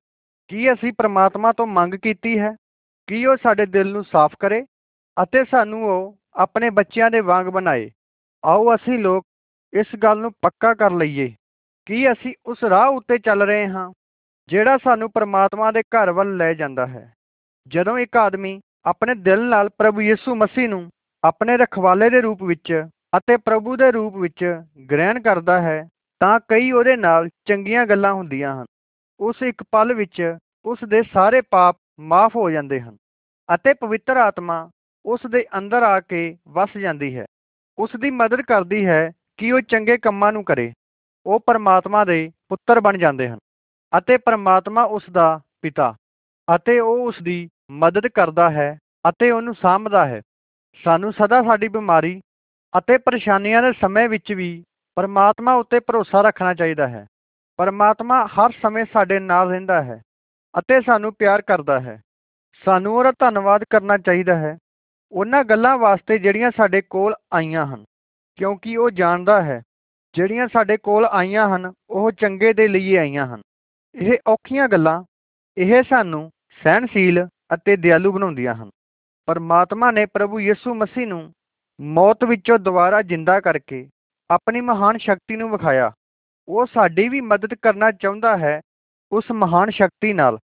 ਕੀ 0.48 0.72
ਅਸੀਂ 0.72 0.92
ਪ੍ਰਮਾਤਮਾ 0.92 1.52
ਤੋਂ 1.52 1.66
ਮੰਗ 1.66 1.94
ਕੀਤੀ 1.94 2.38
ਹੈ? 2.38 2.56
ਕਿ 3.08 3.26
ਉਹ 3.26 3.36
ਸਾਡੇ 3.42 3.66
ਦਿਲ 3.66 3.92
ਨੂੰ 3.92 4.04
ਸਾਫ਼ 4.04 4.34
ਕਰੇ 4.38 4.64
ਅਤੇ 5.22 5.44
ਸਾਨੂੰ 5.44 5.84
ਉਹ 5.84 6.18
ਆਪਣੇ 6.34 6.70
ਬੱਚਿਆਂ 6.70 7.10
ਦੇ 7.10 7.20
ਵਾਂਗ 7.20 7.46
ਬਣਾਏ? 7.46 7.90
ਆਓ 8.44 8.74
ਅਸੀਂ 8.74 8.98
ਲੋਕ 8.98 9.26
ਇਸ 9.72 9.86
ਗੱਲ 10.02 10.18
ਨੂੰ 10.18 10.32
ਪੱਕਾ 10.42 10.74
ਕਰ 10.74 10.90
ਲਈਏ। 10.90 11.34
ਕਿ 11.86 12.12
ਅਸੀਂ 12.12 12.34
ਉਸ 12.46 12.64
ਰਾਹ 12.64 12.88
ਉੱਤੇ 12.88 13.18
ਚੱਲ 13.18 13.42
ਰਹੇ 13.42 13.68
ਹਾਂ 13.68 13.92
ਜਿਹੜਾ 14.48 14.78
ਸਾਨੂੰ 14.84 15.10
ਪ੍ਰਮਾਤਮਾ 15.10 15.70
ਦੇ 15.72 15.82
ਘਰ 15.82 16.10
ਵੱਲ 16.10 16.36
ਲੈ 16.36 16.54
ਜਾਂਦਾ 16.54 16.86
ਹੈ? 16.86 17.14
ਜਦੋਂ 17.68 17.98
ਇੱਕ 17.98 18.16
ਆਦਮੀ 18.16 18.60
ਆਪਣੇ 18.84 19.14
ਦਿਲ 19.14 19.40
ਨਾਲ 19.48 19.68
ਪ੍ਰਭੂ 19.68 20.00
ਯਿਸੂ 20.00 20.34
ਮਸੀਹ 20.34 20.68
ਨੂੰ 20.68 20.90
ਆਪਣੇ 21.24 21.56
ਰਖਵਾਲੇ 21.56 22.10
ਦੇ 22.10 22.20
ਰੂਪ 22.20 22.42
ਵਿੱਚ 22.42 22.86
ਅਤੇ 23.12 23.36
ਪ੍ਰਭੂ 23.36 23.76
ਦੇ 23.76 23.90
ਰੂਪ 23.92 24.16
ਵਿੱਚ 24.16 24.44
ਗ੍ਰਹਿਣ 24.90 25.20
ਕਰਦਾ 25.20 25.60
ਹੈ, 25.60 25.82
ਤਾਂ 26.20 26.38
ਕਈ 26.48 26.70
ਉਹਦੇ 26.72 26.96
ਨਾਲ 26.96 27.28
ਚੰਗੀਆਂ 27.46 27.86
ਗੱਲਾਂ 27.86 28.12
ਹੁੰਦੀਆਂ 28.14 28.54
ਹਨ। 28.56 28.66
ਉਸ 29.20 29.42
ਇੱਕ 29.42 29.62
ਪਲ 29.72 29.94
ਵਿੱਚ 29.94 30.20
ਉਸ 30.64 30.78
ਦੇ 30.88 31.02
ਸਾਰੇ 31.02 31.40
ਪਾਪ 31.40 31.76
ਮਾਫ 32.00 32.36
ਹੋ 32.36 32.50
ਜਾਂਦੇ 32.50 32.80
ਹਨ 32.80 32.96
ਅਤੇ 33.48 33.72
ਪਵਿੱਤਰ 33.74 34.16
ਆਤਮਾ 34.16 34.68
ਉਸ 35.04 35.26
ਦੇ 35.30 35.44
ਅੰਦਰ 35.58 35.82
ਆ 35.82 35.98
ਕੇ 36.00 36.36
ਵਸ 36.48 36.76
ਜਾਂਦੀ 36.78 37.16
ਹੈ। 37.16 37.24
ਉਸ 37.78 37.96
ਦੀ 38.00 38.10
ਮਦਦ 38.10 38.40
ਕਰਦੀ 38.40 38.84
ਹੈ 38.86 39.10
ਕਿ 39.38 39.52
ਉਹ 39.52 39.60
ਚੰਗੇ 39.60 39.96
ਕੰਮਾਂ 39.98 40.32
ਨੂੰ 40.32 40.44
ਕਰੇ। 40.44 40.72
ਉਹ 41.26 41.40
ਪਰਮਾਤਮਾ 41.46 42.04
ਦੇ 42.04 42.30
ਪੁੱਤਰ 42.48 42.80
ਬਣ 42.80 42.98
ਜਾਂਦੇ 42.98 43.28
ਹਨ 43.28 43.38
ਅਤੇ 43.92 44.16
ਪਰਮਾਤਮਾ 44.16 44.82
ਉਸ 44.96 45.02
ਦਾ 45.10 45.40
ਪਿਤਾ 45.62 45.94
ਅਤੇ 46.48 46.78
ਉਹ 46.80 47.06
ਉਸ 47.06 47.22
ਦੀ 47.22 47.48
ਮਦਦ 47.70 48.06
ਕਰਦਾ 48.06 48.50
ਹੈ 48.50 48.76
ਅਤੇ 49.08 49.30
ਉਹਨੂੰ 49.30 49.54
ਸਾਂਭਦਾ 49.54 50.06
ਹੈ। 50.06 50.20
ਸਾਨੂੰ 50.84 51.12
ਸਦਾ 51.12 51.42
ਸਾਡੀ 51.42 51.68
ਬਿਮਾਰੀ 51.68 52.20
ਅਤੇ 52.78 52.96
ਪਰੇਸ਼ਾਨੀਆਂ 52.98 53.62
ਦੇ 53.62 53.72
ਸਮੇਂ 53.72 54.08
ਵਿੱਚ 54.08 54.32
ਵੀ 54.32 54.64
ਪਰਮਾਤਮਾ 54.96 55.54
ਉੱਤੇ 55.54 55.80
ਭਰੋਸਾ 55.80 56.20
ਰੱਖਣਾ 56.20 56.54
ਚਾਹੀਦਾ 56.54 56.88
ਹੈ। 56.88 57.06
ਪਰਮਾਤਮਾ 57.58 58.24
ਹਰ 58.26 58.52
ਸਮੇਂ 58.62 58.84
ਸਾਡੇ 58.92 59.18
ਨਾਲ 59.18 59.50
ਰਹਿੰਦਾ 59.50 59.82
ਹੈ 59.82 60.00
ਅਤੇ 60.58 60.80
ਸਾਨੂੰ 60.80 61.12
ਪਿਆਰ 61.14 61.42
ਕਰਦਾ 61.42 61.80
ਹੈ। 61.80 62.00
ਸਾਨੂੰ 62.64 62.94
ਉਹਦਾ 62.94 63.12
ਧੰਨਵਾਦ 63.18 63.64
ਕਰਨਾ 63.70 63.98
ਚਾਹੀਦਾ 63.98 64.36
ਹੈ। 64.38 64.56
ਉਹਨਾਂ 65.12 65.44
ਗੱਲਾਂ 65.44 65.76
ਵਾਸਤੇ 65.78 66.18
ਜਿਹੜੀਆਂ 66.18 66.50
ਸਾਡੇ 66.56 66.80
ਕੋਲ 66.90 67.14
ਆਈਆਂ 67.32 67.66
ਹਨ, 67.66 67.84
ਕਿਉਂਕਿ 68.38 68.76
ਉਹ 68.76 68.90
ਜਾਣਦਾ 68.90 69.42
ਹੈ, 69.42 69.62
ਜਿਹੜੀਆਂ 70.14 70.46
ਸਾਡੇ 70.52 70.76
ਕੋਲ 70.76 71.04
ਆਈਆਂ 71.04 71.56
ਹਨ, 71.56 71.72
ਉਹ 71.90 72.10
ਚੰਗੇ 72.10 72.52
ਦੇ 72.52 72.68
ਲਈ 72.68 72.94
ਆਈਆਂ 72.96 73.26
ਹਨ। 73.26 73.42
ਇਹ 73.94 74.18
ਔਖੀਆਂ 74.26 74.68
ਗੱਲਾਂ, 74.68 75.02
ਇਹ 75.56 75.82
ਸਾਨੂੰ 75.82 76.30
ਸਹਿਨਸ਼ੀਲ 76.62 77.26
ਅਤੇ 77.54 77.76
ਦਿਆਲੂ 77.76 78.12
ਬਣਾਉਂਦੀਆਂ 78.12 78.54
ਹਨ। 78.54 78.70
ਪਰਮਾਤਮਾ 79.26 79.90
ਨੇ 79.90 80.06
ਪ੍ਰਭੂ 80.06 80.40
ਯਿਸੂ 80.40 80.74
ਮਸੀਹ 80.74 81.06
ਨੂੰ 81.06 81.32
ਮੌਤ 81.82 82.24
ਵਿੱਚੋਂ 82.24 82.58
ਦੁਬਾਰਾ 82.58 83.02
ਜਿੰਦਾ 83.02 83.40
ਕਰਕੇ 83.40 83.88
ਆਪਣੀ 84.30 84.60
ਮਹਾਨ 84.60 84.98
ਸ਼ਕਤੀ 84.98 85.36
ਨੂੰ 85.36 85.50
ਵਿਖਾਇਆ। 85.50 85.90
ਉਹ 86.48 86.66
ਸਾਡੀ 86.66 87.08
ਵੀ 87.08 87.20
ਮਦਦ 87.20 87.54
ਕਰਨਾ 87.54 87.90
ਚਾਹੁੰਦਾ 87.92 88.36
ਹੈ 88.38 88.60
ਉਸ 89.12 89.30
ਮਹਾਨ 89.32 89.70
ਸ਼ਕਤੀ 89.70 90.12
ਨਾਲ। 90.12 90.38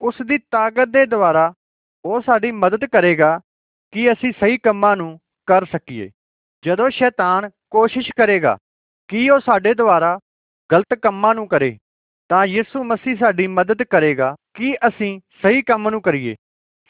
ਉਸ 0.00 0.14
ਦੀ 0.26 0.38
ਤਾਕਤ 0.38 0.88
ਦੇ 0.88 1.06
ਦੁਆਰਾ 1.06 1.52
ਉਹ 2.04 2.20
ਸਾਡੀ 2.20 2.50
ਮਦਦ 2.50 2.84
ਕਰੇਗਾ 2.84 3.40
ਕਿ 3.92 4.12
ਅਸੀਂ 4.12 4.32
ਸਹੀ 4.40 4.58
ਕੰਮਾਂ 4.58 4.96
ਨੂੰ 4.96 5.18
ਕਰ 5.46 5.64
ਸਕੀਏ। 5.64 6.10
ਜਦੋਂ 6.64 6.90
ਸ਼ੈਤਾਨ 6.90 7.50
ਕੋਸ਼ਿਸ਼ 7.70 8.10
ਕਰੇਗਾ 8.16 8.56
ਕਿ 9.08 9.30
ਉਹ 9.30 9.40
ਸਾਡੇ 9.40 9.74
ਦੁਆਰਾ 9.74 10.18
ਗਲਤ 10.72 10.94
ਕੰਮਾਂ 10.94 11.34
ਨੂੰ 11.34 11.48
ਕਰੇ, 11.48 11.78
ਤਾਂ 12.28 12.46
ਯਿਸੂ 12.46 12.84
ਮਸੀਹ 12.84 13.16
ਸਾਡੀ 13.16 13.46
ਮਦਦ 13.46 13.82
ਕਰੇਗਾ 13.82 14.34
ਕਿ 14.54 14.76
ਅਸੀਂ 14.88 15.20
ਸਹੀ 15.42 15.62
ਕੰਮ 15.62 15.90
ਨੂੰ 15.90 16.02
ਕਰੀਏ। 16.02 16.36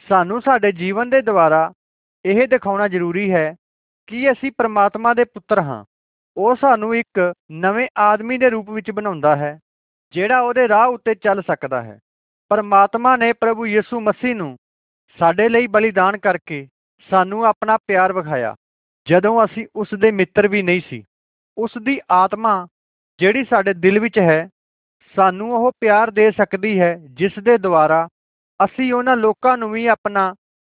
ਸਾਨੂੰ 0.08 0.42
ਸਾਡੇ 0.42 0.72
ਜੀਵਨ 0.72 1.10
ਦੇ 1.10 1.22
ਦੁਆਰਾ 1.22 1.72
ਇਹ 2.24 2.48
ਦਿਖਾਉਣਾ 2.48 2.88
ਜ਼ਰੂਰੀ 2.88 3.32
ਹੈ 3.32 3.54
ਕਿ 4.06 4.30
ਅਸੀਂ 4.32 4.50
ਪਰਮਾਤਮਾ 4.58 5.14
ਦੇ 5.14 5.24
ਪੁੱਤਰ 5.24 5.58
ਹਾਂ? 5.58 5.84
ਉਹ 6.36 6.56
ਸਾਨੂੰ 6.56 6.94
ਇੱਕ 6.94 7.34
ਨਵੇਂ 7.52 7.88
ਆਦਮੀ 7.98 8.38
ਦੇ 8.38 8.50
ਰੂਪ 8.50 8.70
ਵਿੱਚ 8.70 8.90
ਬਣਾਉਂਦਾ 8.90 9.36
ਹੈ, 9.36 9.58
ਜਿਹੜਾ 10.14 10.40
ਉਹਦੇ 10.40 10.68
ਰਾਹ 10.68 10.88
ਉੱਤੇ 10.88 11.14
ਚੱਲ 11.14 11.42
ਸਕਦਾ 11.42 11.82
ਹੈ। 11.82 11.98
ਪਰਮਾਤਮਾ 12.50 13.16
ਨੇ 13.16 13.32
ਪ੍ਰਭੂ 13.32 13.66
ਯਿਸੂ 13.66 14.00
ਮਸੀਹ 14.00 14.34
ਨੂੰ 14.34 14.56
ਸਾਡੇ 15.18 15.48
ਲਈ 15.48 15.66
ਬਲੀਦਾਨ 15.66 16.18
ਕਰਕੇ 16.18 16.66
ਸਾਨੂੰ 17.10 17.44
ਆਪਣਾ 17.44 17.76
ਪਿਆਰ 17.76 18.12
ਵਿਖਾਇਆ, 18.12 18.54
ਜਦੋਂ 19.06 19.44
ਅਸੀਂ 19.44 19.66
ਉਸ 19.76 19.88
ਦੇ 19.98 20.10
ਮਿੱਤਰ 20.10 20.48
ਵੀ 20.48 20.62
ਨਹੀਂ 20.62 20.80
ਸੀ। 20.88 21.02
ਉਸ 21.58 21.70
ਦੀ 21.82 22.00
ਆਤਮਾ 22.10 22.66
ਜਿਹੜੀ 23.18 23.44
ਸਾਡੇ 23.44 23.74
ਦਿਲ 23.74 23.98
ਵਿੱਚ 23.98 24.18
ਹੈ, 24.18 24.48
ਸਾਨੂੰ 25.16 25.52
ਉਹ 25.54 25.70
ਪਿਆਰ 25.80 26.10
ਦੇ 26.10 26.30
ਸਕਦੀ 26.30 26.78
ਹੈ, 26.80 26.94
ਜਿਸ 27.10 27.38
ਦੇ 27.38 27.56
ਦੁਆਰਾ 27.58 28.06
ਅਸੀਂ 28.60 28.92
ਉਹਨਾਂ 28.92 29.16
ਲੋਕਾਂ 29.16 29.56
ਨੂੰ 29.58 29.70
ਵੀ 29.70 29.86
ਆਪਣਾ 29.86 30.34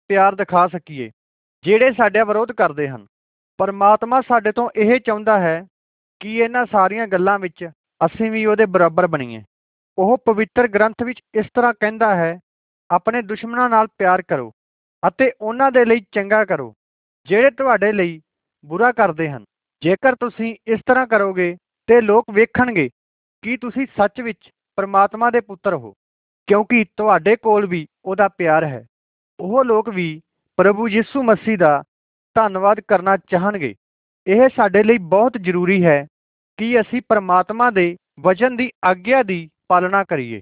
ਪਿਆਰ 0.10 0.36
ਦਿਖਾ 0.36 0.68
ਸਕੀਏ, 0.68 1.12
ਜਿਹੜੇ 1.64 1.92
ਸਾਡੇ 1.94 2.24
ਵਿਰੋਧ 2.24 2.52
ਕਰਦੇ 2.52 2.90
ਹਨ। 2.90 3.06
ਪਰਮਾਤਮਾ 3.60 4.22
ਸਾਡੇ 4.22 4.52
ਤੋਂ 4.52 4.70
ਇਹ 4.76 5.00
ਚਾਹੁੰਦਾ 5.00 5.40
ਹੈ 5.40 5.66
ਕਿ 6.22 6.38
ਇਹਨਾਂ 6.38 6.66
ਸਾਰੀਆਂ 6.72 7.08
ਗੱਲਾਂ 7.08 7.38
ਵਿੱਚ 7.40 7.66
ਅਸੀਂ 8.02 8.32
ਵੀ 8.32 8.46
ਉਹਦੇ 8.46 8.66
ਬਰਾਬਰ 8.66 9.08
ਬਣੀਏ। 9.08 9.42
ਉਹ 9.98 10.18
ਪਵਿੱਤਰ 10.26 10.68
ਗ੍ਰੰਥ 10.68 11.04
ਵਿੱਚ 11.04 11.20
ਇਸ 11.36 11.46
ਤਰ੍ਹਾਂ 11.54 11.74
ਕਹਿੰਦਾ 11.74 12.16
ਹੈ, 12.16 12.40
ਆਪਣੇ 12.90 13.22
ਦੁਸ਼ਮਣਾਂ 13.22 13.70
ਨਾਲ 13.70 13.88
ਪਿਆਰ 13.98 14.22
ਕਰੋ 14.22 14.52
ਅਤੇ 15.04 15.32
ਉਹਨਾਂ 15.42 15.72
ਦੇ 15.72 15.86
ਲਈ 15.86 16.06
ਚੰਗਾ 16.12 16.44
ਕਰੋ, 16.46 16.74
ਜਿਹੜੇ 17.28 17.52
ਤੁਹਾਡੇ 17.52 17.92
ਲਈ 17.92 18.20
ਬੁਰਾ 18.66 18.92
ਕਰਦੇ 18.92 19.30
ਹਨ। 19.30 19.44
ਜੇਕਰ 19.82 20.16
ਤੁਸੀਂ 20.16 20.56
ਇਸ 20.68 20.80
ਤਰ੍ਹਾਂ 20.88 21.08
ਕਰੋਗੇ 21.08 21.56
ਤੇ 21.90 22.02
ਲੋਕ 22.02 22.26
ਵੇਖਣਗੇ 22.32 22.90
ਕਿ 23.44 23.58
ਤੁਸੀਂ 23.58 23.86
ਸੱਚ 23.98 24.22
ਵਿੱਚ 24.22 24.50
ਪਰਮਾਤਮਾ 24.78 25.30
ਦੇ 25.32 25.40
ਪੁੱਤਰ 25.40 25.74
ਹੋ, 25.74 25.94
ਕਿਉਂਕਿ 26.48 26.84
ਤੁਹਾਡੇ 26.98 27.36
ਕੋਲ 27.36 27.66
ਵੀ 27.66 27.86
ਉਹਦਾ 28.06 28.28
ਪਿਆਰ 28.28 28.64
ਹੈ। 28.64 28.86
ਉਹ 29.40 29.64
ਲੋਕ 29.66 29.90
ਵੀ 29.90 30.22
ਪ੍ਰਭੂ 30.58 30.88
ਯਿਸੂ 30.88 31.24
ਮਸੀਹ 31.24 31.58
ਦਾ 31.58 31.82
ਧੰਨਵਾਦ 32.36 32.80
ਕਰਨਾ 32.80 33.18
ਚਾਹਣਗੇ। 33.30 33.74
ਇਹ 34.28 34.48
ਸਾਡੇ 34.56 34.84
ਲਈ 34.84 34.98
ਬਹੁਤ 34.98 35.38
ਜ਼ਰੂਰੀ 35.42 35.84
ਹੈ 35.86 36.06
ਕਿ 36.60 36.80
ਅਸੀਂ 36.82 37.02
ਪਰਮਾਤਮਾ 37.10 37.70
ਦੇ 37.72 37.96
ਵਚਨ 38.20 38.56
ਦੀ 38.56 38.70
ਆਗਿਆ 38.86 39.22
ਦੀ 39.24 39.48
ਪਾਲਣਾ 39.68 40.04
ਕਰੀਏ। 40.04 40.42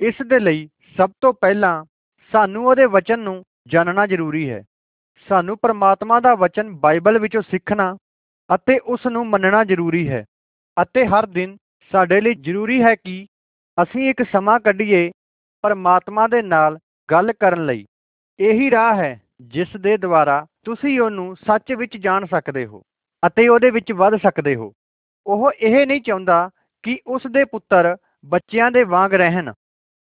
ਇਸ 0.00 0.14
ਦੇ 0.26 0.38
ਲਈ 0.38 0.68
ਸਭ 0.96 1.10
ਤੋਂ 1.20 1.32
ਪਹਿਲਾਂ 1.32 1.84
ਸਾਨੂੰ 2.32 2.66
ਉਹਦੇ 2.66 2.84
ਵਚਨ 2.86 3.18
ਨੂੰ 3.18 3.42
ਜਾਣਨਾ 3.66 4.06
ਜ਼ਰੂਰੀ 4.06 4.48
ਹੈ। 4.50 4.62
ਸਾਨੂੰ 5.28 5.56
ਪਰਮਾਤਮਾ 5.58 6.20
ਦਾ 6.20 6.34
ਵਚਨ 6.34 6.70
ਬਾਈਬਲ 6.74 7.18
ਵਿੱਚੋਂ 7.18 7.42
ਸਿੱਖਣਾ 7.42 7.96
ਅਤੇ 8.50 8.78
ਉਸ 8.78 9.06
ਨੂੰ 9.06 9.26
ਮੰਨਣਾ 9.26 9.64
ਜ਼ਰੂਰੀ 9.64 10.08
ਹੈ 10.08 10.24
ਅਤੇ 10.76 11.06
ਹਰ 11.06 11.26
ਦਿਨ 11.26 11.56
ਸਾਡੇ 11.92 12.20
ਲਈ 12.20 12.34
ਜ਼ਰੂਰੀ 12.34 12.82
ਹੈ 12.82 12.94
ਕਿ 12.94 13.26
ਅਸੀਂ 13.82 14.08
ਇੱਕ 14.10 14.22
ਸਮਾਂ 14.22 14.58
ਕੱਢੀਏ 14.60 15.10
ਪਰਮਾਤਮਾ 15.64 16.26
ਦੇ 16.28 16.42
ਨਾਲ 16.42 16.78
ਗੱਲ 17.10 17.32
ਕਰਨ 17.32 17.64
ਲਈ। 17.66 17.84
ਇਹੀ 18.40 18.70
ਰਾਹ 18.70 18.94
ਹੈ 18.94 19.20
ਜਿਸ 19.40 19.68
ਦੇ 19.80 19.96
ਦੁਆਰਾ 19.96 20.44
ਤੁਸੀਂ 20.64 21.00
ਉਹਨੂੰ 21.00 21.34
ਸੱਚ 21.36 21.72
ਵਿੱਚ 21.72 21.96
ਜਾਣ 21.96 22.24
ਸਕਦੇ 22.26 22.64
ਹੋ 22.66 22.82
ਅਤੇ 23.22 23.46
ਉਹਦੇ 23.48 23.70
ਵਿੱਚ 23.70 23.92
ਵੱਧ 23.92 24.16
ਸਕਦੇ 24.16 24.54
ਹੋ। 24.54 24.72
ਉਹ 25.26 25.50
ਇਹ 25.52 25.86
ਨਹੀਂ 25.86 26.00
ਚਾਹੁੰਦਾ 26.00 26.48
ਕਿ 26.84 26.98
ਉਸ 27.06 27.22
ਦੇ 27.30 27.44
ਪੁੱਤਰ 27.44 27.96
ਬੱਚਿਆਂ 28.24 28.70
ਦੇ 28.70 28.82
ਵਾਂਗ 28.84 29.14
ਰਹਿਣ, 29.14 29.52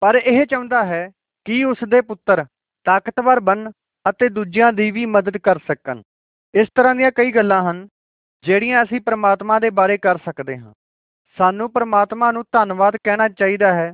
ਪਰ 0.02 0.14
ਇਹ 0.14 0.44
ਚਾਹੁੰਦਾ 0.46 0.84
ਹੈ 0.84 1.08
ਕਿ 1.46 1.64
ਉਸ 1.64 1.78
ਦੇ 1.88 2.00
ਪੁੱਤਰ 2.00 2.44
ਤਾਕਤਵਰ 2.86 3.40
ਬਣ 3.40 3.70
ਅਤੇ 4.06 4.28
ਦੂਜਿਆਂ 4.28 4.72
ਦੀ 4.72 4.90
ਵੀ 4.90 5.04
ਮਦਦ 5.06 5.36
ਕਰ 5.36 5.58
ਸਕਣ। 5.58 6.00
ਇਸ 6.54 6.68
ਤਰ੍ਹਾਂ 6.74 6.94
ਦੀਆਂ 6.94 7.10
ਕਈ 7.10 7.32
ਗੱਲਾਂ 7.32 7.62
ਹਨ 7.70 7.86
ਜਿਹੜੀਆਂ 8.44 8.82
ਅਸੀਂ 8.82 9.00
ਪਰਮਾਤਮਾ 9.00 9.58
ਦੇ 9.58 9.70
ਬਾਰੇ 9.70 9.96
ਕਰ 9.98 10.18
ਸਕਦੇ 10.18 10.56
ਹਾਂ। 10.58 10.72
ਸਾਨੂੰ 11.38 11.70
ਪਰਮਾਤਮਾ 11.72 12.30
ਨੂੰ 12.32 12.44
ਧੰਨਵਾਦ 12.52 12.96
ਕਹਿਣਾ 13.04 13.28
ਚਾਹੀਦਾ 13.28 13.72
ਹੈ 13.74 13.92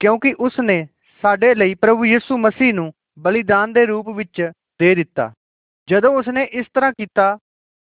ਕਿਉਂਕਿ 0.00 0.34
ਉਸ 0.40 0.60
ਨੇ 0.60 0.86
ਸਾਡੇ 1.22 1.54
ਲਈ 1.54 1.74
ਪ੍ਰਭੂ 1.74 2.04
ਯਿਸੂ 2.04 2.38
ਮਸੀਹ 2.38 2.74
ਨੂੰ 2.74 2.92
ਬਲੀਦਾਨ 3.18 3.72
ਦੇ 3.72 3.84
ਰੂਪ 3.86 4.08
ਵਿੱਚ 4.08 4.50
ਦੇ 4.80 4.94
ਦਿੱਤਾ। 4.94 5.32
ਜਦੋਂ 5.88 6.12
ਉਸਨੇ 6.14 6.44
ਇਸ 6.52 6.66
ਤਰ੍ਹਾਂ 6.74 6.92
ਕੀਤਾ, 6.92 7.36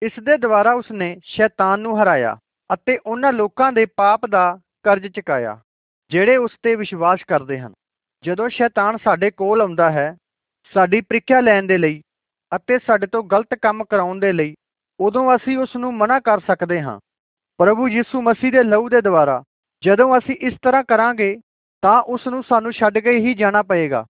ਇਸ 0.02 0.12
ਦੇ 0.20 0.36
ਦੁਆਰਾ 0.38 0.72
ਉਸਨੇ 0.72 1.16
ਸ਼ੈਤਾਨ 1.24 1.80
ਨੂੰ 1.80 2.02
ਹਰਾਇਆ 2.02 2.36
ਅਤੇ 2.74 2.98
ਉਹਨਾਂ 3.06 3.32
ਲੋਕਾਂ 3.32 3.72
ਦੇ 3.72 3.84
ਪਾਪ 3.96 4.26
ਦਾ 4.26 4.58
ਕਰਜ਼ 4.82 5.06
ਚੁਕਾਇਆ, 5.06 5.58
ਜਿਹੜੇ 6.10 6.36
ਉਸ 6.36 6.56
ਤੇ 6.62 6.74
ਵਿਸ਼ਵਾਸ 6.74 7.24
ਕਰਦੇ 7.28 7.58
ਹਨ। 7.60 7.72
ਜਦੋਂ 8.24 8.48
ਸ਼ੈਤਾਨ 8.48 8.96
ਸਾਡੇ 9.04 9.30
ਕੋਲ 9.30 9.60
ਆਉਂਦਾ 9.60 9.90
ਹੈ, 9.90 10.14
ਸਾਡੀ 10.72 11.00
ਪ੍ਰੀਖਿਆ 11.00 11.40
ਲੈਣ 11.40 11.66
ਦੇ 11.66 11.78
ਲਈ 11.78 12.00
ਅਤੇ 12.52 12.78
ਸਾਡੇ 12.78 13.06
ਤੋਂ 13.06 13.22
ਗਲਤ 13.22 13.54
ਕੰਮ 13.62 13.84
ਕਰਾਉਣ 13.84 14.18
ਦੇ 14.20 14.32
ਲਈ, 14.32 14.54
ਉਦੋਂ 15.00 15.36
ਅਸੀਂ 15.36 15.56
ਉਸ 15.58 15.76
ਨੂੰ 15.76 15.94
ਮਨਾ 15.94 16.18
ਕਰ 16.20 16.40
ਸਕਦੇ 16.40 16.80
ਹਾਂ। 16.82 16.98
ਪ੍ਰਭੂ 17.60 17.88
ਯਿਸੂ 17.88 18.22
ਮਸੀਹ 18.22 18.52
ਦੇ 18.52 18.62
ਲਹੂ 18.62 18.88
ਦੇ 18.88 19.00
ਦੁਆਰਾ 19.00 19.42
ਜਦੋਂ 19.82 20.18
ਅਸੀਂ 20.18 20.34
ਇਸ 20.36 20.54
ਤਰ੍ਹਾਂ 20.62 20.82
ਕਰਾਂਗੇ, 20.84 21.36
ਤਾਂ 21.82 22.00
ਉਸ 22.02 22.26
ਨੂੰ 22.26 22.42
ਸਾਨੂੰ 22.42 22.72
ਛੱਡ 22.72 22.98
ਕੇ 22.98 23.10
ਹੀ 23.10 23.34
ਜਾਣਾ 23.34 23.62
ਪਏਗਾ। 23.62 24.04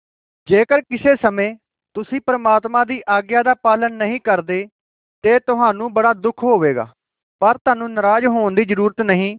ਜੇਕਰ 0.48 0.82
ਕਿਸੇ 0.82 1.16
ਸਮੇਂ 1.16 1.56
ਤੁਸੀਂ 1.96 2.22
ਪਰਮਾਤਮਾ 2.26 2.84
ਦੀ 2.86 3.02
ਆਗਿਆ 3.10 3.44
ਦਾ 3.44 3.54
ਪਾਲਨ 3.54 3.94
ਨਹੀਂ 3.94 4.20
ਕਰਦੇ, 4.22 4.68
ਤੇ 5.22 5.40
ਤੁਹਾਨੂੰ 5.40 5.94
ਬੜਾ 5.94 6.14
ਦੁੱਖ 6.14 6.44
ਹੋਵੇਗਾ। 6.44 6.94
ਪਰ 7.40 7.58
ਤੁਹਾਨੂੰ 7.58 7.94
ਨਾਰਾਜ਼ 7.94 8.26
ਹੋਣ 8.26 8.56
ਦੀ 8.56 8.66
ਜ਼ਰੂਰਤ 8.66 9.02
ਨਹੀਂ। 9.02 9.38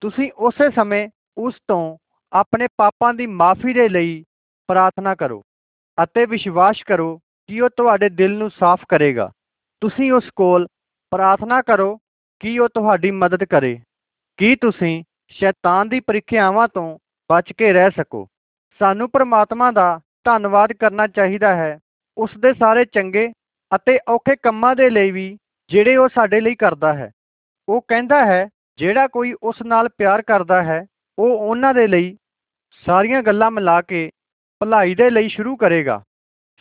ਤੁਸੀਂ 0.00 0.30
ਉਸੇ 0.36 0.70
ਸਮੇਂ 0.70 1.08
ਉਸ 1.38 1.54
ਤੋਂ 1.68 1.96
ਆਪਣੇ 2.32 2.68
ਪਾਪਾਂ 2.76 3.14
ਦੀ 3.14 3.26
ਮਾਫੀ 3.26 3.72
ਦੇ 3.72 3.88
ਲਈ 3.88 4.24
ਪ੍ਰਾਰਥਨਾ 4.68 5.14
ਕਰੋ 5.14 5.42
ਅਤੇ 6.02 6.24
ਵਿਸ਼ਵਾਸ 6.26 6.82
ਕਰੋ 6.86 7.16
ਕਿ 7.46 7.60
ਉਹ 7.60 7.70
ਤੁਹਾਡੇ 7.76 8.08
ਦਿਲ 8.08 8.38
ਨੂੰ 8.38 8.50
ਸਾਫ਼ 8.50 8.84
ਕਰੇਗਾ। 8.88 9.30
ਤੁਸੀਂ 9.80 10.12
ਉਸ 10.12 10.30
ਕੋਲ 10.36 10.66
ਪ੍ਰਾਰਥਨਾ 11.10 11.62
ਕਰੋ 11.62 11.98
ਕਿ 12.40 12.58
ਉਹ 12.58 12.68
ਤੁਹਾਡੀ 12.68 13.10
ਮਦਦ 13.10 13.44
ਕਰੇ। 13.44 13.80
ਕਿ 14.36 14.56
ਤੁਸੀਂ 14.56 15.04
ਸ਼ੈਤਾਨ 15.30 15.88
ਦੀ 15.88 16.00
ਪ੍ਰੀਖਿਆਵਾਂ 16.00 16.68
ਤੋਂ 16.68 16.98
ਬਚ 17.32 17.52
ਕੇ 17.52 17.72
ਰਹਿ 17.72 17.90
ਸਕੋ? 17.90 18.26
ਸਾਨੂੰ 18.78 19.10
ਪਰਮਾਤਮਾ 19.10 19.70
ਦਾ 19.70 20.00
ਧੰਨਵਾਦ 20.24 20.72
ਕਰਨਾ 20.72 21.06
ਚਾਹੀਦਾ 21.06 21.56
ਹੈ। 21.56 21.78
ਉਸ 22.18 22.30
ਦੇ 22.38 22.54
ਸਾਰੇ 22.54 22.84
ਚੰਗੇ 22.84 23.32
ਅਤੇ 23.74 23.98
ਔਖੇ 24.08 24.36
ਕੰਮਾਂ 24.36 24.76
ਦੇ 24.76 24.90
ਲਈ 24.90 25.10
ਵੀ 25.10 25.38
ਜਿਹੜੇ 25.70 25.96
ਉਹ 25.96 26.08
ਸਾਡੇ 26.08 26.40
ਲਈ 26.40 26.54
ਕਰਦਾ 26.54 26.94
ਹੈ। 26.94 27.10
ਉਹ 27.68 27.80
ਕਹਿੰਦਾ 27.88 28.26
ਹੈ, 28.26 28.48
ਜਿਹੜਾ 28.78 29.06
ਕੋਈ 29.06 29.34
ਉਸ 29.42 29.62
ਨਾਲ 29.62 29.88
ਪਿਆਰ 29.88 30.22
ਕਰਦਾ 30.22 30.62
ਹੈ, 30.62 30.86
ਉਹ 31.18 31.38
ਉਹਨਾਂ 31.38 31.74
ਦੇ 31.74 31.86
ਲਈ 31.86 32.16
ਸਾਰੀਆਂ 32.86 33.22
ਗੱਲਾਂ 33.22 33.50
ਮਿਲਾ 33.50 33.82
ਕੇ 33.82 34.10
ਭਲਾਈ 34.60 34.94
ਦੇ 34.94 35.10
ਲਈ 35.10 35.28
ਸ਼ੁਰੂ 35.28 35.56
ਕਰੇਗਾ। 35.56 36.02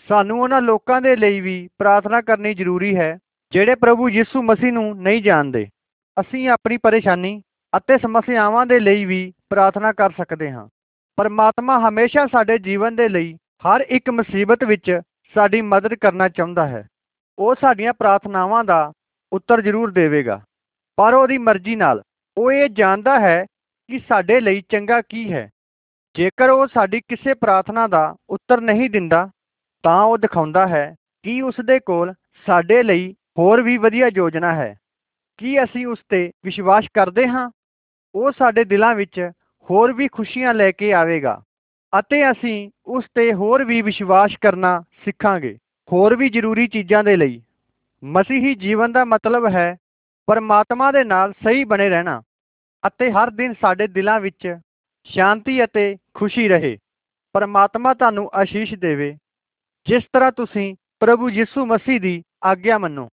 ਸਾਨੂੰ 0.08 0.41
ਉਹਨਾਂ 0.41 0.62
ਲੋਕਾਂ 0.62 1.01
ਦੇ 1.01 1.16
ਲਈ 1.16 1.39
ਵੀ 1.39 1.70
ਪ੍ਰਾਰਥਨਾ 1.78 2.22
ਕਰਨੀ 2.22 2.53
ਜ਼ਰੂਰੀ 2.53 2.95
ਹੈ, 2.95 3.18
ਜਿਹੜੇ 3.51 3.76
ਪ੍ਰਭੂ 3.76 4.10
ਯਿਸੂ 4.10 4.43
ਮਸੀਹ 4.43 4.74
ਨੂੰ 4.74 5.01
ਨਹੀਂ 5.01 5.24
ਜਾਣਦੇ। 5.24 5.68
ਅਸੀਂ 6.22 6.49
ਆਪਣੀ 6.49 6.78
ਪਰੇਸ਼ਾਨੀ 6.78 7.41
ਅਤੇ 7.78 7.97
ਸਮੱਸਿਆਵਾਂ 7.97 8.66
ਦੇ 8.66 8.80
ਲਈ 8.80 9.05
ਵੀ 9.05 9.34
ਪ੍ਰਾਰਥਨਾ 9.49 9.91
ਕਰ 9.91 10.10
ਸਕਦੇ 10.10 10.51
ਹਾਂ। 10.51 10.68
ਪਰਮਾਤਮਾ 11.16 11.89
ਹਮੇਸ਼ਾ 11.89 12.28
ਸਾਡੇ 12.28 12.58
ਜੀਵਨ 12.58 12.95
ਦੇ 12.95 13.10
ਲਈ 13.10 13.36
ਹਰ 13.36 13.82
ਇੱਕ 13.82 14.10
ਮੁਸੀਬਤ 14.10 14.64
ਵਿੱਚ 14.64 15.01
ਸਾਡੀ 15.38 15.62
ਮਦਦ 15.62 15.94
ਕਰਨਾ 15.94 16.30
ਚਾਹੁੰਦਾ 16.30 16.68
ਹੈ। 16.68 16.88
ਉਹ 17.40 17.56
ਸਾਡੀਆਂ 17.62 17.94
ਪ੍ਰਾਰਥਨਾਵਾਂ 17.94 18.64
ਦਾ 18.64 18.92
ਉੱਤਰ 19.34 19.62
ਜ਼ਰੂਰ 19.62 19.92
ਦੇਵੇਗਾ। 19.92 20.42
ਪਰ 20.96 21.14
ਉਹਦੀ 21.14 21.38
ਮਰਜ਼ੀ 21.38 21.76
ਨਾਲ 21.76 22.02
ਉਹ 22.38 22.52
ਇਹ 22.52 22.70
ਜਾਣਦਾ 22.70 23.20
ਹੈ 23.20 23.46
ਕਿ 23.90 24.00
ਸਾਡੇ 24.00 24.40
ਲਈ 24.40 24.64
ਚੰਗਾ 24.70 25.02
ਕੀ 25.02 25.34
ਹੈ। 25.34 25.50
ਜੇਕਰ 26.16 26.50
ਉਹ 26.50 26.68
ਸਾਡੀ 26.68 27.02
ਕਿਸੇ 27.02 27.34
ਪ੍ਰਾਰਥਨਾ 27.34 27.88
ਦਾ 27.88 28.16
ਉੱਤਰ 28.30 28.62
ਨਹੀਂ 28.62 28.90
ਦਿੰਦਾ, 28.90 29.30
ਤਾਂ 29.84 30.04
ਉਹ 30.04 30.18
ਦਿਖਾਉਂਦਾ 30.18 30.68
ਹੈ 30.68 30.96
ਕਿ 31.24 31.42
ਉਸ 31.42 31.56
ਦੇ 31.66 31.80
ਕੋਲ 31.80 32.14
ਸਾਡੇ 32.46 32.84
ਲਈ 32.84 33.16
ਹੋਰ 33.38 33.62
ਵੀ 33.62 33.78
ਵਧੀਆ 33.78 34.10
ਯੋਜਨਾ 34.14 34.56
ਹੈ। 34.56 34.76
ਕੀ 35.38 35.64
ਅਸੀਂ 35.64 35.88
ਉਸ 35.88 36.00
ਤੇ 36.10 36.32
ਵਿਸ਼ਵਾਸ 36.46 36.86
ਕਰਦੇ 36.94 37.28
ਹਾਂ? 37.28 37.52
ਉਹ 38.16 38.32
ਸਾਡੇ 38.32 38.64
ਦਿਲਾਂ 38.64 38.96
ਵਿੱਚ 38.96 39.32
ਹੋਰ 39.70 39.94
ਵੀ 39.94 40.08
ਖੁਸ਼ੀਆਂ 40.08 40.54
ਲੈ 40.54 40.72
ਕੇ 40.72 40.94
ਆਵੇਗਾ। 40.94 41.42
ਅਤੇ 42.00 42.32
ਅਸੀਂ 42.32 42.70
ਉਸ 42.86 43.06
ਤੇ 43.16 43.34
ਹੋਰ 43.34 43.64
ਵੀ 43.64 43.82
ਵਿਸ਼ਵਾਸ 43.82 44.32
ਕਰਨਾ 44.42 44.80
ਸਿੱਖਾਂਗੇ। 45.06 45.58
ਹੋਰ 45.92 46.16
ਵੀ 46.16 46.30
ਜ਼ਰੂਰੀ 46.30 46.68
ਚੀਜ਼ਾਂ 46.68 47.04
ਦੇ 47.04 47.16
ਲਈ। 47.16 47.42
ਮਸੀਹੀ 48.04 48.56
ਜੀਵਨ 48.56 48.92
ਦਾ 48.92 49.06
ਮਤਲਬ 49.06 49.46
ਹੈ 49.52 49.76
ਪਰਮਾਤਮਾ 50.28 50.92
ਦੇ 50.92 51.04
ਨਾਲ 51.04 51.34
ਸਹੀ 51.34 51.64
ਬਣੇ 51.64 51.90
ਰਹਿਣਾ 51.90 52.22
ਅਤੇ 52.88 53.12
ਹਰ 53.12 53.30
ਦਿਨ 53.30 53.54
ਸਾਡੇ 53.62 53.88
ਦਿਲਾਂ 53.88 54.20
ਵਿੱਚ 54.20 54.58
ਸ਼ਾਂਤੀ 55.04 55.64
ਅਤੇ 55.64 55.96
ਖੁਸ਼ੀ 56.14 56.48
ਰਹੇ। 56.48 56.78
ਪਰਮਾਤਮਾ 57.34 57.94
ਤੁਹਾਨੂੰ 57.94 58.30
ਆਸ਼ੀਸ਼ 58.34 58.74
ਦੇਵੇ। 58.74 59.18
ਜਿਸ 59.88 60.04
ਤਰ੍ਹਾਂ 60.14 60.32
ਤੁਸੀਂ 60.32 60.76
ਪ੍ਰਭੂ 61.00 61.30
ਯਿਸੂ 61.30 61.66
ਮਸੀਹ 61.66 62.02
ਦੀ 62.02 62.24
ਆਗਿਆ 62.44 62.78
ਮੰਨੋ। 62.78 63.10